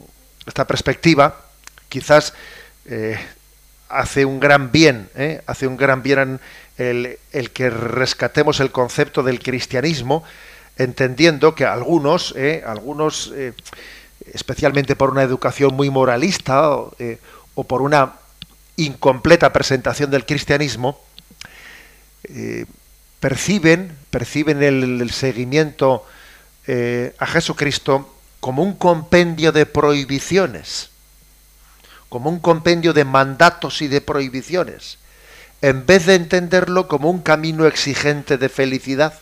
esta 0.48 0.66
perspectiva, 0.66 1.46
quizás 1.90 2.34
hace 3.90 4.26
un 4.26 4.40
gran 4.40 4.72
bien, 4.72 5.08
hace 5.46 5.68
un 5.68 5.78
gran 5.78 6.02
bien 6.02 6.40
el, 6.78 7.20
el, 7.32 7.52
que 7.52 7.70
rescatemos 7.70 8.60
el 8.60 8.72
concepto 8.72 9.22
del 9.22 9.40
cristianismo, 9.40 10.24
entendiendo 10.84 11.56
que 11.56 11.66
algunos, 11.66 12.36
algunos 12.66 13.34
especialmente 14.34 14.96
por 14.96 15.10
una 15.10 15.24
educación 15.24 15.74
muy 15.74 15.90
moralista 15.90 16.70
o, 16.70 16.96
o 17.56 17.64
por 17.64 17.82
una 17.82 18.14
incompleta 18.78 19.52
presentación 19.54 20.12
del 20.12 20.26
cristianismo, 20.26 21.00
eh, 22.24 22.66
perciben, 23.20 23.96
perciben 24.10 24.64
el, 24.64 25.12
seguimiento 25.12 26.06
eh, 26.68 27.16
a 27.20 27.28
Jesucristo 27.28 28.14
como 28.40 28.64
un 28.64 28.74
compendio 28.74 29.52
de 29.52 29.66
prohibiciones, 29.66 30.90
como 32.10 32.30
un 32.30 32.40
compendio 32.40 32.94
de 32.94 33.06
mandatos 33.06 33.82
y 33.82 33.88
de 33.88 34.02
prohibiciones, 34.02 34.98
en 35.62 35.86
vez 35.86 36.08
de 36.08 36.16
entenderlo 36.16 36.88
como 36.88 37.10
un 37.10 37.22
camino 37.22 37.68
exigente 37.68 38.38
de 38.38 38.50
felicidad. 38.50 39.14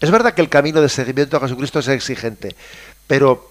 Es 0.00 0.10
verdad 0.10 0.34
que 0.34 0.42
el 0.42 0.48
camino 0.48 0.80
de 0.80 0.88
seguimiento 0.88 1.36
a 1.36 1.40
Jesucristo 1.40 1.78
es 1.78 1.88
exigente, 1.88 2.54
pero 3.06 3.50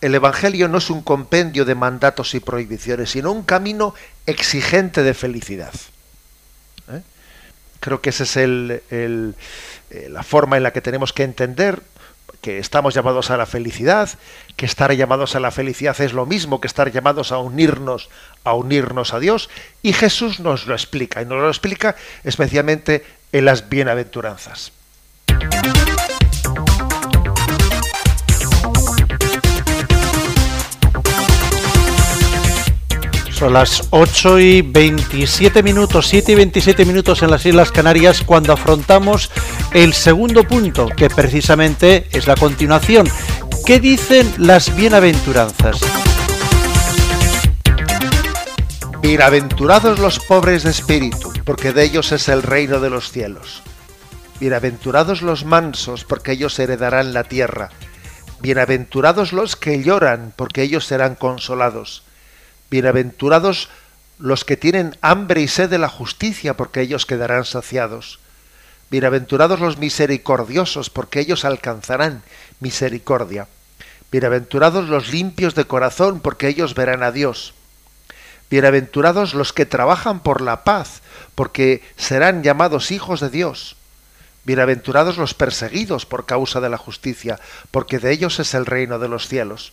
el 0.00 0.14
Evangelio 0.14 0.68
no 0.68 0.78
es 0.78 0.90
un 0.90 1.02
compendio 1.02 1.64
de 1.64 1.74
mandatos 1.74 2.34
y 2.34 2.40
prohibiciones, 2.40 3.10
sino 3.10 3.30
un 3.30 3.44
camino 3.44 3.94
exigente 4.26 5.02
de 5.02 5.14
felicidad. 5.14 5.72
¿Eh? 6.90 7.02
Creo 7.78 8.00
que 8.00 8.10
esa 8.10 8.24
es 8.24 8.36
eh, 8.36 9.32
la 10.10 10.22
forma 10.24 10.56
en 10.56 10.64
la 10.64 10.72
que 10.72 10.80
tenemos 10.80 11.12
que 11.12 11.22
entender 11.22 11.82
que 12.40 12.58
estamos 12.58 12.94
llamados 12.94 13.30
a 13.30 13.36
la 13.36 13.46
felicidad, 13.46 14.10
que 14.56 14.66
estar 14.66 14.92
llamados 14.92 15.36
a 15.36 15.40
la 15.40 15.52
felicidad 15.52 15.98
es 16.00 16.12
lo 16.12 16.26
mismo 16.26 16.60
que 16.60 16.66
estar 16.66 16.90
llamados 16.90 17.30
a 17.30 17.38
unirnos, 17.38 18.10
a 18.42 18.54
unirnos 18.54 19.14
a 19.14 19.20
Dios, 19.20 19.48
y 19.80 19.92
Jesús 19.92 20.40
nos 20.40 20.66
lo 20.66 20.74
explica, 20.74 21.22
y 21.22 21.26
nos 21.26 21.40
lo 21.40 21.48
explica 21.48 21.94
especialmente 22.24 23.04
en 23.32 23.44
las 23.44 23.68
bienaventuranzas. 23.68 24.72
Son 33.42 33.54
las 33.54 33.88
8 33.90 34.38
y 34.38 34.62
27 34.62 35.64
minutos, 35.64 36.06
7 36.06 36.30
y 36.30 36.34
27 36.36 36.84
minutos 36.84 37.22
en 37.22 37.30
las 37.32 37.44
Islas 37.44 37.72
Canarias 37.72 38.22
cuando 38.24 38.52
afrontamos 38.52 39.32
el 39.72 39.94
segundo 39.94 40.44
punto, 40.44 40.86
que 40.86 41.10
precisamente 41.10 42.06
es 42.12 42.28
la 42.28 42.36
continuación. 42.36 43.08
¿Qué 43.66 43.80
dicen 43.80 44.32
las 44.38 44.76
bienaventuranzas? 44.76 45.80
Bienaventurados 49.02 49.98
los 49.98 50.20
pobres 50.20 50.62
de 50.62 50.70
espíritu, 50.70 51.32
porque 51.44 51.72
de 51.72 51.82
ellos 51.82 52.12
es 52.12 52.28
el 52.28 52.40
reino 52.40 52.78
de 52.78 52.88
los 52.88 53.10
cielos. 53.10 53.64
Bienaventurados 54.38 55.22
los 55.22 55.44
mansos, 55.44 56.04
porque 56.04 56.30
ellos 56.30 56.56
heredarán 56.60 57.12
la 57.12 57.24
tierra. 57.24 57.70
Bienaventurados 58.42 59.32
los 59.32 59.56
que 59.56 59.82
lloran, 59.82 60.32
porque 60.36 60.62
ellos 60.62 60.86
serán 60.86 61.16
consolados. 61.16 62.04
Bienaventurados 62.70 63.70
los 64.20 64.44
que 64.44 64.56
tienen 64.56 64.96
hambre 65.02 65.40
y 65.40 65.48
sed 65.48 65.68
de 65.68 65.78
la 65.78 65.88
justicia, 65.88 66.56
porque 66.56 66.80
ellos 66.80 67.04
quedarán 67.04 67.44
saciados. 67.44 68.20
Bienaventurados 68.88 69.58
los 69.58 69.78
misericordiosos, 69.78 70.90
porque 70.90 71.18
ellos 71.18 71.44
alcanzarán 71.44 72.22
misericordia. 72.60 73.48
Bienaventurados 74.12 74.88
los 74.88 75.08
limpios 75.08 75.56
de 75.56 75.64
corazón, 75.64 76.20
porque 76.20 76.46
ellos 76.46 76.76
verán 76.76 77.02
a 77.02 77.10
Dios. 77.10 77.54
Bienaventurados 78.52 79.32
los 79.32 79.54
que 79.54 79.64
trabajan 79.64 80.20
por 80.20 80.42
la 80.42 80.62
paz, 80.62 81.00
porque 81.34 81.82
serán 81.96 82.42
llamados 82.42 82.90
hijos 82.90 83.20
de 83.20 83.30
Dios. 83.30 83.76
Bienaventurados 84.44 85.16
los 85.16 85.32
perseguidos 85.32 86.04
por 86.04 86.26
causa 86.26 86.60
de 86.60 86.68
la 86.68 86.76
justicia, 86.76 87.40
porque 87.70 87.98
de 87.98 88.12
ellos 88.12 88.38
es 88.40 88.52
el 88.52 88.66
reino 88.66 88.98
de 88.98 89.08
los 89.08 89.26
cielos. 89.26 89.72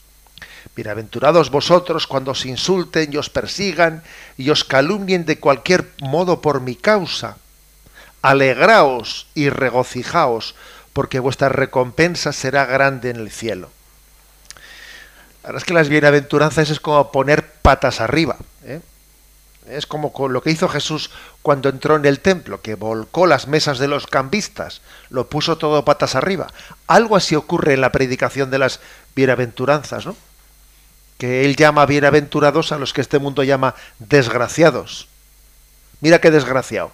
Bienaventurados 0.77 1.51
vosotros 1.51 2.07
cuando 2.07 2.31
os 2.31 2.45
insulten 2.45 3.11
y 3.11 3.17
os 3.17 3.29
persigan 3.29 4.01
y 4.37 4.49
os 4.49 4.63
calumnien 4.63 5.25
de 5.25 5.39
cualquier 5.39 5.91
modo 6.01 6.39
por 6.39 6.61
mi 6.61 6.77
causa. 6.77 7.35
Alegraos 8.21 9.27
y 9.35 9.49
regocijaos, 9.49 10.55
porque 10.93 11.19
vuestra 11.19 11.49
recompensa 11.49 12.31
será 12.31 12.63
grande 12.63 13.09
en 13.09 13.17
el 13.17 13.29
cielo. 13.29 13.71
Ahora 15.43 15.57
es 15.57 15.65
que 15.65 15.73
las 15.73 15.89
bienaventuranzas 15.89 16.69
es 16.69 16.79
como 16.79 17.11
poner 17.11 17.45
patas 17.61 17.99
arriba. 17.99 18.37
¿Eh? 18.63 18.81
Es 19.67 19.85
como 19.85 20.11
lo 20.29 20.41
que 20.41 20.51
hizo 20.51 20.67
Jesús 20.67 21.11
cuando 21.41 21.69
entró 21.69 21.95
en 21.95 22.05
el 22.05 22.21
templo, 22.21 22.61
que 22.61 22.75
volcó 22.75 23.27
las 23.27 23.47
mesas 23.47 23.77
de 23.77 23.87
los 23.87 24.07
cambistas, 24.07 24.81
lo 25.09 25.29
puso 25.29 25.57
todo 25.57 25.85
patas 25.85 26.15
arriba. 26.15 26.47
Algo 26.87 27.15
así 27.15 27.35
ocurre 27.35 27.73
en 27.73 27.81
la 27.81 27.91
predicación 27.91 28.49
de 28.49 28.59
las 28.59 28.79
bienaventuranzas, 29.15 30.05
¿no? 30.05 30.15
que 31.19 31.43
él 31.43 31.57
llama 31.57 31.85
bienaventurados 31.85 32.71
a 32.71 32.79
los 32.79 32.93
que 32.93 33.01
este 33.01 33.19
mundo 33.19 33.43
llama 33.43 33.75
desgraciados. 33.99 35.09
Mira 35.99 36.21
qué 36.21 36.31
desgraciado. 36.31 36.93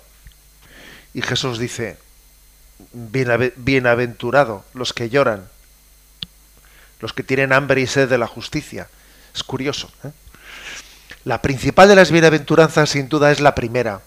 Y 1.13 1.21
Jesús 1.21 1.59
dice, 1.59 1.97
bienaventurado 2.91 4.65
los 4.73 4.93
que 4.93 5.09
lloran, 5.09 5.47
los 6.99 7.13
que 7.13 7.21
tienen 7.21 7.53
hambre 7.53 7.81
y 7.81 7.87
sed 7.87 8.09
de 8.09 8.17
la 8.17 8.27
justicia. 8.27 8.89
Es 9.33 9.43
curioso. 9.43 9.91
¿eh? 10.03 10.11
La 11.25 11.41
principal 11.41 11.89
de 11.89 11.95
las 11.95 12.11
bienaventuranzas 12.11 12.91
sin 12.91 13.09
duda 13.09 13.31
es 13.31 13.39
la 13.39 13.55
primera. 13.55 14.01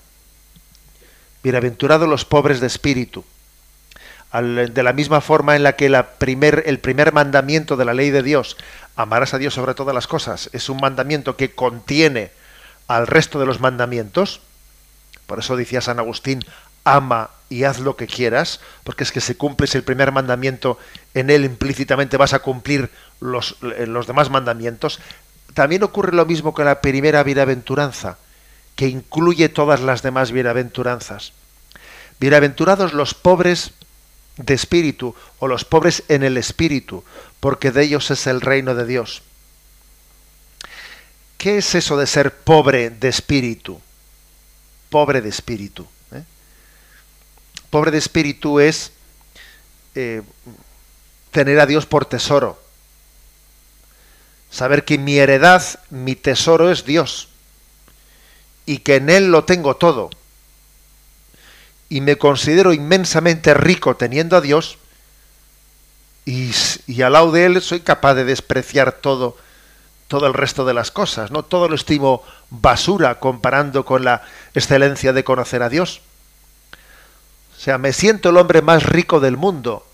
Bienaventurados 1.42 2.08
los 2.08 2.24
pobres 2.24 2.60
de 2.60 2.68
espíritu 2.68 3.24
de 4.32 4.82
la 4.82 4.92
misma 4.92 5.20
forma 5.20 5.56
en 5.56 5.62
la 5.62 5.74
que 5.74 5.90
primer, 6.18 6.62
el 6.66 6.78
primer 6.78 7.12
mandamiento 7.12 7.76
de 7.76 7.84
la 7.84 7.94
ley 7.94 8.10
de 8.10 8.22
Dios, 8.22 8.56
amarás 8.94 9.34
a 9.34 9.38
Dios 9.38 9.54
sobre 9.54 9.74
todas 9.74 9.94
las 9.94 10.06
cosas, 10.06 10.50
es 10.52 10.68
un 10.68 10.80
mandamiento 10.80 11.36
que 11.36 11.54
contiene 11.54 12.30
al 12.88 13.06
resto 13.06 13.40
de 13.40 13.46
los 13.46 13.58
mandamientos, 13.58 14.42
por 15.26 15.38
eso 15.38 15.56
decía 15.56 15.80
San 15.80 15.98
Agustín, 15.98 16.44
ama 16.84 17.30
y 17.48 17.64
haz 17.64 17.78
lo 17.78 17.96
que 17.96 18.06
quieras, 18.06 18.60
porque 18.84 19.04
es 19.04 19.12
que 19.12 19.22
si 19.22 19.34
cumples 19.34 19.74
el 19.74 19.82
primer 19.82 20.12
mandamiento, 20.12 20.78
en 21.14 21.30
él 21.30 21.44
implícitamente 21.44 22.18
vas 22.18 22.34
a 22.34 22.40
cumplir 22.40 22.90
los, 23.20 23.56
los 23.62 24.06
demás 24.06 24.30
mandamientos. 24.30 25.00
También 25.58 25.82
ocurre 25.82 26.14
lo 26.14 26.24
mismo 26.24 26.54
con 26.54 26.66
la 26.66 26.80
primera 26.80 27.24
bienaventuranza, 27.24 28.16
que 28.76 28.86
incluye 28.86 29.48
todas 29.48 29.80
las 29.80 30.02
demás 30.02 30.30
bienaventuranzas. 30.30 31.32
Bienaventurados 32.20 32.92
los 32.92 33.12
pobres 33.12 33.72
de 34.36 34.54
espíritu 34.54 35.16
o 35.40 35.48
los 35.48 35.64
pobres 35.64 36.04
en 36.06 36.22
el 36.22 36.36
espíritu, 36.36 37.02
porque 37.40 37.72
de 37.72 37.82
ellos 37.82 38.08
es 38.12 38.28
el 38.28 38.40
reino 38.40 38.76
de 38.76 38.86
Dios. 38.86 39.24
¿Qué 41.38 41.58
es 41.58 41.74
eso 41.74 41.96
de 41.96 42.06
ser 42.06 42.32
pobre 42.32 42.90
de 42.90 43.08
espíritu? 43.08 43.80
Pobre 44.90 45.20
de 45.20 45.28
espíritu. 45.28 45.88
¿eh? 46.12 46.22
Pobre 47.68 47.90
de 47.90 47.98
espíritu 47.98 48.60
es 48.60 48.92
eh, 49.96 50.22
tener 51.32 51.58
a 51.58 51.66
Dios 51.66 51.84
por 51.84 52.04
tesoro. 52.04 52.67
Saber 54.50 54.84
que 54.84 54.98
mi 54.98 55.18
heredad, 55.18 55.62
mi 55.90 56.16
tesoro 56.16 56.70
es 56.70 56.84
Dios. 56.84 57.28
Y 58.66 58.78
que 58.78 58.96
en 58.96 59.10
Él 59.10 59.30
lo 59.30 59.44
tengo 59.44 59.76
todo 59.76 60.10
y 61.88 62.00
me 62.00 62.16
considero 62.16 62.72
inmensamente 62.72 63.54
rico 63.54 63.96
teniendo 63.96 64.36
a 64.36 64.40
Dios, 64.40 64.78
y, 66.26 66.52
al 67.00 67.14
lado 67.14 67.32
de 67.32 67.46
Él 67.46 67.62
soy 67.62 67.80
capaz 67.80 68.12
de 68.14 68.24
despreciar 68.24 68.92
todo, 68.92 69.38
todo 70.08 70.26
el 70.26 70.34
resto 70.34 70.66
de 70.66 70.74
las 70.74 70.90
cosas, 70.90 71.30
¿no? 71.30 71.42
Todo 71.42 71.70
lo 71.70 71.74
estimo 71.74 72.22
basura 72.50 73.18
comparando 73.18 73.86
con 73.86 74.04
la 74.04 74.22
excelencia 74.54 75.14
de 75.14 75.24
conocer 75.24 75.62
a 75.62 75.70
Dios. 75.70 76.02
O 77.56 77.60
sea, 77.60 77.78
me 77.78 77.94
siento 77.94 78.28
el 78.28 78.36
hombre 78.36 78.60
más 78.60 78.82
rico 78.82 79.20
del 79.20 79.38
mundo 79.38 79.86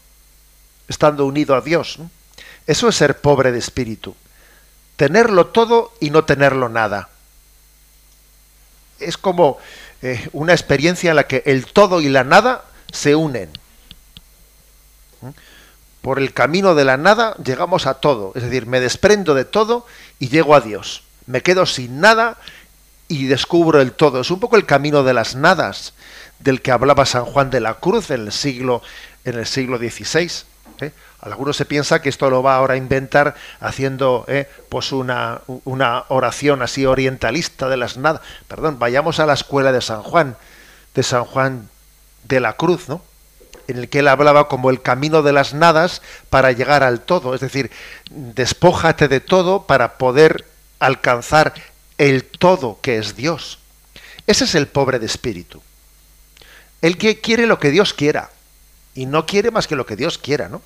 estando 0.89 1.25
unido 1.25 1.55
a 1.55 1.61
Dios. 1.61 1.99
Eso 2.67 2.89
es 2.89 2.97
ser 2.97 3.21
pobre 3.21 3.53
de 3.53 3.61
espíritu. 3.61 4.17
Tenerlo 4.97 5.47
todo 5.47 5.93
y 6.01 6.11
no 6.11 6.25
tenerlo 6.25 6.69
nada. 6.69 7.09
Es 9.01 9.17
como 9.17 9.59
eh, 10.03 10.29
una 10.33 10.53
experiencia 10.53 11.11
en 11.11 11.17
la 11.17 11.27
que 11.27 11.43
el 11.47 11.67
todo 11.67 12.01
y 12.01 12.09
la 12.09 12.25
nada 12.25 12.65
se 12.93 13.15
unen. 13.15 13.51
Por 16.01 16.19
el 16.19 16.35
camino 16.35 16.75
de 16.75 16.85
la 16.85 16.97
nada 16.97 17.35
llegamos 17.43 17.87
a 17.87 17.95
todo. 17.95 18.33
Es 18.35 18.43
decir, 18.43 18.67
me 18.67 18.81
desprendo 18.81 19.35
de 19.35 19.45
todo 19.45 19.87
y 20.19 20.29
llego 20.29 20.55
a 20.55 20.61
Dios. 20.61 21.03
Me 21.27 21.43
quedo 21.43 21.65
sin 21.65 22.01
nada 22.01 22.37
y 23.09 23.27
descubro 23.27 23.81
el 23.81 23.93
todo. 23.93 24.21
Es 24.21 24.31
un 24.31 24.41
poco 24.41 24.57
el 24.57 24.67
camino 24.67 25.03
de 25.03 25.15
las 25.15 25.35
nadas 25.35 25.95
del 26.39 26.61
que 26.61 26.71
hablaba 26.71 27.07
San 27.07 27.25
Juan 27.25 27.51
de 27.51 27.61
la 27.61 27.75
Cruz 27.75 28.11
en 28.11 28.27
el 28.27 28.33
siglo, 28.33 28.83
en 29.25 29.39
el 29.39 29.47
siglo 29.47 29.79
XVI. 29.79 30.31
¿Eh? 30.85 30.93
Algunos 31.21 31.57
se 31.57 31.65
piensa 31.65 32.03
que 32.03 32.09
esto 32.09 32.31
lo 32.31 32.43
va 32.43 32.57
ahora 32.57 32.75
a 32.75 32.77
inventar 32.77 33.35
haciendo 33.61 34.25
¿eh? 34.29 34.49
pues 34.69 34.93
una, 34.93 35.41
una, 35.65 36.05
oración 36.09 36.63
así 36.63 36.87
orientalista 36.87 37.69
de 37.69 37.77
las 37.77 37.97
nadas. 37.97 38.23
Perdón, 38.47 38.79
vayamos 38.79 39.21
a 39.21 39.27
la 39.27 39.35
escuela 39.35 39.73
de 39.73 39.81
San 39.81 40.03
Juan, 40.03 40.37
de 40.95 41.03
San 41.03 41.25
Juan 41.25 41.69
de 42.25 42.41
la 42.41 42.55
Cruz, 42.55 42.89
¿no? 42.89 43.03
en 43.69 43.79
el 43.79 43.89
que 43.89 44.01
él 44.01 44.09
hablaba 44.09 44.49
como 44.49 44.71
el 44.71 44.83
camino 44.83 45.23
de 45.23 45.33
las 45.33 45.55
nadas 45.55 46.03
para 46.31 46.53
llegar 46.53 46.83
al 46.83 47.01
todo, 47.01 47.35
es 47.35 47.41
decir, 47.41 47.71
despójate 48.11 49.09
de 49.09 49.21
todo 49.21 49.67
para 49.67 49.97
poder 49.97 50.45
alcanzar 50.79 51.55
el 51.99 52.25
todo 52.25 52.79
que 52.83 52.99
es 52.99 53.17
Dios. 53.17 53.59
Ese 54.27 54.45
es 54.45 54.55
el 54.55 54.67
pobre 54.67 54.99
de 54.99 55.07
espíritu. 55.07 55.63
El 56.83 56.99
que 56.99 57.21
quiere 57.21 57.47
lo 57.47 57.59
que 57.59 57.71
Dios 57.71 57.95
quiera 57.95 58.31
y 58.95 59.07
no 59.07 59.27
quiere 59.27 59.51
más 59.51 59.67
que 59.67 59.77
lo 59.77 59.87
que 59.87 59.97
Dios 59.97 60.19
quiera, 60.19 60.49
¿no? 60.49 60.63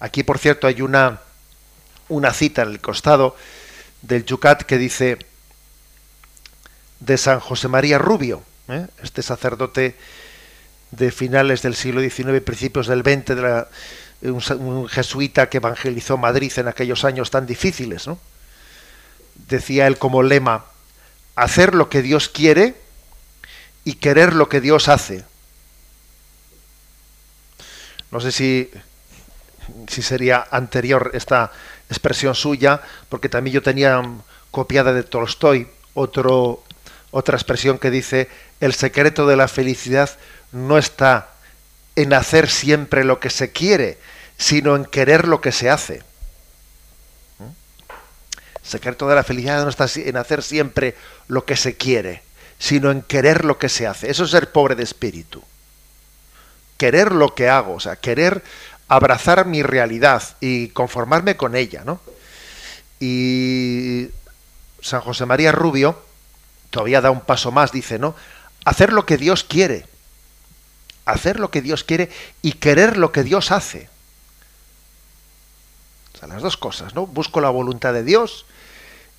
Aquí, 0.00 0.22
por 0.22 0.38
cierto, 0.38 0.66
hay 0.66 0.82
una, 0.82 1.20
una 2.08 2.32
cita 2.32 2.62
en 2.62 2.70
el 2.70 2.80
costado 2.80 3.36
del 4.02 4.24
Yucat 4.24 4.62
que 4.62 4.78
dice 4.78 5.18
de 7.00 7.18
San 7.18 7.40
José 7.40 7.68
María 7.68 7.98
Rubio, 7.98 8.42
¿eh? 8.68 8.86
este 9.02 9.22
sacerdote 9.22 9.96
de 10.90 11.10
finales 11.10 11.62
del 11.62 11.76
siglo 11.76 12.00
XIX 12.00 12.40
principios 12.42 12.86
del 12.86 13.00
XX, 13.00 13.36
de 14.20 14.30
un, 14.30 14.88
jesuita 14.88 15.48
que 15.48 15.58
evangelizó 15.58 16.16
Madrid 16.16 16.52
en 16.56 16.68
aquellos 16.68 17.04
años 17.04 17.30
tan 17.30 17.46
difíciles. 17.46 18.06
¿no? 18.06 18.18
Decía 19.48 19.86
él 19.86 19.98
como 19.98 20.22
lema, 20.22 20.64
hacer 21.36 21.74
lo 21.74 21.88
que 21.88 22.02
Dios 22.02 22.28
quiere 22.28 22.74
y 23.84 23.94
querer 23.94 24.34
lo 24.34 24.48
que 24.48 24.60
Dios 24.60 24.88
hace. 24.88 25.24
No 28.10 28.20
sé 28.20 28.32
si, 28.32 28.70
si 29.88 30.02
sería 30.02 30.46
anterior 30.50 31.10
esta 31.14 31.52
expresión 31.88 32.34
suya, 32.34 32.80
porque 33.08 33.28
también 33.28 33.54
yo 33.54 33.62
tenía 33.62 34.02
copiada 34.50 34.92
de 34.92 35.02
Tolstoy 35.02 35.68
otra 37.12 37.36
expresión 37.36 37.78
que 37.78 37.90
dice, 37.90 38.28
el 38.60 38.74
secreto 38.74 39.26
de 39.26 39.36
la 39.36 39.48
felicidad 39.48 40.10
no 40.52 40.78
está 40.78 41.30
en 41.96 42.12
hacer 42.12 42.48
siempre 42.48 43.04
lo 43.04 43.20
que 43.20 43.30
se 43.30 43.50
quiere, 43.50 43.98
sino 44.38 44.76
en 44.76 44.84
querer 44.84 45.26
lo 45.26 45.40
que 45.40 45.52
se 45.52 45.68
hace. 45.68 46.02
El 47.42 48.68
secreto 48.68 49.08
de 49.08 49.16
la 49.16 49.24
felicidad 49.24 49.64
no 49.64 49.70
está 49.70 49.86
en 49.96 50.16
hacer 50.16 50.42
siempre 50.42 50.94
lo 51.26 51.44
que 51.44 51.56
se 51.56 51.76
quiere, 51.76 52.22
sino 52.58 52.90
en 52.90 53.02
querer 53.02 53.44
lo 53.44 53.58
que 53.58 53.68
se 53.68 53.86
hace. 53.86 54.10
Eso 54.10 54.24
es 54.24 54.30
ser 54.30 54.52
pobre 54.52 54.76
de 54.76 54.84
espíritu. 54.84 55.42
Querer 56.76 57.12
lo 57.12 57.34
que 57.34 57.48
hago, 57.48 57.74
o 57.74 57.80
sea, 57.80 57.96
querer 57.96 58.42
abrazar 58.90 59.46
mi 59.46 59.62
realidad 59.62 60.22
y 60.40 60.68
conformarme 60.68 61.38
con 61.38 61.56
ella, 61.56 61.82
¿no? 61.84 62.00
Y 63.00 64.08
San 64.82 65.00
José 65.00 65.24
María 65.24 65.52
Rubio 65.52 65.98
todavía 66.68 67.00
da 67.00 67.10
un 67.10 67.22
paso 67.22 67.50
más, 67.50 67.72
dice, 67.72 67.98
¿no? 67.98 68.14
Hacer 68.64 68.92
lo 68.92 69.06
que 69.06 69.16
Dios 69.16 69.44
quiere 69.44 69.86
hacer 71.10 71.40
lo 71.40 71.50
que 71.50 71.62
Dios 71.62 71.84
quiere 71.84 72.10
y 72.42 72.52
querer 72.52 72.96
lo 72.96 73.12
que 73.12 73.22
Dios 73.22 73.50
hace. 73.50 73.88
O 76.14 76.18
sea, 76.18 76.28
las 76.28 76.42
dos 76.42 76.56
cosas, 76.56 76.94
¿no? 76.94 77.06
Busco 77.06 77.40
la 77.40 77.50
voluntad 77.50 77.92
de 77.92 78.04
Dios 78.04 78.46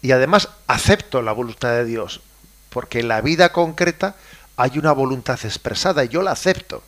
y 0.01 0.11
además 0.11 0.49
acepto 0.67 1.21
la 1.21 1.31
voluntad 1.31 1.71
de 1.71 1.85
Dios, 1.85 2.21
porque 2.69 2.99
en 2.99 3.07
la 3.07 3.21
vida 3.21 3.51
concreta 3.51 4.15
hay 4.57 4.77
una 4.77 4.91
voluntad 4.91 5.39
expresada 5.43 6.03
y 6.03 6.09
yo 6.09 6.21
la 6.21 6.31
acepto. 6.31 6.83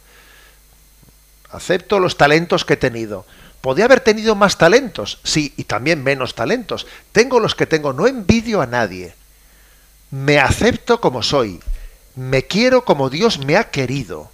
Acepto 1.54 2.00
los 2.00 2.18
talentos 2.18 2.66
que 2.66 2.74
he 2.74 2.78
tenido. 2.78 3.26
Podría 3.62 3.86
haber 3.86 4.02
tenido 4.02 4.36
más 4.36 4.58
talentos, 4.58 5.20
sí, 5.24 5.54
y 5.56 5.64
también 5.64 6.04
menos 6.04 6.36
talentos. 6.36 6.88
Tengo 7.12 7.40
los 7.40 7.56
que 7.56 7.68
tengo, 7.68 7.94
no 7.94 8.08
envidio 8.08 8.62
a 8.62 8.66
nadie. 8.66 9.14
Me 10.12 10.40
acepto 10.40 11.00
como 11.00 11.24
soy. 11.24 11.62
Me 12.16 12.44
quiero 12.44 12.84
como 12.84 13.10
Dios 13.10 13.38
me 13.38 13.56
ha 13.56 13.70
querido. 13.70 14.32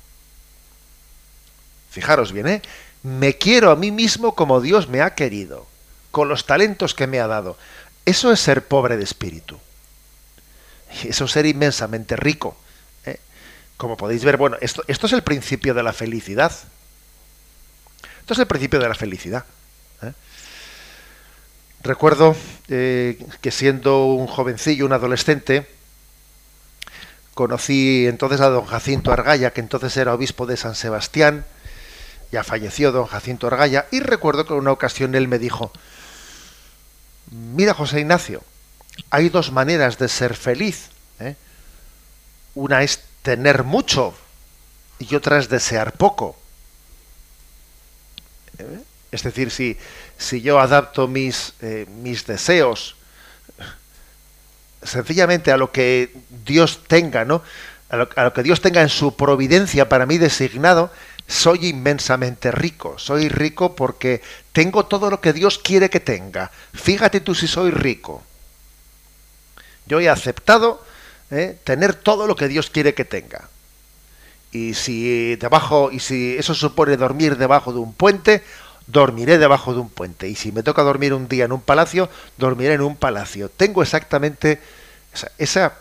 Fijaros 1.92 2.32
bien, 2.32 2.48
¿eh? 2.48 2.62
Me 3.04 3.38
quiero 3.38 3.72
a 3.72 3.76
mí 3.76 3.92
mismo 3.92 4.34
como 4.34 4.62
Dios 4.62 4.90
me 4.90 5.02
ha 5.02 5.16
querido, 5.16 5.68
con 6.12 6.28
los 6.30 6.46
talentos 6.46 6.94
que 6.96 7.08
me 7.08 7.20
ha 7.20 7.28
dado. 7.28 7.58
Eso 8.06 8.32
es 8.32 8.40
ser 8.40 8.66
pobre 8.66 8.98
de 8.98 9.04
espíritu. 9.04 9.60
Eso 11.04 11.26
es 11.26 11.32
ser 11.32 11.46
inmensamente 11.46 12.16
rico. 12.16 12.58
¿eh? 13.06 13.20
Como 13.78 13.96
podéis 13.98 14.24
ver, 14.24 14.38
bueno, 14.38 14.58
esto, 14.62 14.84
esto, 14.88 15.06
es 15.06 15.14
el 15.14 15.24
principio 15.24 15.74
de 15.74 15.84
la 15.84 15.94
felicidad. 15.94 16.52
Esto 18.30 18.36
es 18.36 18.44
el 18.44 18.48
principio 18.48 18.80
de 18.80 18.88
la 18.88 18.94
felicidad. 18.94 19.44
¿eh? 20.04 20.14
Recuerdo 21.82 22.36
eh, 22.68 23.26
que 23.42 23.50
siendo 23.50 24.06
un 24.06 24.28
jovencillo, 24.28 24.86
un 24.86 24.94
adolescente, 24.94 25.68
conocí 27.34 28.06
entonces 28.06 28.40
a 28.42 28.50
don 28.50 28.66
Jacinto 28.66 29.12
Argaya, 29.12 29.52
que 29.52 29.62
entonces 29.62 29.98
era 29.98 30.14
obispo 30.14 30.46
de 30.46 30.58
San 30.58 30.76
Sebastián, 30.76 31.44
ya 32.32 32.44
falleció 32.44 32.92
don 32.92 33.08
Jacinto 33.08 33.48
Argaya, 33.48 33.88
y 33.90 34.00
recuerdo 34.00 34.46
que 34.46 34.54
en 34.54 34.60
una 34.60 34.74
ocasión 34.74 35.16
él 35.16 35.28
me 35.28 35.40
dijo, 35.40 35.72
mira 37.32 37.74
José 37.74 38.02
Ignacio, 38.02 38.44
hay 39.10 39.30
dos 39.30 39.52
maneras 39.52 39.98
de 39.98 40.08
ser 40.08 40.36
feliz. 40.36 40.90
¿eh? 41.20 41.36
Una 42.54 42.84
es 42.84 43.02
tener 43.24 43.64
mucho 43.64 44.14
y 45.00 45.16
otra 45.16 45.40
es 45.40 45.50
desear 45.50 45.94
poco. 45.94 46.39
Es 49.12 49.24
decir, 49.24 49.52
si, 49.52 49.78
si 50.18 50.42
yo 50.42 50.60
adapto 50.60 51.08
mis, 51.08 51.54
eh, 51.62 51.86
mis 51.90 52.26
deseos 52.26 52.96
sencillamente 54.84 55.52
a 55.52 55.58
lo 55.58 55.72
que 55.72 56.14
Dios 56.46 56.82
tenga, 56.88 57.26
¿no? 57.26 57.42
a 57.90 58.24
lo 58.24 58.34
que 58.34 58.44
Dios 58.44 58.62
tenga 58.62 58.82
en 58.82 58.90
su 58.90 59.16
providencia 59.16 59.90
para 59.90 60.06
mí 60.06 60.20
designado, 60.20 60.92
soy 61.30 61.68
inmensamente 61.68 62.52
rico. 62.52 62.98
Soy 62.98 63.30
rico 63.30 63.76
porque 63.76 64.22
tengo 64.52 64.86
todo 64.86 65.10
lo 65.10 65.22
que 65.22 65.32
Dios 65.32 65.60
quiere 65.60 65.90
que 65.90 66.00
tenga. 66.00 66.52
Fíjate 66.74 67.22
tú 67.22 67.36
si 67.36 67.48
soy 67.48 67.72
rico. 67.72 68.24
Yo 69.86 70.00
he 70.00 70.10
aceptado 70.10 70.84
¿eh? 71.32 71.58
tener 71.64 71.94
todo 71.94 72.28
lo 72.28 72.36
que 72.36 72.48
Dios 72.48 72.70
quiere 72.70 72.94
que 72.94 73.06
tenga. 73.06 73.50
Y 74.52 74.74
si 74.74 75.36
debajo, 75.36 75.92
y 75.92 76.00
si 76.00 76.36
eso 76.38 76.54
supone 76.54 76.98
dormir 76.98 77.38
debajo 77.38 77.72
de 77.72 77.80
un 77.80 77.94
puente, 77.94 78.44
dormiré 78.88 79.38
debajo 79.38 79.74
de 79.74 79.80
un 79.80 79.90
puente. 79.90 80.28
Y 80.28 80.36
si 80.36 80.52
me 80.52 80.64
toca 80.64 80.82
dormir 80.82 81.14
un 81.14 81.28
día 81.28 81.46
en 81.46 81.52
un 81.52 81.62
palacio, 81.62 82.10
dormiré 82.38 82.74
en 82.74 82.82
un 82.82 82.96
palacio. 82.96 83.50
Tengo 83.50 83.84
exactamente 83.84 84.60
esa, 85.38 85.74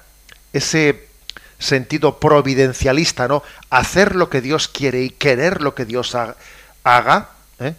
ese 0.52 1.08
sentido 1.58 2.20
providencialista, 2.20 3.26
¿no? 3.26 3.42
Hacer 3.70 4.14
lo 4.14 4.28
que 4.28 4.40
Dios 4.40 4.68
quiere 4.68 5.02
y 5.02 5.10
querer 5.10 5.62
lo 5.62 5.74
que 5.74 5.84
Dios 5.84 6.14
haga, 6.84 7.30
¿eh? 7.58 7.74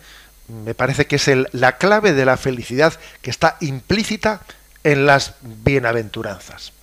me 0.50 0.74
parece 0.74 1.06
que 1.06 1.18
es 1.18 1.30
la 1.52 1.78
clave 1.78 2.14
de 2.14 2.26
la 2.26 2.38
felicidad 2.38 2.94
que 3.22 3.30
está 3.30 3.58
implícita 3.62 4.42
en 4.84 5.06
las 5.06 5.36
bienaventuranzas. 5.42 6.74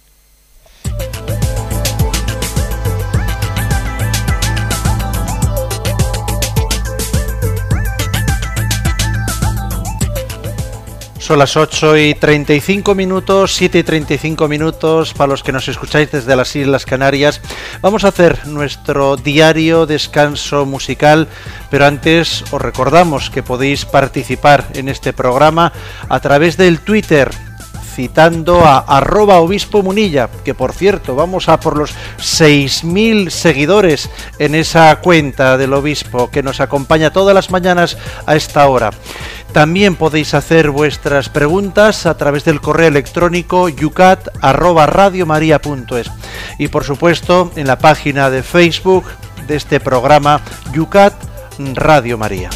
Son 11.26 11.40
las 11.40 11.56
8 11.56 11.96
y 11.96 12.14
35 12.14 12.94
minutos, 12.94 13.52
7 13.56 13.80
y 13.80 13.82
35 13.82 14.46
minutos 14.46 15.12
para 15.12 15.30
los 15.30 15.42
que 15.42 15.50
nos 15.50 15.66
escucháis 15.66 16.12
desde 16.12 16.36
las 16.36 16.54
Islas 16.54 16.86
Canarias. 16.86 17.40
Vamos 17.82 18.04
a 18.04 18.08
hacer 18.08 18.46
nuestro 18.46 19.16
diario 19.16 19.86
descanso 19.86 20.66
musical, 20.66 21.26
pero 21.68 21.84
antes 21.84 22.44
os 22.52 22.62
recordamos 22.62 23.28
que 23.28 23.42
podéis 23.42 23.86
participar 23.86 24.68
en 24.74 24.88
este 24.88 25.12
programa 25.12 25.72
a 26.08 26.20
través 26.20 26.56
del 26.56 26.78
Twitter 26.78 27.32
citando 27.96 28.60
a 28.60 28.78
arroba 28.78 29.40
obispo 29.40 29.82
munilla, 29.82 30.28
que 30.44 30.52
por 30.52 30.74
cierto, 30.74 31.16
vamos 31.16 31.48
a 31.48 31.58
por 31.58 31.78
los 31.78 31.94
6.000 32.18 33.30
seguidores 33.30 34.10
en 34.38 34.54
esa 34.54 34.94
cuenta 35.00 35.56
del 35.56 35.72
obispo 35.72 36.30
que 36.30 36.42
nos 36.42 36.60
acompaña 36.60 37.10
todas 37.10 37.34
las 37.34 37.50
mañanas 37.50 37.96
a 38.26 38.36
esta 38.36 38.68
hora. 38.68 38.90
También 39.56 39.96
podéis 39.96 40.34
hacer 40.34 40.68
vuestras 40.68 41.30
preguntas 41.30 42.04
a 42.04 42.18
través 42.18 42.44
del 42.44 42.60
correo 42.60 42.88
electrónico 42.88 43.70
yucat@radiomaria.es 43.70 46.10
y 46.58 46.68
por 46.68 46.84
supuesto 46.84 47.50
en 47.56 47.66
la 47.66 47.78
página 47.78 48.28
de 48.28 48.42
Facebook 48.42 49.06
de 49.46 49.56
este 49.56 49.80
programa 49.80 50.42
Yucat 50.74 51.14
Radio 51.74 52.18
María. 52.18 52.50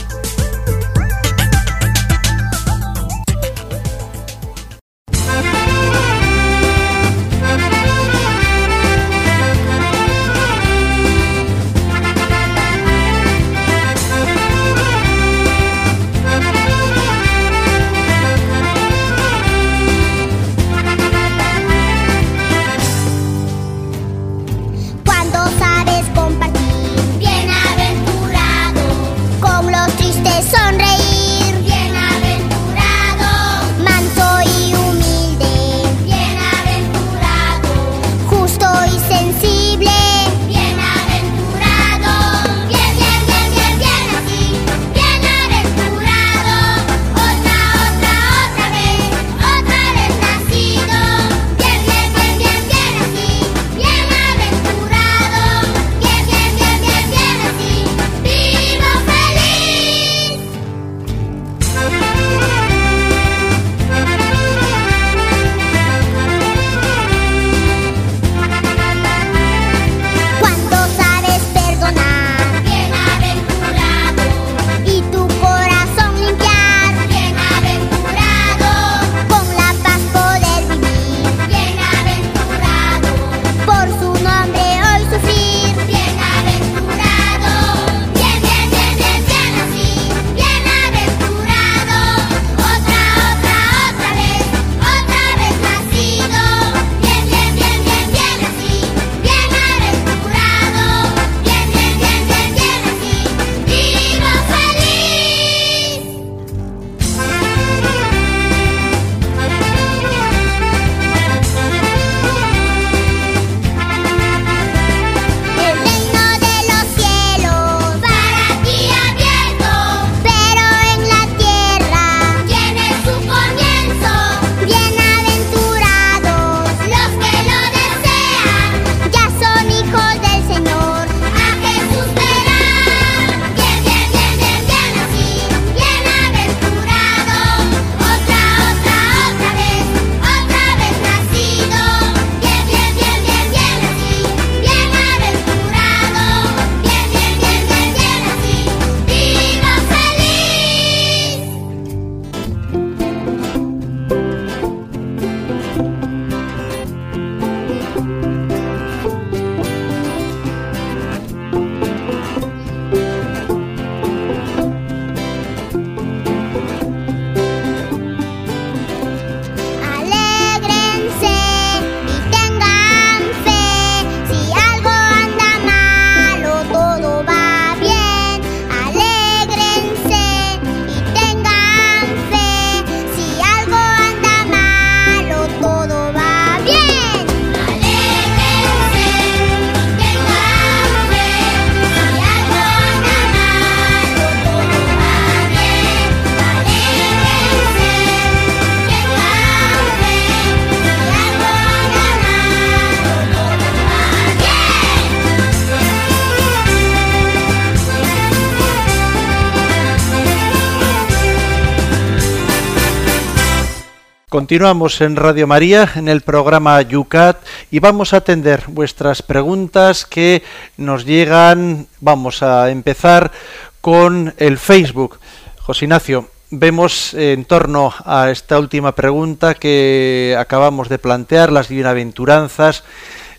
Continuamos 214.31 215.01
en 215.01 215.17
Radio 215.17 215.49
María 215.49 215.91
en 215.97 216.09
el 216.09 216.21
programa 216.21 216.81
Yucat 216.83 217.39
y 217.73 217.81
vamos 217.81 218.15
a 218.15 218.19
atender 218.19 218.63
vuestras 218.69 219.23
preguntas 219.23 220.07
que 220.07 220.45
nos 220.77 221.05
llegan. 221.05 221.89
Vamos 222.01 222.41
a 222.45 222.71
empezar 222.71 223.33
con 223.81 224.33
el 224.37 224.57
Facebook. 224.57 225.19
José 225.59 225.87
Ignacio, 225.87 226.29
vemos 226.53 227.13
en 227.15 227.45
torno 227.45 227.93
a 228.05 228.31
esta 228.31 228.61
última 228.61 228.93
pregunta 228.93 229.55
que 229.55 230.37
acabamos 230.39 230.89
de 230.89 231.01
plantear, 231.01 231.51
las 231.51 231.69
bienaventuranzas, 231.69 232.85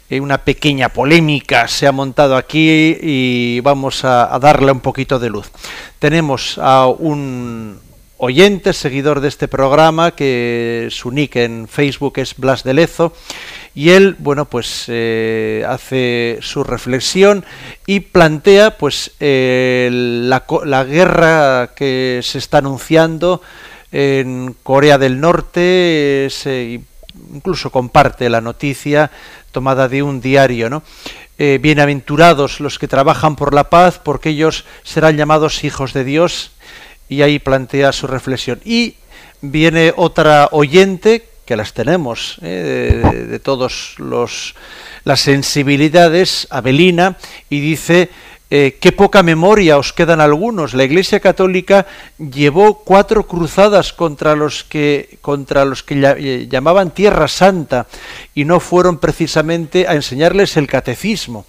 eh, 0.10 0.20
una 0.20 0.40
pequeña 0.40 0.90
polémica 0.90 1.70
se 1.70 1.88
ha 1.88 1.94
montado 1.94 2.36
aquí 2.36 2.98
y 3.02 3.62
vamos 3.62 4.04
a, 4.04 4.36
a 4.36 4.40
darle 4.40 4.74
un 4.74 4.82
poquito 4.82 5.20
de 5.20 5.30
luz. 5.30 5.52
Tenemos 6.00 6.58
a 6.62 6.88
un 6.88 7.80
oyente, 8.24 8.74
seguidor 8.74 9.20
de 9.20 9.30
este 9.30 9.48
programa, 9.48 10.12
que 10.12 10.90
su 10.92 11.10
nick 11.10 11.38
en 11.38 11.68
Facebook 11.68 12.14
es 12.18 12.38
Blas 12.38 12.64
de 12.64 12.76
Lezo, 12.76 13.14
y 13.74 13.90
él, 13.90 14.16
bueno, 14.20 14.46
pues 14.46 14.86
eh, 14.90 15.66
hace 15.68 16.38
su 16.42 16.64
reflexión 16.64 17.44
y 17.88 18.02
plantea, 18.02 18.78
pues, 18.78 19.14
la, 19.20 20.84
guerra 20.88 21.72
que 21.76 22.20
se 22.22 22.38
está 22.38 22.60
anunciando 22.60 23.42
en 23.92 24.56
Corea 24.62 25.00
del 25.00 25.20
Norte, 25.20 26.28
incluso 27.34 27.72
comparte 27.72 28.30
la 28.30 28.40
noticia 28.40 29.10
tomada 29.52 29.88
de 29.88 30.04
un 30.04 30.22
diario, 30.22 30.70
¿no? 30.70 30.84
Eh, 31.40 31.58
bienaventurados 31.60 32.60
los 32.60 32.78
que 32.78 32.88
trabajan 32.88 33.36
por 33.36 33.56
la 33.56 33.72
paz, 33.72 33.98
porque 33.98 34.30
ellos 34.30 34.64
serán 34.84 35.18
llamados 35.18 35.64
hijos 35.64 35.92
de 35.92 36.04
Dios 36.04 36.52
y 37.12 37.24
ahí 37.24 37.40
plantea 37.40 37.92
su 37.92 38.08
reflexión. 38.08 38.62
Y 38.64 38.96
viene 39.42 39.94
otra 39.98 40.48
oyente 40.54 41.28
que 41.46 41.58
las 41.58 41.74
tenemos, 41.74 42.38
¿eh? 42.42 43.02
de, 43.28 43.42
los 43.98 44.56
las 45.04 45.20
sensibilidades, 45.20 46.48
Abelina, 46.50 47.18
y 47.50 47.60
dice 47.60 48.10
eh, 48.50 48.78
qué 48.80 48.94
poca 48.94 49.24
memoria 49.24 49.78
os 49.78 49.92
quedan 49.92 50.22
algunos. 50.22 50.74
La 50.74 50.86
Iglesia 50.86 51.20
Católica 51.20 51.86
llevó 52.18 52.76
cuatro 52.86 53.28
cruzadas 53.28 53.92
contra 53.92 54.38
los 54.38 54.64
que 54.64 55.18
contra 55.20 55.66
los 55.66 55.84
que 55.84 55.96
eh, 56.18 56.48
llamaban 56.48 56.92
Tierra 56.92 57.28
Santa 57.28 57.88
y 58.34 58.46
no 58.46 58.62
fueron 58.62 59.00
precisamente 59.00 59.86
a 59.86 59.96
enseñarles 59.96 60.56
el 60.56 60.68
catecismo. 60.68 61.46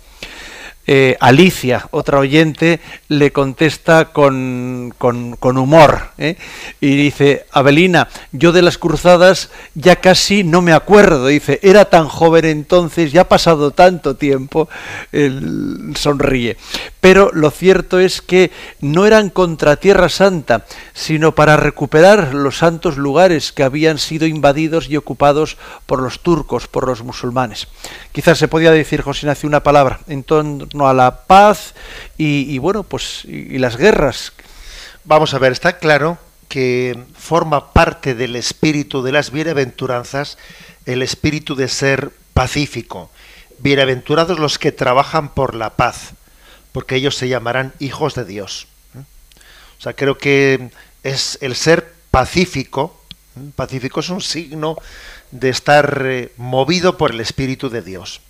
Eh, 0.85 1.17
Alicia, 1.21 1.87
otra 1.93 2.19
oyente, 2.19 2.81
le 3.07 3.31
contesta 3.31 4.07
con, 4.07 4.93
con, 4.99 5.57
humor 5.57 6.09
¿eh? 6.19 6.37
y 6.81 6.97
dice, 6.97 7.47
Abelina, 7.53 8.09
yo 8.33 8.51
de 8.51 8.63
las 8.63 8.79
cruzadas 8.79 9.51
ya 9.75 9.97
casi 9.97 10.43
no 10.43 10.61
me 10.61 10.73
acuerdo, 10.73 11.29
dice, 11.29 11.61
era 11.63 11.85
tan 11.85 12.09
joven 12.09 12.47
entonces, 12.47 13.13
ya 13.13 13.21
ha 13.23 13.29
pasado 13.29 13.71
tanto 13.71 14.17
tiempo, 14.17 14.69
él 15.13 15.93
sonríe. 15.95 16.57
Pero 17.01 17.31
lo 17.33 17.53
cierto 17.53 18.01
es 18.01 18.21
que 18.21 18.51
no 18.81 19.07
eran 19.07 19.31
contra 19.31 19.77
Tierra 19.77 20.09
Santa, 20.09 20.67
sino 20.95 21.35
para 21.35 21.57
recuperar 21.57 22.35
los 22.35 22.59
santos 22.59 22.97
lugares 22.97 23.53
que 23.53 23.63
habían 23.63 23.99
sido 23.99 24.27
invadidos 24.27 24.89
y 24.89 24.97
ocupados 24.97 25.59
por 25.87 26.03
los 26.03 26.21
turcos, 26.21 26.67
por 26.67 26.89
los 26.89 27.03
musulmanes. 27.03 27.69
Quizás 28.13 28.39
se 28.39 28.49
podía 28.49 28.73
decir, 28.73 29.03
José 29.03 29.27
Ignacio, 29.27 29.49
una 29.49 29.63
palabra 29.63 30.01
en 30.09 30.25
a 30.81 30.95
la 30.95 31.25
paz 31.27 31.75
y, 32.17 32.59
bueno, 32.59 32.83
pues 32.83 33.25
y, 33.25 33.59
las 33.59 33.77
guerras. 33.77 34.33
Vamos 35.05 35.35
a 35.35 35.39
ver, 35.39 35.53
está 35.53 35.79
claro 35.79 36.19
que 36.49 36.99
forma 37.17 37.73
parte 37.73 38.15
del 38.15 38.37
espíritu 38.37 39.03
de 39.03 39.13
las 39.13 39.31
bienaventuranzas 39.31 40.39
el 40.87 41.03
espíritu 41.03 41.55
de 41.55 41.69
ser 41.69 42.13
pacífico. 42.35 43.11
Bienaventurados 43.59 44.39
los 44.39 44.59
que 44.59 44.73
trabajan 44.73 45.33
por 45.35 45.55
la 45.55 45.77
paz, 45.77 46.15
porque 46.73 46.97
ellos 46.97 47.17
se 47.17 47.29
llamarán 47.29 47.73
hijos 47.79 48.15
de 48.15 48.25
Dios. 48.25 48.67
O 48.95 49.83
sea, 49.83 49.95
creo 49.95 50.19
que 50.19 50.71
es 51.03 51.39
el 51.41 51.55
ser 51.55 51.93
pacífico. 52.11 53.01
Pacífico 53.57 54.01
es 54.01 54.09
un 54.09 54.21
signo 54.21 54.77
de 55.31 55.49
estar 55.49 56.03
eh, 56.07 56.33
movido 56.37 56.97
por 56.97 57.11
el 57.11 57.21
Espíritu 57.21 57.69
de 57.69 57.83
Dios. 57.83 58.21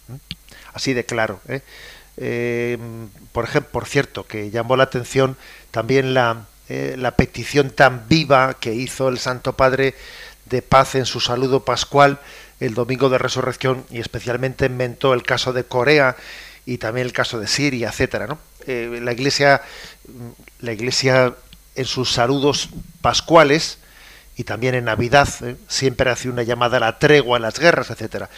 Así 0.73 0.95
de 0.95 1.05
claro. 1.05 1.41
¿eh? 1.49 1.61
Eh, 2.17 2.79
por 3.33 3.45
ejemplo, 3.45 3.71
por 3.73 3.87
cierto, 3.87 4.27
que 4.27 4.51
llamó 4.51 4.77
la 4.77 4.85
atención 4.85 5.37
también 5.71 6.15
la, 6.15 6.47
la 6.69 7.13
petición 7.13 7.71
tan 7.71 8.09
viva 8.09 8.55
que 8.55 8.75
hizo 8.75 9.09
el 9.09 9.19
Santo 9.19 9.55
Padre 9.55 9.95
de 10.47 10.63
paz 10.63 10.95
en 10.95 11.07
su 11.07 11.21
saludo 11.21 11.65
pascual 11.65 12.19
el 12.61 12.75
domingo 12.75 13.09
de 13.09 13.19
resurrección 13.19 13.85
y 13.91 14.01
especialmente 14.01 14.67
inventó 14.67 15.15
el 15.15 15.23
caso 15.23 15.53
de 15.53 15.65
Corea 15.65 16.17
y 16.65 16.79
también 16.79 17.07
el 17.07 17.13
caso 17.13 17.41
de 17.41 17.49
Siria, 17.49 17.89
etcétera, 17.89 18.27
¿no? 18.27 18.39
la 18.67 19.13
Iglesia, 19.13 19.63
la 20.61 20.73
Iglesia 20.73 21.35
en 21.75 21.85
sus 21.85 22.13
saludos 22.13 22.69
pascuales 23.01 23.79
y 24.37 24.45
también 24.45 24.75
en 24.75 24.85
Navidad 24.85 25.29
¿eh? 25.43 25.57
siempre 25.69 26.11
hace 26.11 26.29
una 26.29 26.43
llamada 26.43 26.77
a 26.77 26.81
la 26.81 26.99
tregua, 26.99 27.39
a 27.39 27.41
las 27.41 27.59
guerras, 27.59 27.91
etcétera. 27.91 28.31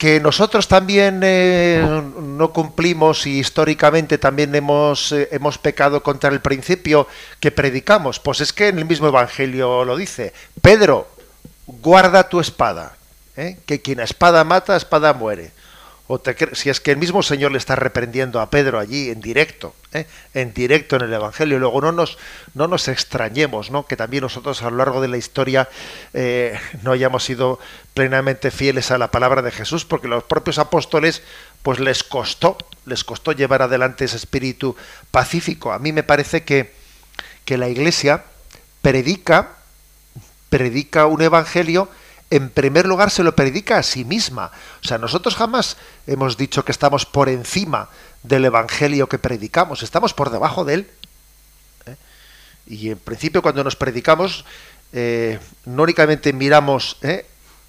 Que 0.00 0.18
nosotros 0.18 0.66
también 0.66 1.20
eh, 1.22 1.84
no 2.18 2.54
cumplimos 2.54 3.26
y 3.26 3.38
históricamente 3.38 4.16
también 4.16 4.54
hemos, 4.54 5.12
eh, 5.12 5.28
hemos 5.30 5.58
pecado 5.58 6.02
contra 6.02 6.30
el 6.30 6.40
principio 6.40 7.06
que 7.38 7.50
predicamos. 7.50 8.18
Pues 8.18 8.40
es 8.40 8.54
que 8.54 8.68
en 8.68 8.78
el 8.78 8.86
mismo 8.86 9.08
Evangelio 9.08 9.84
lo 9.84 9.98
dice. 9.98 10.32
Pedro, 10.62 11.06
guarda 11.66 12.30
tu 12.30 12.40
espada, 12.40 12.96
que 13.66 13.82
quien 13.82 14.00
a 14.00 14.04
espada 14.04 14.42
mata, 14.42 14.72
a 14.72 14.78
espada 14.78 15.12
muere 15.12 15.52
si 16.52 16.70
es 16.70 16.80
que 16.80 16.90
el 16.90 16.96
mismo 16.96 17.22
Señor 17.22 17.52
le 17.52 17.58
está 17.58 17.76
reprendiendo 17.76 18.40
a 18.40 18.50
Pedro 18.50 18.78
allí 18.78 19.10
en 19.10 19.20
directo, 19.20 19.74
¿eh? 19.92 20.06
en 20.34 20.52
directo 20.52 20.96
en 20.96 21.02
el 21.02 21.12
Evangelio. 21.12 21.58
Luego 21.58 21.80
no 21.80 21.92
nos, 21.92 22.18
no 22.54 22.66
nos 22.66 22.88
extrañemos, 22.88 23.70
¿no? 23.70 23.86
que 23.86 23.96
también 23.96 24.22
nosotros 24.22 24.62
a 24.62 24.70
lo 24.70 24.76
largo 24.78 25.00
de 25.00 25.08
la 25.08 25.18
historia 25.18 25.68
eh, 26.12 26.58
no 26.82 26.92
hayamos 26.92 27.24
sido 27.24 27.60
plenamente 27.94 28.50
fieles 28.50 28.90
a 28.90 28.98
la 28.98 29.10
palabra 29.10 29.42
de 29.42 29.50
Jesús, 29.50 29.84
porque 29.84 30.08
los 30.08 30.24
propios 30.24 30.58
apóstoles, 30.58 31.22
pues 31.62 31.78
les 31.78 32.02
costó, 32.02 32.58
les 32.86 33.04
costó 33.04 33.32
llevar 33.32 33.62
adelante 33.62 34.04
ese 34.04 34.16
espíritu 34.16 34.76
pacífico. 35.10 35.72
A 35.72 35.78
mí 35.78 35.92
me 35.92 36.02
parece 36.02 36.42
que, 36.42 36.72
que 37.44 37.56
la 37.56 37.68
Iglesia 37.68 38.24
predica, 38.82 39.50
predica 40.48 41.06
un 41.06 41.22
evangelio 41.22 41.88
en 42.30 42.48
primer 42.48 42.86
lugar 42.86 43.10
se 43.10 43.24
lo 43.24 43.34
predica 43.34 43.78
a 43.78 43.82
sí 43.82 44.04
misma. 44.04 44.52
O 44.82 44.86
sea, 44.86 44.98
nosotros 44.98 45.34
jamás 45.34 45.76
hemos 46.06 46.36
dicho 46.36 46.64
que 46.64 46.72
estamos 46.72 47.04
por 47.04 47.28
encima 47.28 47.88
del 48.22 48.44
Evangelio 48.44 49.08
que 49.08 49.18
predicamos, 49.18 49.82
estamos 49.82 50.14
por 50.14 50.30
debajo 50.30 50.64
de 50.64 50.74
él. 50.74 50.90
¿eh? 51.86 51.96
Y 52.66 52.90
en 52.90 52.98
principio 52.98 53.42
cuando 53.42 53.64
nos 53.64 53.74
predicamos, 53.74 54.44
eh, 54.92 55.40
no 55.64 55.82
únicamente 55.82 56.32
miramos 56.32 56.98
¿eh? 57.02 57.26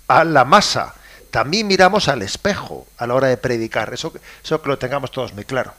a 0.07 0.23
la 0.23 0.45
masa, 0.45 0.93
también 1.31 1.65
miramos 1.65 2.07
al 2.09 2.21
espejo 2.21 2.85
a 2.97 3.07
la 3.07 3.15
hora 3.15 3.27
de 3.27 3.37
predicar. 3.37 3.93
Eso, 3.93 4.13
eso 4.43 4.61
que 4.61 4.69
lo 4.69 4.77
tengamos 4.77 5.11
todos 5.11 5.33
muy 5.33 5.45
claro. 5.45 5.73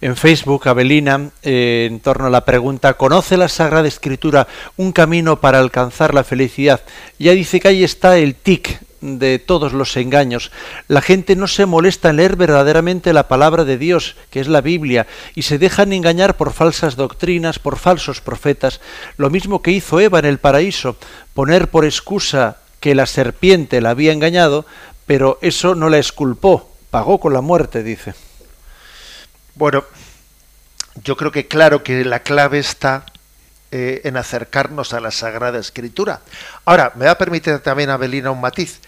En 0.00 0.16
Facebook, 0.16 0.68
Abelina, 0.68 1.30
eh, 1.42 1.86
en 1.90 2.00
torno 2.00 2.26
a 2.26 2.30
la 2.30 2.44
pregunta, 2.44 2.94
¿conoce 2.94 3.36
la 3.36 3.48
Sagrada 3.48 3.86
Escritura 3.86 4.48
un 4.76 4.92
camino 4.92 5.40
para 5.40 5.60
alcanzar 5.60 6.12
la 6.12 6.24
felicidad? 6.24 6.82
Ya 7.18 7.32
dice 7.32 7.60
que 7.60 7.68
ahí 7.68 7.84
está 7.84 8.18
el 8.18 8.34
tic 8.34 8.80
de 9.00 9.38
todos 9.38 9.72
los 9.72 9.96
engaños. 9.96 10.50
La 10.88 11.02
gente 11.02 11.36
no 11.36 11.48
se 11.48 11.66
molesta 11.66 12.10
en 12.10 12.16
leer 12.16 12.36
verdaderamente 12.36 13.12
la 13.12 13.28
palabra 13.28 13.64
de 13.64 13.76
Dios, 13.76 14.16
que 14.30 14.40
es 14.40 14.48
la 14.48 14.60
Biblia, 14.60 15.06
y 15.34 15.42
se 15.42 15.58
dejan 15.58 15.92
engañar 15.92 16.36
por 16.36 16.52
falsas 16.52 16.96
doctrinas, 16.96 17.58
por 17.58 17.78
falsos 17.78 18.20
profetas. 18.20 18.80
Lo 19.16 19.28
mismo 19.28 19.60
que 19.60 19.72
hizo 19.72 20.00
Eva 20.00 20.20
en 20.20 20.24
el 20.24 20.38
paraíso, 20.38 20.96
poner 21.34 21.68
por 21.68 21.84
excusa 21.84 22.58
que 22.82 22.96
la 22.96 23.06
serpiente 23.06 23.80
la 23.80 23.90
había 23.90 24.12
engañado, 24.12 24.66
pero 25.06 25.38
eso 25.40 25.76
no 25.76 25.88
la 25.88 25.98
esculpó, 25.98 26.68
pagó 26.90 27.20
con 27.20 27.32
la 27.32 27.40
muerte, 27.40 27.84
dice. 27.84 28.12
Bueno, 29.54 29.84
yo 31.04 31.16
creo 31.16 31.30
que 31.30 31.46
claro 31.46 31.84
que 31.84 32.04
la 32.04 32.24
clave 32.24 32.58
está 32.58 33.06
eh, 33.70 34.00
en 34.02 34.16
acercarnos 34.16 34.92
a 34.94 35.00
la 35.00 35.12
Sagrada 35.12 35.60
Escritura. 35.60 36.22
Ahora, 36.64 36.92
me 36.96 37.04
va 37.04 37.12
a 37.12 37.18
permitir 37.18 37.60
también, 37.60 37.88
Abelina, 37.88 38.32
un 38.32 38.40
matiz. 38.40 38.80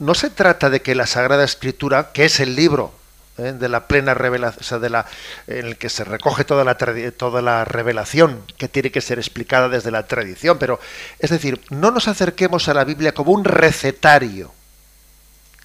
No 0.00 0.14
se 0.14 0.28
trata 0.28 0.68
de 0.68 0.82
que 0.82 0.96
la 0.96 1.06
Sagrada 1.06 1.44
Escritura, 1.44 2.10
que 2.12 2.24
es 2.24 2.40
el 2.40 2.56
libro 2.56 2.92
¿eh? 3.38 3.52
de 3.52 3.68
la 3.68 3.86
plena 3.86 4.14
revelación, 4.14 4.60
o 4.60 4.64
sea, 4.64 4.78
de 4.78 4.90
la, 4.90 5.06
en 5.46 5.66
el 5.66 5.76
que 5.76 5.88
se 5.88 6.04
recoge 6.04 6.44
toda 6.44 6.64
la, 6.64 6.76
toda 6.76 7.42
la 7.42 7.64
revelación 7.64 8.42
que 8.56 8.68
tiene 8.68 8.90
que 8.90 9.00
ser 9.00 9.18
explicada 9.18 9.68
desde 9.68 9.90
la 9.90 10.06
tradición. 10.06 10.58
Pero, 10.58 10.80
es 11.18 11.30
decir, 11.30 11.60
no 11.70 11.90
nos 11.90 12.08
acerquemos 12.08 12.68
a 12.68 12.74
la 12.74 12.84
Biblia 12.84 13.12
como 13.12 13.32
un 13.32 13.44
recetario. 13.44 14.52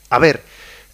A 0.10 0.20
ver, 0.20 0.44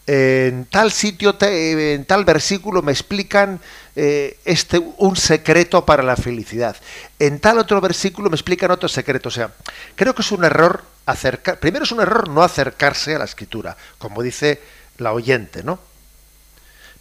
en 0.07 0.65
tal 0.65 0.91
sitio, 0.91 1.35
en 1.41 2.05
tal 2.05 2.23
versículo 2.23 2.81
me 2.81 2.93
explican 2.93 3.59
eh, 3.93 4.39
este, 4.45 4.79
un 4.79 5.17
secreto 5.17 5.85
para 5.85 6.01
la 6.01 6.15
felicidad. 6.15 6.77
En 7.19 7.39
tal 7.39 7.57
otro 7.57 7.81
versículo 7.81 8.29
me 8.29 8.35
explican 8.35 8.71
otro 8.71 8.87
secreto. 8.87 9.27
O 9.27 9.31
sea, 9.31 9.51
creo 9.95 10.15
que 10.15 10.21
es 10.21 10.31
un 10.31 10.45
error 10.45 10.83
acercar. 11.05 11.59
Primero 11.59 11.83
es 11.83 11.91
un 11.91 11.99
error 11.99 12.29
no 12.29 12.41
acercarse 12.41 13.15
a 13.15 13.19
la 13.19 13.25
escritura, 13.25 13.75
como 13.97 14.23
dice 14.23 14.61
la 14.97 15.11
oyente, 15.11 15.63
¿no? 15.63 15.79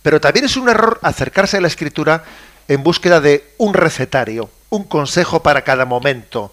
Pero 0.06 0.20
también 0.20 0.44
es 0.44 0.56
un 0.56 0.68
error 0.68 1.00
acercarse 1.02 1.56
a 1.56 1.60
la 1.60 1.66
escritura 1.66 2.22
en 2.68 2.84
búsqueda 2.84 3.20
de 3.20 3.52
un 3.58 3.74
recetario, 3.74 4.48
un 4.70 4.84
consejo 4.84 5.42
para 5.42 5.64
cada 5.64 5.84
momento. 5.84 6.52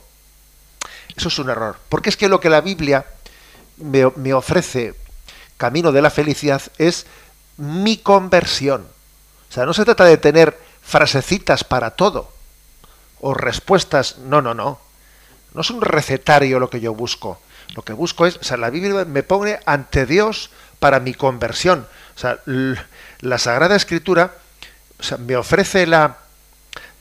Eso 1.15 1.27
es 1.27 1.37
un 1.37 1.51
error. 1.51 1.77
Porque 1.87 2.09
es 2.09 2.17
que 2.17 2.29
lo 2.29 2.39
que 2.39 2.49
la 2.49 2.61
Biblia 2.61 3.05
me, 3.77 4.33
ofrece, 4.33 4.95
camino 5.55 5.91
de 5.91 6.01
la 6.01 6.09
felicidad, 6.09 6.63
es 6.79 7.05
mi 7.57 7.97
conversión. 7.97 8.87
O 9.51 9.53
sea, 9.53 9.67
no 9.67 9.75
se 9.75 9.85
trata 9.85 10.05
de 10.05 10.17
tener 10.17 10.57
frasecitas 10.81 11.63
para 11.63 11.91
todo 11.91 12.33
o 13.21 13.35
respuestas. 13.35 14.17
No, 14.17 14.41
no, 14.41 14.55
no. 14.55 14.79
No 15.53 15.61
es 15.61 15.69
un 15.69 15.81
recetario 15.81 16.59
lo 16.59 16.71
que 16.71 16.79
yo 16.79 16.95
busco. 16.95 17.39
Lo 17.75 17.83
que 17.83 17.93
busco 17.93 18.25
es, 18.25 18.37
o 18.37 18.43
sea, 18.43 18.57
la 18.57 18.71
Biblia 18.71 19.05
me 19.05 19.21
pone 19.21 19.59
ante 19.67 20.07
Dios 20.07 20.49
para 20.79 20.99
mi 20.99 21.13
conversión. 21.13 21.85
O 22.15 22.19
sea, 22.19 22.39
la 22.45 23.37
Sagrada 23.37 23.75
Escritura 23.75 24.33
me 25.19 25.35
ofrece 25.35 25.85
la 25.87 26.17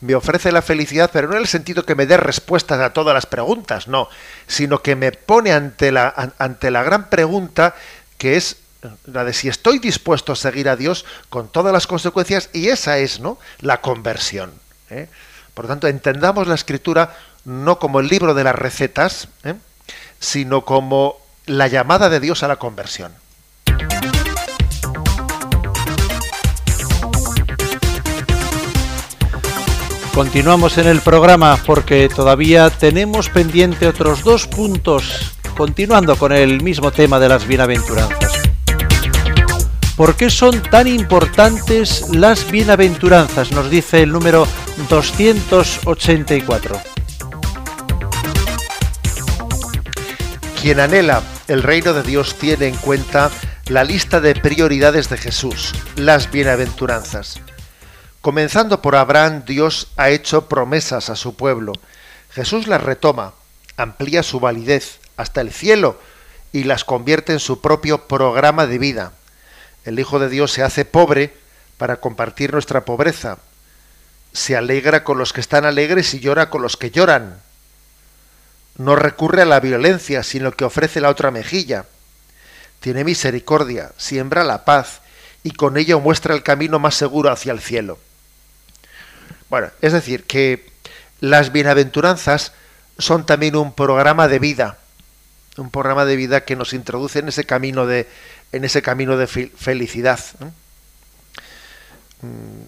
me 0.00 0.16
ofrece 0.16 0.50
la 0.50 0.62
felicidad, 0.62 1.10
pero 1.12 1.28
no 1.28 1.34
en 1.34 1.42
el 1.42 1.46
sentido 1.46 1.86
que 1.86 1.94
me 1.94 2.06
dé 2.06 2.16
respuestas 2.16 2.80
a 2.80 2.92
todas 2.92 3.14
las 3.14 3.26
preguntas, 3.26 3.86
no, 3.86 4.08
sino 4.48 4.82
que 4.82 4.96
me 4.96 5.12
pone 5.12 5.52
ante 5.52 5.92
la, 5.92 6.32
ante 6.38 6.72
la 6.72 6.82
gran 6.82 7.08
pregunta 7.08 7.76
que 8.18 8.36
es 8.36 8.56
la 9.04 9.24
de 9.24 9.32
si 9.32 9.48
estoy 9.48 9.78
dispuesto 9.78 10.32
a 10.32 10.36
seguir 10.36 10.68
a 10.68 10.76
Dios 10.76 11.04
con 11.28 11.48
todas 11.48 11.72
las 11.72 11.86
consecuencias, 11.86 12.50
y 12.52 12.68
esa 12.68 12.98
es 12.98 13.20
¿no? 13.20 13.38
la 13.60 13.80
conversión. 13.80 14.52
¿eh? 14.90 15.08
Por 15.54 15.66
lo 15.66 15.68
tanto, 15.68 15.86
entendamos 15.86 16.48
la 16.48 16.54
escritura 16.54 17.16
no 17.44 17.78
como 17.78 18.00
el 18.00 18.08
libro 18.08 18.34
de 18.34 18.44
las 18.44 18.54
recetas, 18.54 19.28
¿eh? 19.44 19.54
sino 20.18 20.64
como 20.64 21.16
la 21.46 21.68
llamada 21.68 22.08
de 22.08 22.20
Dios 22.20 22.42
a 22.42 22.48
la 22.48 22.56
conversión. 22.56 23.14
Continuamos 30.14 30.76
en 30.76 30.86
el 30.88 31.00
programa 31.00 31.58
porque 31.64 32.08
todavía 32.10 32.68
tenemos 32.68 33.30
pendiente 33.30 33.88
otros 33.88 34.22
dos 34.22 34.46
puntos, 34.46 35.32
continuando 35.56 36.16
con 36.16 36.32
el 36.32 36.60
mismo 36.62 36.90
tema 36.90 37.18
de 37.18 37.30
las 37.30 37.46
bienaventuranzas. 37.46 38.32
¿Por 39.96 40.14
qué 40.14 40.28
son 40.28 40.62
tan 40.62 40.86
importantes 40.86 42.04
las 42.10 42.50
bienaventuranzas? 42.50 43.52
Nos 43.52 43.70
dice 43.70 44.02
el 44.02 44.12
número 44.12 44.46
284. 44.90 46.78
Quien 50.60 50.78
anhela 50.78 51.22
el 51.48 51.62
reino 51.62 51.94
de 51.94 52.02
Dios 52.02 52.34
tiene 52.34 52.66
en 52.66 52.76
cuenta 52.76 53.30
la 53.68 53.82
lista 53.82 54.20
de 54.20 54.34
prioridades 54.34 55.08
de 55.08 55.16
Jesús, 55.16 55.72
las 55.96 56.30
bienaventuranzas. 56.30 57.40
Comenzando 58.22 58.80
por 58.82 58.94
Abraham, 58.94 59.42
Dios 59.44 59.88
ha 59.96 60.10
hecho 60.10 60.48
promesas 60.48 61.10
a 61.10 61.16
su 61.16 61.34
pueblo. 61.34 61.72
Jesús 62.30 62.68
las 62.68 62.80
retoma, 62.80 63.34
amplía 63.76 64.22
su 64.22 64.38
validez 64.38 65.00
hasta 65.16 65.40
el 65.40 65.52
cielo 65.52 65.98
y 66.52 66.62
las 66.62 66.84
convierte 66.84 67.32
en 67.32 67.40
su 67.40 67.60
propio 67.60 68.06
programa 68.06 68.68
de 68.68 68.78
vida. 68.78 69.12
El 69.84 69.98
Hijo 69.98 70.20
de 70.20 70.28
Dios 70.28 70.52
se 70.52 70.62
hace 70.62 70.84
pobre 70.84 71.34
para 71.78 71.96
compartir 71.96 72.52
nuestra 72.52 72.84
pobreza. 72.84 73.38
Se 74.32 74.56
alegra 74.56 75.02
con 75.02 75.18
los 75.18 75.32
que 75.32 75.40
están 75.40 75.64
alegres 75.64 76.14
y 76.14 76.20
llora 76.20 76.48
con 76.48 76.62
los 76.62 76.76
que 76.76 76.92
lloran. 76.92 77.40
No 78.78 78.94
recurre 78.94 79.42
a 79.42 79.46
la 79.46 79.58
violencia, 79.58 80.22
sino 80.22 80.52
que 80.52 80.64
ofrece 80.64 81.00
la 81.00 81.08
otra 81.08 81.32
mejilla. 81.32 81.86
Tiene 82.78 83.02
misericordia, 83.02 83.90
siembra 83.96 84.44
la 84.44 84.64
paz 84.64 85.00
y 85.42 85.50
con 85.50 85.76
ello 85.76 85.98
muestra 85.98 86.36
el 86.36 86.44
camino 86.44 86.78
más 86.78 86.94
seguro 86.94 87.28
hacia 87.28 87.50
el 87.50 87.60
cielo. 87.60 87.98
Bueno, 89.52 89.68
es 89.82 89.92
decir, 89.92 90.24
que 90.24 90.64
las 91.20 91.52
bienaventuranzas 91.52 92.54
son 92.96 93.26
también 93.26 93.54
un 93.54 93.74
programa 93.74 94.26
de 94.26 94.38
vida, 94.38 94.78
un 95.58 95.70
programa 95.70 96.06
de 96.06 96.16
vida 96.16 96.46
que 96.46 96.56
nos 96.56 96.72
introduce 96.72 97.18
en 97.18 97.28
ese 97.28 97.44
camino 97.44 97.84
de, 97.84 98.08
en 98.52 98.64
ese 98.64 98.80
camino 98.80 99.18
de 99.18 99.26
felicidad. 99.26 100.20
Mm. 102.22 102.62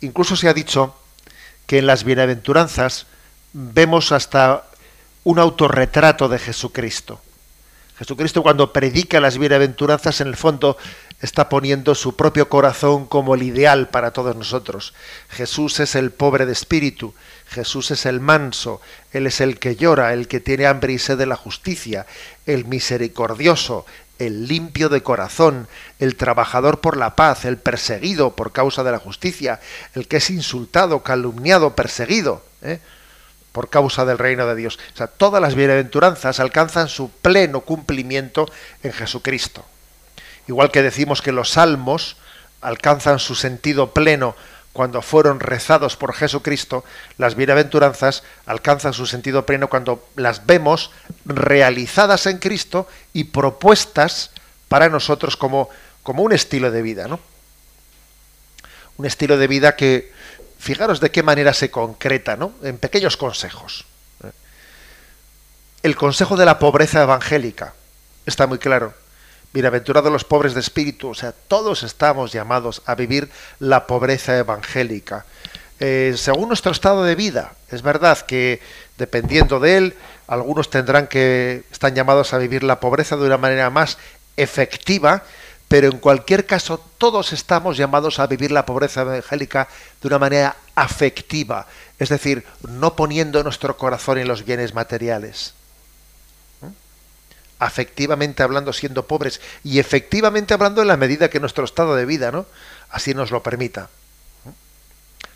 Incluso 0.00 0.36
se 0.36 0.48
ha 0.48 0.54
dicho 0.54 0.96
que 1.66 1.76
en 1.76 1.86
las 1.86 2.04
bienaventuranzas 2.04 3.04
vemos 3.52 4.10
hasta 4.10 4.64
un 5.24 5.38
autorretrato 5.38 6.30
de 6.30 6.38
Jesucristo. 6.38 7.20
Jesucristo 7.98 8.42
cuando 8.42 8.72
predica 8.72 9.20
las 9.20 9.36
bienaventuranzas 9.36 10.22
en 10.22 10.28
el 10.28 10.36
fondo 10.36 10.78
está 11.22 11.48
poniendo 11.48 11.94
su 11.94 12.16
propio 12.16 12.48
corazón 12.48 13.06
como 13.06 13.34
el 13.34 13.44
ideal 13.44 13.88
para 13.88 14.10
todos 14.10 14.36
nosotros. 14.36 14.92
Jesús 15.30 15.80
es 15.80 15.94
el 15.94 16.10
pobre 16.10 16.44
de 16.44 16.52
espíritu, 16.52 17.14
Jesús 17.46 17.92
es 17.92 18.06
el 18.06 18.20
manso, 18.20 18.80
Él 19.12 19.26
es 19.26 19.40
el 19.40 19.58
que 19.58 19.76
llora, 19.76 20.12
el 20.12 20.28
que 20.28 20.40
tiene 20.40 20.66
hambre 20.66 20.92
y 20.92 20.98
sed 20.98 21.16
de 21.16 21.26
la 21.26 21.36
justicia, 21.36 22.06
el 22.44 22.64
misericordioso, 22.64 23.86
el 24.18 24.48
limpio 24.48 24.88
de 24.88 25.02
corazón, 25.02 25.68
el 26.00 26.16
trabajador 26.16 26.80
por 26.80 26.96
la 26.96 27.14
paz, 27.16 27.44
el 27.44 27.56
perseguido 27.56 28.34
por 28.34 28.52
causa 28.52 28.82
de 28.82 28.92
la 28.92 28.98
justicia, 28.98 29.60
el 29.94 30.08
que 30.08 30.16
es 30.18 30.28
insultado, 30.28 31.02
calumniado, 31.02 31.74
perseguido. 31.74 32.44
¿eh? 32.62 32.80
por 33.52 33.68
causa 33.68 34.06
del 34.06 34.16
reino 34.16 34.46
de 34.46 34.54
Dios. 34.54 34.78
O 34.94 34.96
sea, 34.96 35.06
todas 35.08 35.40
las 35.42 35.54
bienaventuranzas 35.54 36.40
alcanzan 36.40 36.88
su 36.88 37.10
pleno 37.10 37.60
cumplimiento 37.60 38.50
en 38.82 38.92
Jesucristo. 38.92 39.62
Igual 40.48 40.70
que 40.70 40.82
decimos 40.82 41.22
que 41.22 41.32
los 41.32 41.50
salmos 41.50 42.16
alcanzan 42.60 43.18
su 43.18 43.34
sentido 43.34 43.92
pleno 43.92 44.34
cuando 44.72 45.02
fueron 45.02 45.40
rezados 45.40 45.96
por 45.96 46.14
Jesucristo, 46.14 46.84
las 47.18 47.34
bienaventuranzas 47.34 48.22
alcanzan 48.46 48.94
su 48.94 49.06
sentido 49.06 49.44
pleno 49.44 49.68
cuando 49.68 50.08
las 50.16 50.46
vemos 50.46 50.90
realizadas 51.26 52.26
en 52.26 52.38
Cristo 52.38 52.88
y 53.12 53.24
propuestas 53.24 54.30
para 54.68 54.88
nosotros 54.88 55.36
como, 55.36 55.68
como 56.02 56.22
un 56.22 56.32
estilo 56.32 56.70
de 56.70 56.80
vida, 56.80 57.06
¿no? 57.06 57.20
Un 58.96 59.04
estilo 59.04 59.36
de 59.36 59.46
vida 59.46 59.76
que, 59.76 60.10
fijaros 60.58 61.00
de 61.00 61.10
qué 61.10 61.22
manera 61.22 61.52
se 61.52 61.70
concreta, 61.70 62.36
¿no? 62.36 62.54
En 62.62 62.78
pequeños 62.78 63.16
consejos. 63.16 63.84
El 65.82 65.96
consejo 65.96 66.36
de 66.36 66.46
la 66.46 66.58
pobreza 66.58 67.02
evangélica 67.02 67.74
está 68.24 68.46
muy 68.46 68.58
claro. 68.58 68.94
Bienaventurados 69.52 70.10
los 70.10 70.24
pobres 70.24 70.54
de 70.54 70.60
espíritu, 70.60 71.10
o 71.10 71.14
sea, 71.14 71.32
todos 71.32 71.82
estamos 71.82 72.32
llamados 72.32 72.80
a 72.86 72.94
vivir 72.94 73.28
la 73.58 73.86
pobreza 73.86 74.38
evangélica. 74.38 75.26
Eh, 75.78 76.14
según 76.16 76.48
nuestro 76.48 76.72
estado 76.72 77.04
de 77.04 77.14
vida, 77.14 77.52
es 77.70 77.82
verdad 77.82 78.18
que 78.20 78.62
dependiendo 78.96 79.60
de 79.60 79.76
él, 79.76 79.94
algunos 80.26 80.70
tendrán 80.70 81.06
que, 81.06 81.64
están 81.70 81.94
llamados 81.94 82.32
a 82.32 82.38
vivir 82.38 82.62
la 82.62 82.80
pobreza 82.80 83.16
de 83.16 83.26
una 83.26 83.36
manera 83.36 83.68
más 83.68 83.98
efectiva, 84.38 85.22
pero 85.68 85.88
en 85.88 85.98
cualquier 85.98 86.46
caso 86.46 86.82
todos 86.96 87.34
estamos 87.34 87.76
llamados 87.76 88.20
a 88.20 88.26
vivir 88.26 88.52
la 88.52 88.64
pobreza 88.64 89.02
evangélica 89.02 89.68
de 90.00 90.08
una 90.08 90.18
manera 90.18 90.56
afectiva, 90.74 91.66
es 91.98 92.08
decir, 92.08 92.46
no 92.66 92.96
poniendo 92.96 93.44
nuestro 93.44 93.76
corazón 93.76 94.16
en 94.16 94.28
los 94.28 94.46
bienes 94.46 94.72
materiales. 94.72 95.52
Afectivamente 97.62 98.42
hablando, 98.42 98.72
siendo 98.72 99.06
pobres 99.06 99.40
y 99.62 99.78
efectivamente 99.78 100.52
hablando 100.52 100.82
en 100.82 100.88
la 100.88 100.96
medida 100.96 101.30
que 101.30 101.38
nuestro 101.38 101.64
estado 101.64 101.94
de 101.94 102.04
vida, 102.04 102.32
¿no? 102.32 102.44
Así 102.90 103.14
nos 103.14 103.30
lo 103.30 103.44
permita. 103.44 103.88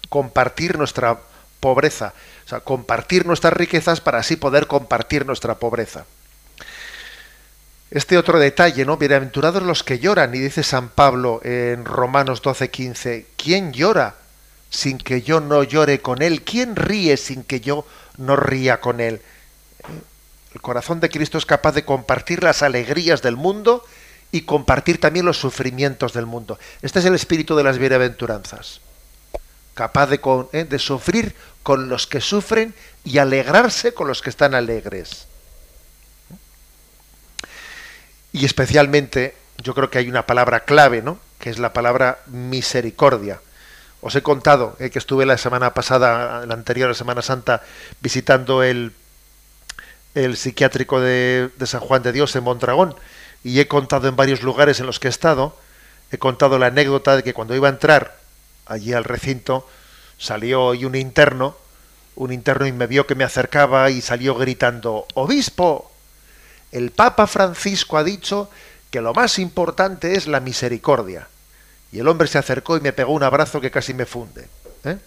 Compartir 0.09 0.77
nuestra 0.77 1.21
pobreza, 1.61 2.15
o 2.45 2.49
sea, 2.49 2.59
compartir 2.59 3.27
nuestras 3.27 3.53
riquezas 3.53 4.01
para 4.01 4.19
así 4.19 4.35
poder 4.35 4.67
compartir 4.67 5.25
nuestra 5.25 5.61
pobreza. 5.61 6.05
Este 7.93 8.19
otro 8.19 8.41
detalle, 8.41 8.85
¿no? 8.85 8.97
Bienaventurados 8.97 9.63
los 9.63 9.85
que 9.85 10.01
lloran, 10.01 10.35
y 10.35 10.41
dice 10.41 10.65
San 10.65 10.89
Pablo 10.89 11.41
en 11.45 11.85
Romanos 11.85 12.43
12, 12.43 12.71
15, 12.73 13.27
¿quién 13.37 13.73
llora 13.73 14.17
sin 14.69 14.99
que 14.99 15.23
yo 15.23 15.39
no 15.39 15.63
llore 15.63 16.01
con 16.01 16.23
él? 16.23 16.43
¿Quién 16.43 16.75
ríe 16.75 17.17
sin 17.19 17.45
que 17.45 17.61
yo 17.61 17.87
no 18.17 18.35
ría 18.35 18.81
con 18.81 18.99
él? 18.99 19.23
El 20.57 20.63
corazón 20.63 21.01
de 21.01 21.11
Cristo 21.11 21.37
es 21.37 21.45
capaz 21.45 21.73
de 21.73 21.85
compartir 21.85 22.43
las 22.43 22.63
alegrías 22.63 23.21
del 23.21 23.37
mundo 23.37 23.85
y 24.33 24.43
compartir 24.43 24.99
también 24.99 25.27
los 25.27 25.37
sufrimientos 25.37 26.15
del 26.15 26.25
mundo. 26.25 26.59
Este 26.81 27.01
es 27.01 27.05
el 27.05 27.15
espíritu 27.15 27.57
de 27.57 27.63
las 27.63 27.77
bienaventuranzas. 27.77 28.81
Capaz 29.75 30.07
de, 30.07 30.19
¿eh? 30.55 30.65
de 30.65 30.79
sufrir 30.79 31.35
con 31.63 31.91
los 31.91 32.07
que 32.07 32.23
sufren 32.23 32.75
y 33.05 33.19
alegrarse 33.19 33.93
con 33.93 34.09
los 34.09 34.23
que 34.23 34.31
están 34.31 34.55
alegres 34.55 35.27
y 38.33 38.47
especialmente 38.47 39.35
yo 39.63 39.75
creo 39.75 39.91
que 39.91 39.99
hay 39.99 40.09
una 40.09 40.27
palabra 40.27 40.61
clave, 40.61 41.03
¿no? 41.03 41.19
Que 41.39 41.51
es 41.51 41.59
la 41.59 41.73
palabra 41.75 42.19
misericordia. 42.27 43.41
Os 44.01 44.15
he 44.15 44.23
contado 44.23 44.75
eh, 44.79 44.91
que 44.91 44.99
estuve 44.99 45.27
la 45.27 45.39
semana 45.39 45.73
pasada, 45.73 46.47
la 46.47 46.55
anterior 46.55 46.95
Semana 46.95 47.23
Santa, 47.23 47.63
visitando 48.01 48.63
el, 48.63 48.93
el 50.17 50.37
psiquiátrico 50.37 50.99
de, 51.01 51.51
San 51.67 51.81
Juan 51.81 52.03
de 52.03 52.11
Dios 52.11 52.35
en 52.37 52.45
Mondragón 52.45 52.95
y 53.45 53.61
he 53.61 53.69
contado 53.69 54.09
en 54.09 54.17
varios 54.17 54.43
lugares 54.43 54.81
en 54.81 54.87
los 54.87 54.99
que 54.99 55.09
he 55.09 55.11
estado, 55.11 55.55
he 56.11 56.17
contado 56.19 56.59
la 56.59 56.67
anécdota 56.67 57.17
de 57.17 57.23
que 57.23 57.35
cuando 57.35 57.55
iba 57.55 57.69
a 57.69 57.73
entrar 57.73 58.19
allí 58.65 58.95
al 58.95 59.05
recinto 59.05 59.69
salió 60.19 60.73
y 60.73 60.87
un 60.87 60.95
interno, 60.95 61.55
un 62.17 62.33
interno 62.33 62.67
y 62.67 62.73
me 62.73 62.87
vio 62.87 63.07
que 63.07 63.15
me 63.15 63.25
acercaba 63.25 63.91
y 63.91 64.01
salió 64.01 64.35
gritando, 64.35 65.07
obispo, 65.13 65.93
el 66.73 66.93
Papa 66.93 67.27
Francisco 67.27 67.99
ha 67.99 68.05
dicho 68.05 68.51
que 68.91 69.03
lo 69.03 69.13
más 69.13 69.39
importante 69.39 70.17
es 70.17 70.27
la 70.27 70.41
misericordia. 70.41 71.29
Y 71.93 71.99
el 71.99 72.09
hombre 72.09 72.27
se 72.27 72.39
acercó 72.39 72.79
y 72.79 72.81
me 72.81 72.95
pegó 72.95 73.13
un 73.13 73.23
abrazo 73.23 73.61
que 73.61 73.71
casi 73.71 73.93
me 73.93 74.07
funde. 74.07 74.49
¿eh? 74.85 74.99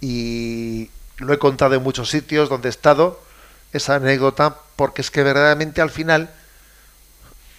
Y 0.00 0.90
lo 1.18 1.32
he 1.32 1.38
contado 1.38 1.74
en 1.74 1.82
muchos 1.82 2.10
sitios 2.10 2.48
donde 2.48 2.68
he 2.68 2.70
estado, 2.70 3.23
esa 3.74 3.96
anécdota, 3.96 4.58
porque 4.76 5.02
es 5.02 5.10
que 5.10 5.22
verdaderamente 5.22 5.80
al 5.80 5.90
final 5.90 6.30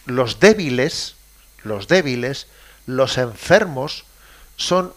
los 0.06 0.40
débiles, 0.40 1.16
los 1.64 1.88
débiles, 1.88 2.48
los 2.86 3.18
enfermos, 3.18 4.06
son 4.56 4.94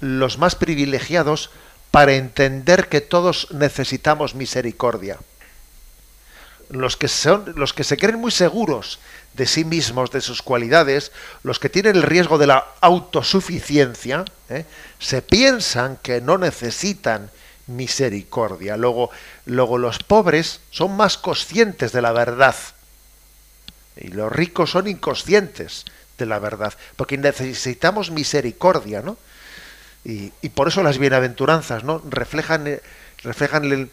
los 0.00 0.38
más 0.38 0.54
privilegiados 0.54 1.50
para 1.90 2.14
entender 2.14 2.88
que 2.88 3.00
todos 3.00 3.48
necesitamos 3.50 4.34
misericordia 4.34 5.18
los 6.70 6.96
que 6.96 7.08
son 7.08 7.52
los 7.56 7.72
que 7.72 7.84
se 7.84 7.96
creen 7.96 8.20
muy 8.20 8.30
seguros 8.30 9.00
de 9.34 9.46
sí 9.46 9.64
mismos, 9.64 10.10
de 10.10 10.20
sus 10.20 10.42
cualidades, 10.42 11.12
los 11.42 11.58
que 11.58 11.68
tienen 11.68 11.96
el 11.96 12.02
riesgo 12.02 12.38
de 12.38 12.46
la 12.46 12.66
autosuficiencia, 12.80 14.24
¿eh? 14.48 14.64
se 14.98 15.22
piensan 15.22 15.98
que 16.02 16.20
no 16.20 16.38
necesitan 16.38 17.30
misericordia. 17.70 18.76
Luego, 18.76 19.10
luego 19.46 19.78
los 19.78 19.98
pobres 19.98 20.60
son 20.70 20.96
más 20.96 21.16
conscientes 21.16 21.92
de 21.92 22.02
la 22.02 22.12
verdad. 22.12 22.54
Y 23.96 24.08
los 24.08 24.30
ricos 24.30 24.70
son 24.70 24.88
inconscientes 24.88 25.84
de 26.18 26.26
la 26.26 26.38
verdad. 26.38 26.74
Porque 26.96 27.18
necesitamos 27.18 28.10
misericordia, 28.10 29.02
¿no? 29.02 29.16
Y, 30.04 30.30
por 30.54 30.68
eso 30.68 30.82
las 30.82 30.98
bienaventuranzas, 30.98 31.84
¿no? 31.84 32.02
Reflejan, 32.08 32.66
eh, 32.66 32.80
reflejan 33.22 33.64
el, 33.64 33.90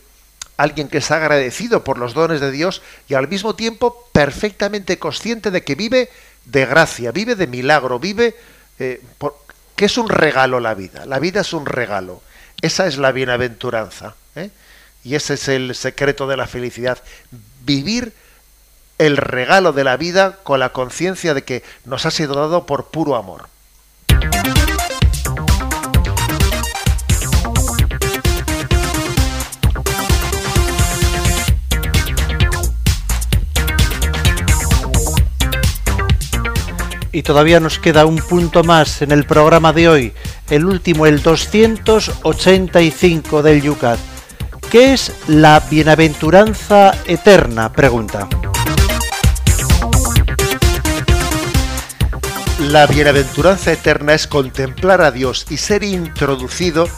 alguien 0.55 0.88
que 0.88 0.99
es 0.99 1.11
agradecido 1.11 1.84
por 1.84 1.97
los 1.97 2.13
dones 2.13 2.39
de 2.41 2.51
Dios 2.51 2.82
y 3.07 3.13
al 3.13 3.28
mismo 3.28 3.55
tiempo 3.55 4.09
perfectamente 4.11 4.99
consciente 4.99 5.51
de 5.51 5.63
que 5.63 5.75
vive 5.75 6.09
de 6.45 6.65
gracia, 6.65 7.11
vive 7.11 7.36
de 7.36 7.47
milagro, 7.47 7.99
vive 7.99 8.36
eh, 8.80 9.01
que 9.75 9.86
es 9.86 9.97
un 9.97 10.09
regalo 10.09 10.59
la 10.59 10.73
vida. 10.73 11.05
La 11.05 11.19
vida 11.19 11.41
es 11.41 11.53
un 11.53 11.65
regalo. 11.65 12.21
Esa 12.61 12.87
es 12.87 12.97
la 12.97 13.11
bienaventuranza. 13.11 14.15
¿eh? 14.35 14.49
Y 15.03 15.15
ese 15.15 15.35
es 15.35 15.47
el 15.47 15.75
secreto 15.75 16.27
de 16.27 16.37
la 16.37 16.47
felicidad. 16.47 16.97
Vivir 17.63 18.13
el 18.97 19.17
regalo 19.17 19.73
de 19.73 19.83
la 19.83 19.95
vida 19.95 20.39
con 20.43 20.59
la 20.59 20.69
conciencia 20.69 21.33
de 21.35 21.43
que 21.43 21.63
nos 21.85 22.05
ha 22.05 22.11
sido 22.11 22.33
dado 22.33 22.65
por 22.65 22.87
puro 22.87 23.15
amor. 23.15 23.47
Y 37.11 37.23
todavía 37.23 37.59
nos 37.59 37.79
queda 37.79 38.05
un 38.05 38.17
punto 38.17 38.63
más 38.63 39.01
en 39.01 39.11
el 39.11 39.25
programa 39.25 39.73
de 39.73 39.89
hoy, 39.89 40.13
el 40.49 40.65
último, 40.65 41.05
el 41.05 41.21
285 41.21 43.43
del 43.43 43.61
Yucat. 43.61 43.99
¿Qué 44.71 44.93
es 44.93 45.11
la 45.27 45.59
bienaventuranza 45.59 46.97
eterna? 47.05 47.71
Pregunta. 47.71 48.27
La 52.59 52.87
bienaventuranza 52.87 53.71
eterna 53.71 54.13
es 54.13 54.27
contemplar 54.27 55.01
a 55.01 55.11
Dios 55.11 55.45
y 55.49 55.57
ser 55.57 55.83
introducido 55.83 56.89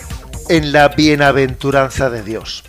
en 0.48 0.72
la 0.72 0.88
bienaventuranza 0.90 2.10
de 2.10 2.24
Dios. 2.24 2.64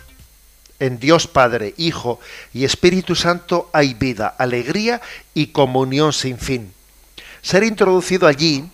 En 0.79 0.99
Dios 0.99 1.27
Padre, 1.27 1.73
Hijo 1.77 2.19
y 2.53 2.65
Espíritu 2.65 3.15
Santo 3.15 3.69
hay 3.71 3.93
vida, 3.93 4.27
alegría 4.27 4.99
y 5.33 5.47
comunión 5.47 6.13
sin 6.13 6.37
fin. 6.37 6.73
Ser 7.41 7.63
introducido 7.63 8.27
allí 8.27 8.65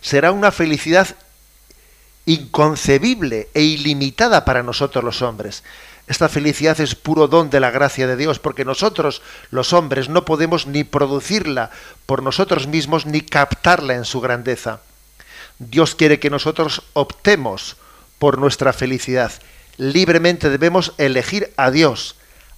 será 0.00 0.32
una 0.32 0.52
felicidad 0.52 1.08
inconcebible 2.26 3.48
e 3.54 3.62
ilimitada 3.62 4.44
para 4.44 4.62
nosotros 4.62 5.04
los 5.04 5.22
hombres. 5.22 5.62
Esta 6.06 6.28
felicidad 6.28 6.78
es 6.80 6.94
puro 6.94 7.28
don 7.28 7.48
de 7.48 7.60
la 7.60 7.70
gracia 7.70 8.06
de 8.06 8.16
Dios, 8.16 8.38
porque 8.38 8.64
nosotros, 8.64 9.22
los 9.50 9.72
hombres, 9.72 10.08
no 10.08 10.24
podemos 10.24 10.66
ni 10.66 10.84
producirla 10.84 11.70
por 12.04 12.22
nosotros 12.22 12.66
mismos 12.66 13.06
ni 13.06 13.22
captarla 13.22 13.94
en 13.94 14.04
su 14.04 14.20
grandeza. 14.20 14.80
Dios 15.58 15.94
quiere 15.94 16.18
que 16.18 16.30
nosotros 16.30 16.82
optemos 16.92 17.76
por 18.18 18.38
nuestra 18.38 18.72
felicidad. 18.72 19.32
Libremente 19.76 20.50
debemos 20.50 20.92
elegir 20.98 21.52
a 21.56 21.70
Dios, 21.70 22.16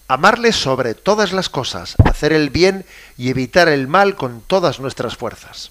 amarle 0.08 0.52
sobre 0.52 0.94
todas 0.94 1.32
las 1.32 1.48
cosas, 1.48 1.94
hacer 2.04 2.32
el 2.32 2.50
bien 2.50 2.84
y 3.16 3.30
evitar 3.30 3.68
el 3.68 3.86
mal 3.86 4.16
con 4.16 4.40
todas 4.40 4.80
nuestras 4.80 5.16
fuerzas. 5.16 5.70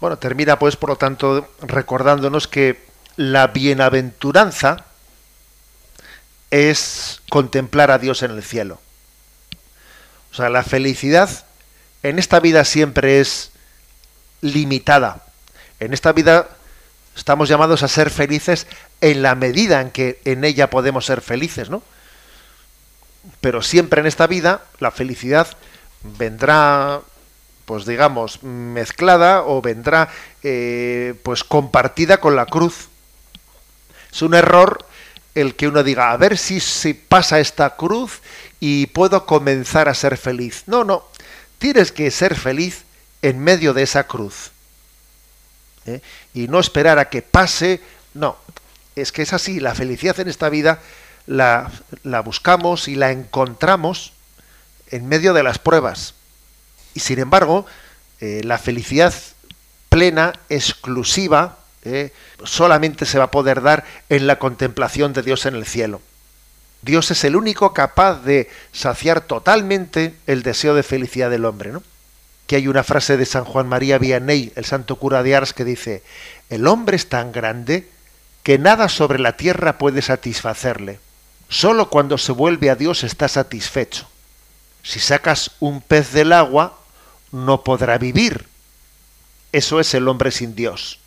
Bueno, 0.00 0.18
termina 0.18 0.58
pues 0.58 0.76
por 0.76 0.90
lo 0.90 0.96
tanto 0.96 1.48
recordándonos 1.60 2.46
que 2.46 2.86
la 3.16 3.48
bienaventuranza 3.48 4.84
es 6.50 7.20
contemplar 7.28 7.90
a 7.90 7.98
Dios 7.98 8.22
en 8.22 8.30
el 8.30 8.42
cielo. 8.42 8.80
O 10.30 10.34
sea, 10.34 10.48
la 10.48 10.62
felicidad 10.62 11.46
en 12.02 12.18
esta 12.18 12.40
vida 12.40 12.64
siempre 12.64 13.20
es 13.20 13.50
limitada. 14.40 15.24
En 15.80 15.92
esta 15.92 16.12
vida 16.12 16.48
estamos 17.16 17.48
llamados 17.48 17.82
a 17.82 17.88
ser 17.88 18.10
felices 18.10 18.66
en 19.00 19.22
la 19.22 19.34
medida 19.34 19.80
en 19.80 19.90
que 19.90 20.20
en 20.24 20.44
ella 20.44 20.70
podemos 20.70 21.06
ser 21.06 21.20
felices, 21.20 21.70
¿no? 21.70 21.82
pero 23.40 23.62
siempre 23.62 24.00
en 24.00 24.06
esta 24.06 24.26
vida 24.26 24.62
la 24.78 24.90
felicidad 24.90 25.48
vendrá 26.02 27.00
pues 27.68 27.84
digamos 27.84 28.42
mezclada 28.42 29.42
o 29.42 29.60
vendrá 29.60 30.08
eh, 30.42 31.12
pues 31.22 31.44
compartida 31.44 32.16
con 32.18 32.34
la 32.34 32.46
cruz. 32.46 32.88
Es 34.10 34.22
un 34.22 34.32
error 34.32 34.86
el 35.34 35.54
que 35.54 35.68
uno 35.68 35.82
diga 35.82 36.10
a 36.10 36.16
ver 36.16 36.38
si 36.38 36.60
se 36.60 36.94
pasa 36.94 37.40
esta 37.40 37.76
cruz 37.76 38.22
y 38.58 38.86
puedo 38.86 39.26
comenzar 39.26 39.90
a 39.90 39.94
ser 39.94 40.16
feliz 40.16 40.62
no 40.66 40.82
no. 40.82 41.04
Tienes 41.58 41.92
que 41.92 42.10
ser 42.10 42.36
feliz 42.36 42.84
en 43.20 43.38
medio 43.38 43.74
de 43.74 43.82
esa 43.82 44.04
cruz 44.04 44.50
¿eh? 45.84 46.00
y 46.32 46.48
no 46.48 46.58
esperar 46.58 46.98
a 46.98 47.10
que 47.10 47.20
pase. 47.20 47.82
No. 48.14 48.38
Es 48.96 49.12
que 49.12 49.20
es 49.20 49.34
así. 49.34 49.60
La 49.60 49.74
felicidad 49.74 50.18
en 50.20 50.28
esta 50.28 50.48
vida 50.48 50.80
la, 51.26 51.70
buscamos 52.24 52.88
y 52.88 52.94
la 52.94 53.10
encontramos 53.10 54.14
en 54.90 55.06
medio 55.06 55.34
de 55.34 55.42
las 55.42 55.58
pruebas. 55.58 56.14
Y 56.94 57.00
sin 57.00 57.18
embargo, 57.18 57.66
eh, 58.20 58.40
la 58.44 58.58
felicidad 58.58 59.14
plena, 59.88 60.32
exclusiva, 60.48 61.58
eh, 61.84 62.12
solamente 62.44 63.06
se 63.06 63.18
va 63.18 63.24
a 63.24 63.30
poder 63.30 63.62
dar 63.62 63.84
en 64.08 64.26
la 64.26 64.38
contemplación 64.38 65.12
de 65.12 65.22
Dios 65.22 65.46
en 65.46 65.54
el 65.54 65.66
cielo. 65.66 66.00
Dios 66.82 67.10
es 67.10 67.24
el 67.24 67.36
único 67.36 67.72
capaz 67.72 68.22
de 68.22 68.48
saciar 68.72 69.20
totalmente 69.20 70.14
el 70.26 70.42
deseo 70.42 70.74
de 70.74 70.82
felicidad 70.82 71.30
del 71.30 71.44
hombre, 71.44 71.72
¿no? 71.72 71.82
Que 72.46 72.56
hay 72.56 72.68
una 72.68 72.84
frase 72.84 73.16
de 73.16 73.26
San 73.26 73.44
Juan 73.44 73.68
María 73.68 73.98
Vianney, 73.98 74.52
el 74.54 74.64
santo 74.64 74.96
cura 74.96 75.22
de 75.22 75.34
Ars, 75.34 75.52
que 75.52 75.64
dice: 75.64 76.02
El 76.48 76.66
hombre 76.66 76.96
es 76.96 77.08
tan 77.08 77.32
grande 77.32 77.88
que 78.42 78.58
nada 78.58 78.88
sobre 78.88 79.18
la 79.18 79.36
tierra 79.36 79.76
puede 79.76 80.02
satisfacerle. 80.02 81.00
Solo 81.48 81.90
cuando 81.90 82.16
se 82.16 82.32
vuelve 82.32 82.70
a 82.70 82.76
Dios 82.76 83.04
está 83.04 83.28
satisfecho. 83.28 84.08
Si 84.88 85.00
sacas 85.00 85.50
un 85.60 85.82
pez 85.82 86.12
del 86.12 86.32
agua, 86.32 86.78
no 87.30 87.62
podrá 87.62 87.98
vivir. 87.98 88.48
Eso 89.52 89.80
es 89.80 89.92
el 89.92 90.08
hombre 90.08 90.30
sin 90.30 90.54
Dios. 90.54 90.98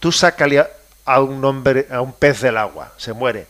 Tú 0.00 0.10
sácale 0.10 0.66
a 1.04 1.20
un 1.20 1.44
hombre, 1.44 1.86
a 1.92 2.00
un 2.00 2.12
pez 2.12 2.40
del 2.40 2.56
agua, 2.56 2.92
se 2.96 3.12
muere. 3.12 3.46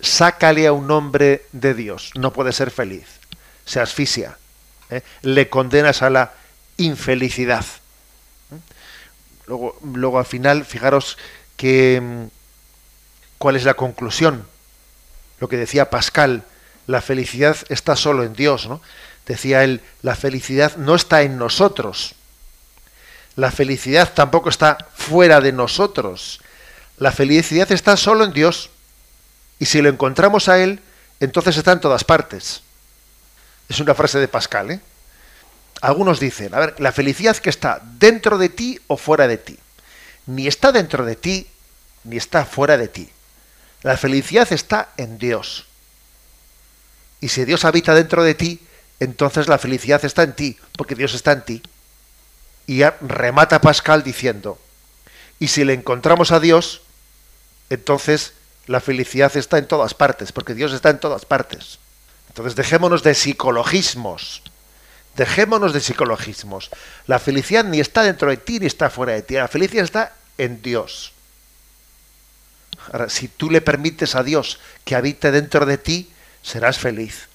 Sácale 0.00 0.66
a 0.66 0.74
un 0.74 0.90
hombre 0.90 1.46
de 1.52 1.72
Dios, 1.72 2.10
no 2.14 2.34
puede 2.34 2.52
ser 2.52 2.70
feliz. 2.70 3.06
Se 3.64 3.80
asfixia. 3.80 4.36
¿eh? 4.90 5.00
Le 5.22 5.48
condenas 5.48 6.02
a 6.02 6.10
la 6.10 6.34
infelicidad. 6.76 7.64
Luego, 9.46 9.78
luego 9.82 10.18
al 10.18 10.26
final, 10.26 10.66
fijaros 10.66 11.16
que 11.56 12.02
mm, 12.02 12.24
cuál 13.38 13.56
es 13.56 13.64
la 13.64 13.72
conclusión 13.72 14.46
lo 15.38 15.48
que 15.48 15.56
decía 15.56 15.88
Pascal, 15.88 16.44
la 16.90 17.00
felicidad 17.00 17.56
está 17.68 17.94
solo 17.94 18.24
en 18.24 18.32
Dios, 18.32 18.66
¿no? 18.66 18.80
Decía 19.24 19.62
él, 19.62 19.80
la 20.02 20.16
felicidad 20.16 20.76
no 20.76 20.96
está 20.96 21.22
en 21.22 21.38
nosotros. 21.38 22.16
La 23.36 23.52
felicidad 23.52 24.12
tampoco 24.12 24.48
está 24.48 24.76
fuera 24.96 25.40
de 25.40 25.52
nosotros. 25.52 26.40
La 26.98 27.12
felicidad 27.12 27.70
está 27.70 27.96
solo 27.96 28.24
en 28.24 28.32
Dios. 28.32 28.70
Y 29.60 29.66
si 29.66 29.80
lo 29.80 29.88
encontramos 29.88 30.48
a 30.48 30.58
Él, 30.58 30.80
entonces 31.20 31.56
está 31.56 31.70
en 31.70 31.80
todas 31.80 32.02
partes. 32.02 32.62
Es 33.68 33.78
una 33.78 33.94
frase 33.94 34.18
de 34.18 34.26
Pascal. 34.26 34.72
¿eh? 34.72 34.80
Algunos 35.82 36.18
dicen, 36.18 36.52
a 36.54 36.58
ver, 36.58 36.74
la 36.80 36.90
felicidad 36.90 37.36
que 37.36 37.50
está 37.50 37.80
dentro 37.84 38.36
de 38.36 38.48
ti 38.48 38.80
o 38.88 38.96
fuera 38.96 39.28
de 39.28 39.38
ti. 39.38 39.56
Ni 40.26 40.48
está 40.48 40.72
dentro 40.72 41.04
de 41.04 41.14
ti, 41.14 41.46
ni 42.02 42.16
está 42.16 42.44
fuera 42.44 42.76
de 42.76 42.88
ti. 42.88 43.08
La 43.82 43.96
felicidad 43.96 44.52
está 44.52 44.88
en 44.96 45.18
Dios. 45.18 45.69
Y 47.20 47.28
si 47.28 47.44
Dios 47.44 47.64
habita 47.64 47.94
dentro 47.94 48.22
de 48.22 48.34
ti, 48.34 48.60
entonces 48.98 49.48
la 49.48 49.58
felicidad 49.58 50.04
está 50.04 50.22
en 50.22 50.34
ti, 50.34 50.58
porque 50.76 50.94
Dios 50.94 51.14
está 51.14 51.32
en 51.32 51.44
ti. 51.44 51.62
Y 52.66 52.82
remata 53.00 53.60
Pascal 53.60 54.02
diciendo, 54.02 54.58
y 55.38 55.48
si 55.48 55.64
le 55.64 55.74
encontramos 55.74 56.32
a 56.32 56.40
Dios, 56.40 56.82
entonces 57.70 58.34
la 58.66 58.80
felicidad 58.80 59.34
está 59.36 59.58
en 59.58 59.66
todas 59.66 59.94
partes, 59.94 60.32
porque 60.32 60.54
Dios 60.54 60.72
está 60.72 60.90
en 60.90 61.00
todas 61.00 61.24
partes. 61.24 61.78
Entonces 62.28 62.54
dejémonos 62.54 63.02
de 63.02 63.14
psicologismos. 63.14 64.42
Dejémonos 65.16 65.72
de 65.72 65.80
psicologismos. 65.80 66.70
La 67.06 67.18
felicidad 67.18 67.64
ni 67.64 67.80
está 67.80 68.02
dentro 68.02 68.30
de 68.30 68.36
ti 68.36 68.60
ni 68.60 68.66
está 68.66 68.90
fuera 68.90 69.14
de 69.14 69.22
ti. 69.22 69.34
La 69.34 69.48
felicidad 69.48 69.84
está 69.84 70.14
en 70.38 70.62
Dios. 70.62 71.12
Ahora, 72.92 73.08
si 73.08 73.28
tú 73.28 73.50
le 73.50 73.60
permites 73.60 74.14
a 74.14 74.22
Dios 74.22 74.60
que 74.84 74.94
habite 74.94 75.30
dentro 75.32 75.66
de 75.66 75.78
ti, 75.78 76.10
serás 76.42 76.78
feliz. 76.78 77.28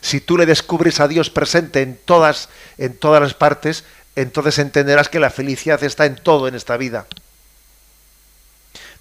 Si 0.00 0.20
tú 0.20 0.36
le 0.36 0.46
descubres 0.46 1.00
a 1.00 1.08
Dios 1.08 1.30
presente 1.30 1.82
en 1.82 1.96
todas, 1.96 2.48
en 2.78 2.96
todas 2.96 3.20
las 3.20 3.34
partes, 3.34 3.84
entonces 4.14 4.58
entenderás 4.58 5.08
que 5.08 5.20
la 5.20 5.30
felicidad 5.30 5.82
está 5.82 6.06
en 6.06 6.16
todo 6.16 6.48
en 6.48 6.54
esta 6.54 6.76
vida. 6.76 7.06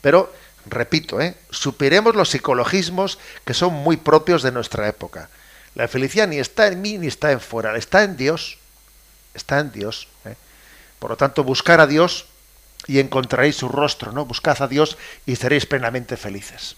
Pero 0.01 0.33
repito, 0.65 1.21
¿eh? 1.21 1.35
superemos 1.49 2.15
los 2.15 2.29
psicologismos 2.29 3.19
que 3.43 3.53
son 3.53 3.73
muy 3.73 3.97
propios 3.97 4.43
de 4.43 4.51
nuestra 4.51 4.87
época. 4.87 5.29
La 5.75 5.87
felicidad 5.87 6.27
ni 6.27 6.39
está 6.39 6.67
en 6.67 6.81
mí 6.81 6.97
ni 6.97 7.07
está 7.07 7.31
en 7.31 7.41
fuera, 7.41 7.75
está 7.77 8.03
en 8.03 8.17
Dios. 8.17 8.57
Está 9.33 9.59
en 9.59 9.71
Dios. 9.71 10.07
¿eh? 10.23 10.35
Por 10.99 11.11
lo 11.11 11.17
tanto, 11.17 11.43
buscar 11.43 11.81
a 11.81 11.87
Dios 11.87 12.27
y 12.87 12.99
encontraréis 12.99 13.57
su 13.57 13.67
rostro, 13.67 14.11
¿no? 14.11 14.25
Buscad 14.25 14.61
a 14.61 14.67
Dios 14.67 14.97
y 15.25 15.35
seréis 15.35 15.65
plenamente 15.65 16.17
felices. 16.17 16.75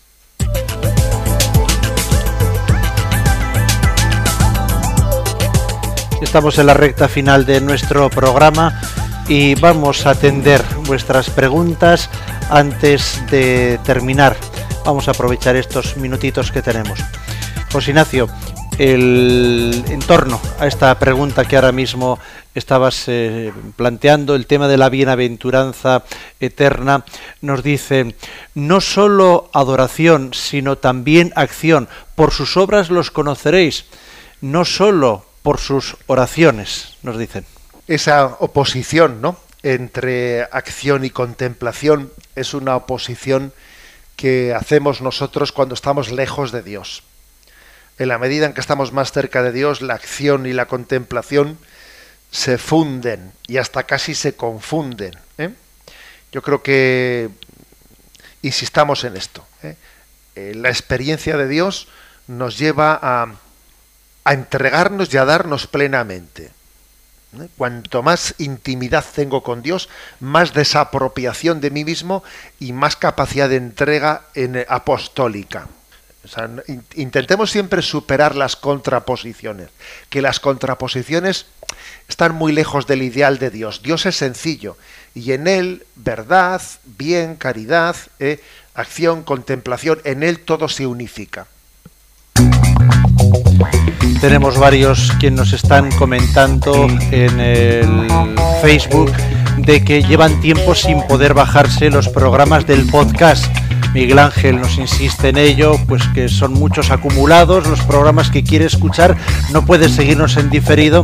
Estamos 6.22 6.58
en 6.58 6.66
la 6.66 6.74
recta 6.74 7.08
final 7.08 7.46
de 7.46 7.62
nuestro 7.62 8.10
programa 8.10 8.82
y 9.28 9.54
vamos 9.54 10.08
a 10.08 10.12
atender 10.12 10.64
vuestras 10.88 11.30
preguntas 11.30 12.10
antes 12.50 13.22
de 13.30 13.80
terminar. 13.86 14.36
Vamos 14.84 15.08
a 15.08 15.12
aprovechar 15.12 15.56
estos 15.56 15.96
minutitos 15.96 16.52
que 16.52 16.64
tenemos. 16.64 17.00
José 17.72 17.92
Ignacio, 17.92 18.28
el 18.80 19.84
en 19.90 20.00
torno 20.00 20.42
a 20.60 20.66
esta 20.66 20.98
pregunta 20.98 21.46
que 21.46 21.56
ahora 21.56 21.72
mismo 21.72 22.18
estabas 22.56 23.04
eh, 23.08 23.54
planteando, 23.76 24.34
el 24.34 24.48
tema 24.48 24.68
de 24.68 24.78
la 24.78 24.90
bienaventuranza 24.90 26.04
eterna, 26.40 27.06
nos 27.42 27.62
dice, 27.62 28.16
no 28.56 28.82
solo 28.82 29.52
adoración, 29.54 30.34
sino 30.34 30.80
también 30.80 31.32
acción, 31.36 31.88
por 32.16 32.32
sus 32.32 32.58
obras 32.58 32.90
los 32.90 33.12
conoceréis, 33.12 33.86
no 34.42 34.66
solo 34.66 35.27
por 35.48 35.62
sus 35.62 35.96
oraciones, 36.08 36.98
nos 37.04 37.18
dicen. 37.18 37.46
Esa 37.88 38.26
oposición, 38.26 39.22
¿no? 39.22 39.40
entre 39.64 40.44
acción 40.52 41.06
y 41.06 41.10
contemplación 41.10 42.12
es 42.36 42.54
una 42.54 42.76
oposición 42.76 43.54
que 44.18 44.54
hacemos 44.54 45.00
nosotros 45.00 45.54
cuando 45.54 45.74
estamos 45.74 46.12
lejos 46.12 46.52
de 46.52 46.64
Dios. 46.64 47.04
En 47.98 48.10
la 48.10 48.18
medida 48.18 48.46
en 48.46 48.52
que 48.52 48.60
estamos 48.60 48.92
más 48.92 49.14
cerca 49.14 49.42
de 49.42 49.54
Dios, 49.54 49.82
la 49.82 49.94
acción 49.94 50.48
y 50.48 50.52
la 50.52 50.66
contemplación 50.66 51.58
se 52.30 52.58
funden 52.58 53.32
y 53.48 53.56
hasta 53.56 53.84
casi 53.84 54.16
se 54.16 54.36
confunden. 54.36 55.14
¿eh? 55.38 55.52
Yo 56.34 56.42
creo 56.42 56.62
que 56.62 57.30
insistamos 58.42 59.06
en 59.06 59.16
esto. 59.16 59.48
¿eh? 59.64 59.78
Eh, 60.36 60.52
la 60.58 60.68
experiencia 60.68 61.38
de 61.38 61.48
Dios 61.48 61.88
nos 62.28 62.58
lleva 62.58 63.00
a, 63.02 63.32
a 64.28 64.34
entregarnos 64.34 65.14
y 65.14 65.18
a 65.18 65.24
darnos 65.24 65.68
plenamente. 65.68 66.52
¿Eh? 67.40 67.48
Cuanto 67.56 68.04
más 68.04 68.36
intimidad 68.40 69.06
tengo 69.16 69.42
con 69.42 69.62
Dios, 69.62 69.88
más 70.20 70.54
desapropiación 70.54 71.62
de 71.62 71.72
mí 71.72 71.86
mismo 71.86 72.26
y 72.60 72.74
más 72.74 72.98
capacidad 72.98 73.48
de 73.48 73.56
entrega 73.56 74.24
en, 74.36 74.66
apostólica. 74.68 75.70
intentemos 76.96 77.52
siempre 77.52 77.82
superar 77.82 78.36
las 78.36 78.58
contraposiciones, 78.58 79.70
que 80.10 80.22
las 80.22 80.42
contraposiciones 80.42 81.46
están 82.10 82.36
muy 82.36 82.52
lejos 82.52 82.86
del 82.86 83.04
ideal 83.04 83.40
de 83.40 83.50
Dios. 83.50 83.82
Dios 83.82 84.06
es 84.06 84.18
sencillo 84.18 84.76
y 85.16 85.32
en 85.32 85.48
Él 85.48 85.86
verdad, 85.96 86.62
bien, 86.84 87.38
caridad, 87.38 87.96
¿eh? 88.20 88.44
acción, 88.74 89.24
contemplación, 89.24 90.02
en 90.04 90.22
Él 90.22 90.42
todo 90.42 90.68
se 90.68 90.86
unifica. 90.86 91.48
Tenemos 94.22 94.58
varios 94.58 95.12
quienes 95.20 95.40
nos 95.40 95.54
están 95.54 95.92
comentando 95.92 96.88
en 97.12 97.40
el 97.40 98.08
Facebook 98.62 99.12
de 99.58 99.84
que 99.84 100.02
llevan 100.04 100.40
tiempo 100.42 100.74
sin 100.74 101.02
poder 101.08 101.34
bajarse 101.34 101.90
los 101.90 102.10
programas 102.10 102.66
del 102.66 102.88
podcast. 102.88 103.46
Miguel 103.98 104.20
Ángel 104.20 104.62
nos 104.62 104.78
insiste 104.78 105.30
en 105.30 105.38
ello, 105.38 105.76
pues 105.88 106.04
que 106.10 106.30
son 106.30 106.54
muchos 106.54 106.92
acumulados, 106.92 107.66
los 107.66 107.82
programas 107.82 108.30
que 108.30 108.44
quiere 108.44 108.66
escuchar 108.66 109.18
no 109.52 109.66
puede 109.66 109.90
seguirnos 109.90 110.38
en 110.38 110.52
diferido 110.52 111.04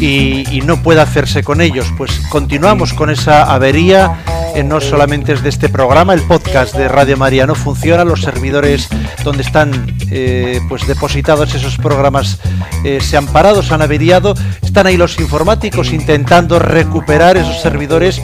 y, 0.00 0.62
no 0.64 0.82
puede 0.82 1.02
hacerse 1.02 1.42
con 1.42 1.60
ellos. 1.60 1.92
Pues 1.98 2.18
continuamos 2.30 2.94
con 2.94 3.10
esa 3.10 3.52
avería 3.52 4.24
no 4.64 4.80
solamente 4.80 5.34
es 5.34 5.42
de 5.42 5.50
este 5.50 5.68
programa, 5.68 6.14
el 6.14 6.22
podcast 6.22 6.74
de 6.74 6.88
Radio 6.88 7.18
María 7.18 7.46
no 7.46 7.54
funciona, 7.54 8.04
los 8.04 8.22
servidores 8.22 8.88
donde 9.22 9.42
están 9.42 9.94
eh, 10.10 10.60
pues 10.68 10.86
depositados 10.86 11.54
esos 11.54 11.76
programas 11.76 12.38
eh, 12.84 13.00
se 13.02 13.18
han 13.18 13.26
parado, 13.26 13.62
se 13.62 13.74
han 13.74 13.82
averiado, 13.82 14.34
están 14.62 14.86
ahí 14.86 14.96
los 14.96 15.20
informáticos 15.20 15.92
intentando 15.92 16.58
recuperar 16.58 17.36
esos 17.36 17.60
servidores 17.60 18.20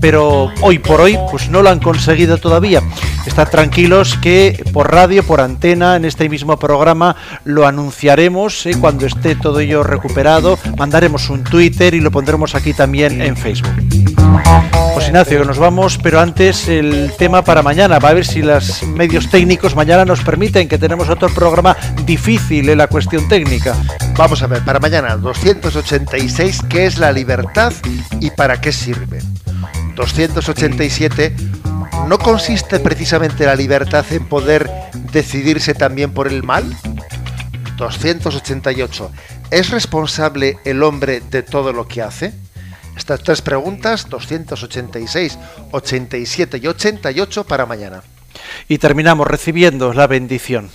pero 0.00 0.52
hoy 0.62 0.78
por 0.78 1.00
hoy 1.00 1.18
pues 1.30 1.50
no 1.50 1.62
lo 1.62 1.70
han 1.70 1.80
conseguido 1.80 2.38
todavía. 2.38 2.82
Están 3.26 3.50
tranquilos 3.50 4.18
que 4.20 4.64
por 4.72 4.90
radio, 4.90 5.22
por 5.24 5.40
antena, 5.40 5.96
en 5.96 6.04
este 6.04 6.28
mismo 6.28 6.58
programa 6.58 7.16
lo 7.44 7.66
anunciaremos 7.66 8.66
¿eh? 8.66 8.72
cuando 8.80 9.06
esté 9.06 9.36
todo 9.36 9.60
ello 9.60 9.82
recuperado. 9.82 10.58
Mandaremos 10.76 11.28
un 11.30 11.44
Twitter 11.44 11.94
y 11.94 12.00
lo 12.00 12.10
pondremos 12.10 12.54
aquí 12.54 12.72
también 12.72 13.20
en 13.20 13.36
Facebook. 13.36 13.70
Pues 14.94 15.06
Ignacio, 15.06 15.40
que 15.40 15.46
nos 15.46 15.58
vamos, 15.58 15.98
pero 15.98 16.20
antes 16.20 16.68
el 16.68 17.12
tema 17.18 17.42
para 17.42 17.62
mañana. 17.62 17.98
Va 17.98 18.10
a 18.10 18.14
ver 18.14 18.26
si 18.26 18.42
los 18.42 18.82
medios 18.82 19.30
técnicos 19.30 19.76
mañana 19.76 20.04
nos 20.04 20.20
permiten, 20.20 20.68
que 20.68 20.78
tenemos 20.78 21.08
otro 21.08 21.28
programa 21.28 21.76
difícil 22.04 22.68
en 22.68 22.78
la 22.78 22.86
cuestión 22.86 23.28
técnica. 23.28 23.74
Vamos 24.16 24.42
a 24.42 24.46
ver, 24.46 24.64
para 24.64 24.80
mañana 24.80 25.16
286, 25.16 26.62
¿qué 26.68 26.86
es 26.86 26.98
la 26.98 27.12
libertad 27.12 27.72
y 28.20 28.30
para 28.30 28.60
qué 28.60 28.72
sirve? 28.72 29.20
287 29.94 31.34
no 32.06 32.18
consiste 32.18 32.80
precisamente 32.80 33.46
la 33.46 33.54
libertad 33.54 34.04
en 34.10 34.26
poder 34.26 34.70
decidirse 35.12 35.74
también 35.74 36.12
por 36.12 36.28
el 36.28 36.42
mal? 36.42 36.76
288. 37.76 39.10
¿Es 39.50 39.70
responsable 39.70 40.58
el 40.64 40.82
hombre 40.82 41.20
de 41.20 41.42
todo 41.42 41.72
lo 41.72 41.88
que 41.88 42.02
hace? 42.02 42.34
Estas 42.96 43.22
tres 43.22 43.40
preguntas, 43.40 44.08
286, 44.10 45.38
87 45.70 46.60
y 46.62 46.66
88 46.66 47.44
para 47.44 47.64
mañana. 47.64 48.02
Y 48.68 48.76
terminamos 48.76 49.26
recibiendo 49.26 49.94
la 49.94 50.06
bendición. 50.06 50.70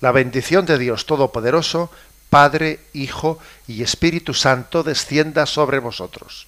La 0.00 0.10
bendición 0.10 0.66
de 0.66 0.78
Dios 0.78 1.06
Todopoderoso, 1.06 1.90
Padre, 2.30 2.80
Hijo 2.92 3.38
y 3.68 3.82
Espíritu 3.82 4.34
Santo 4.34 4.82
descienda 4.82 5.46
sobre 5.46 5.78
vosotros. 5.78 6.47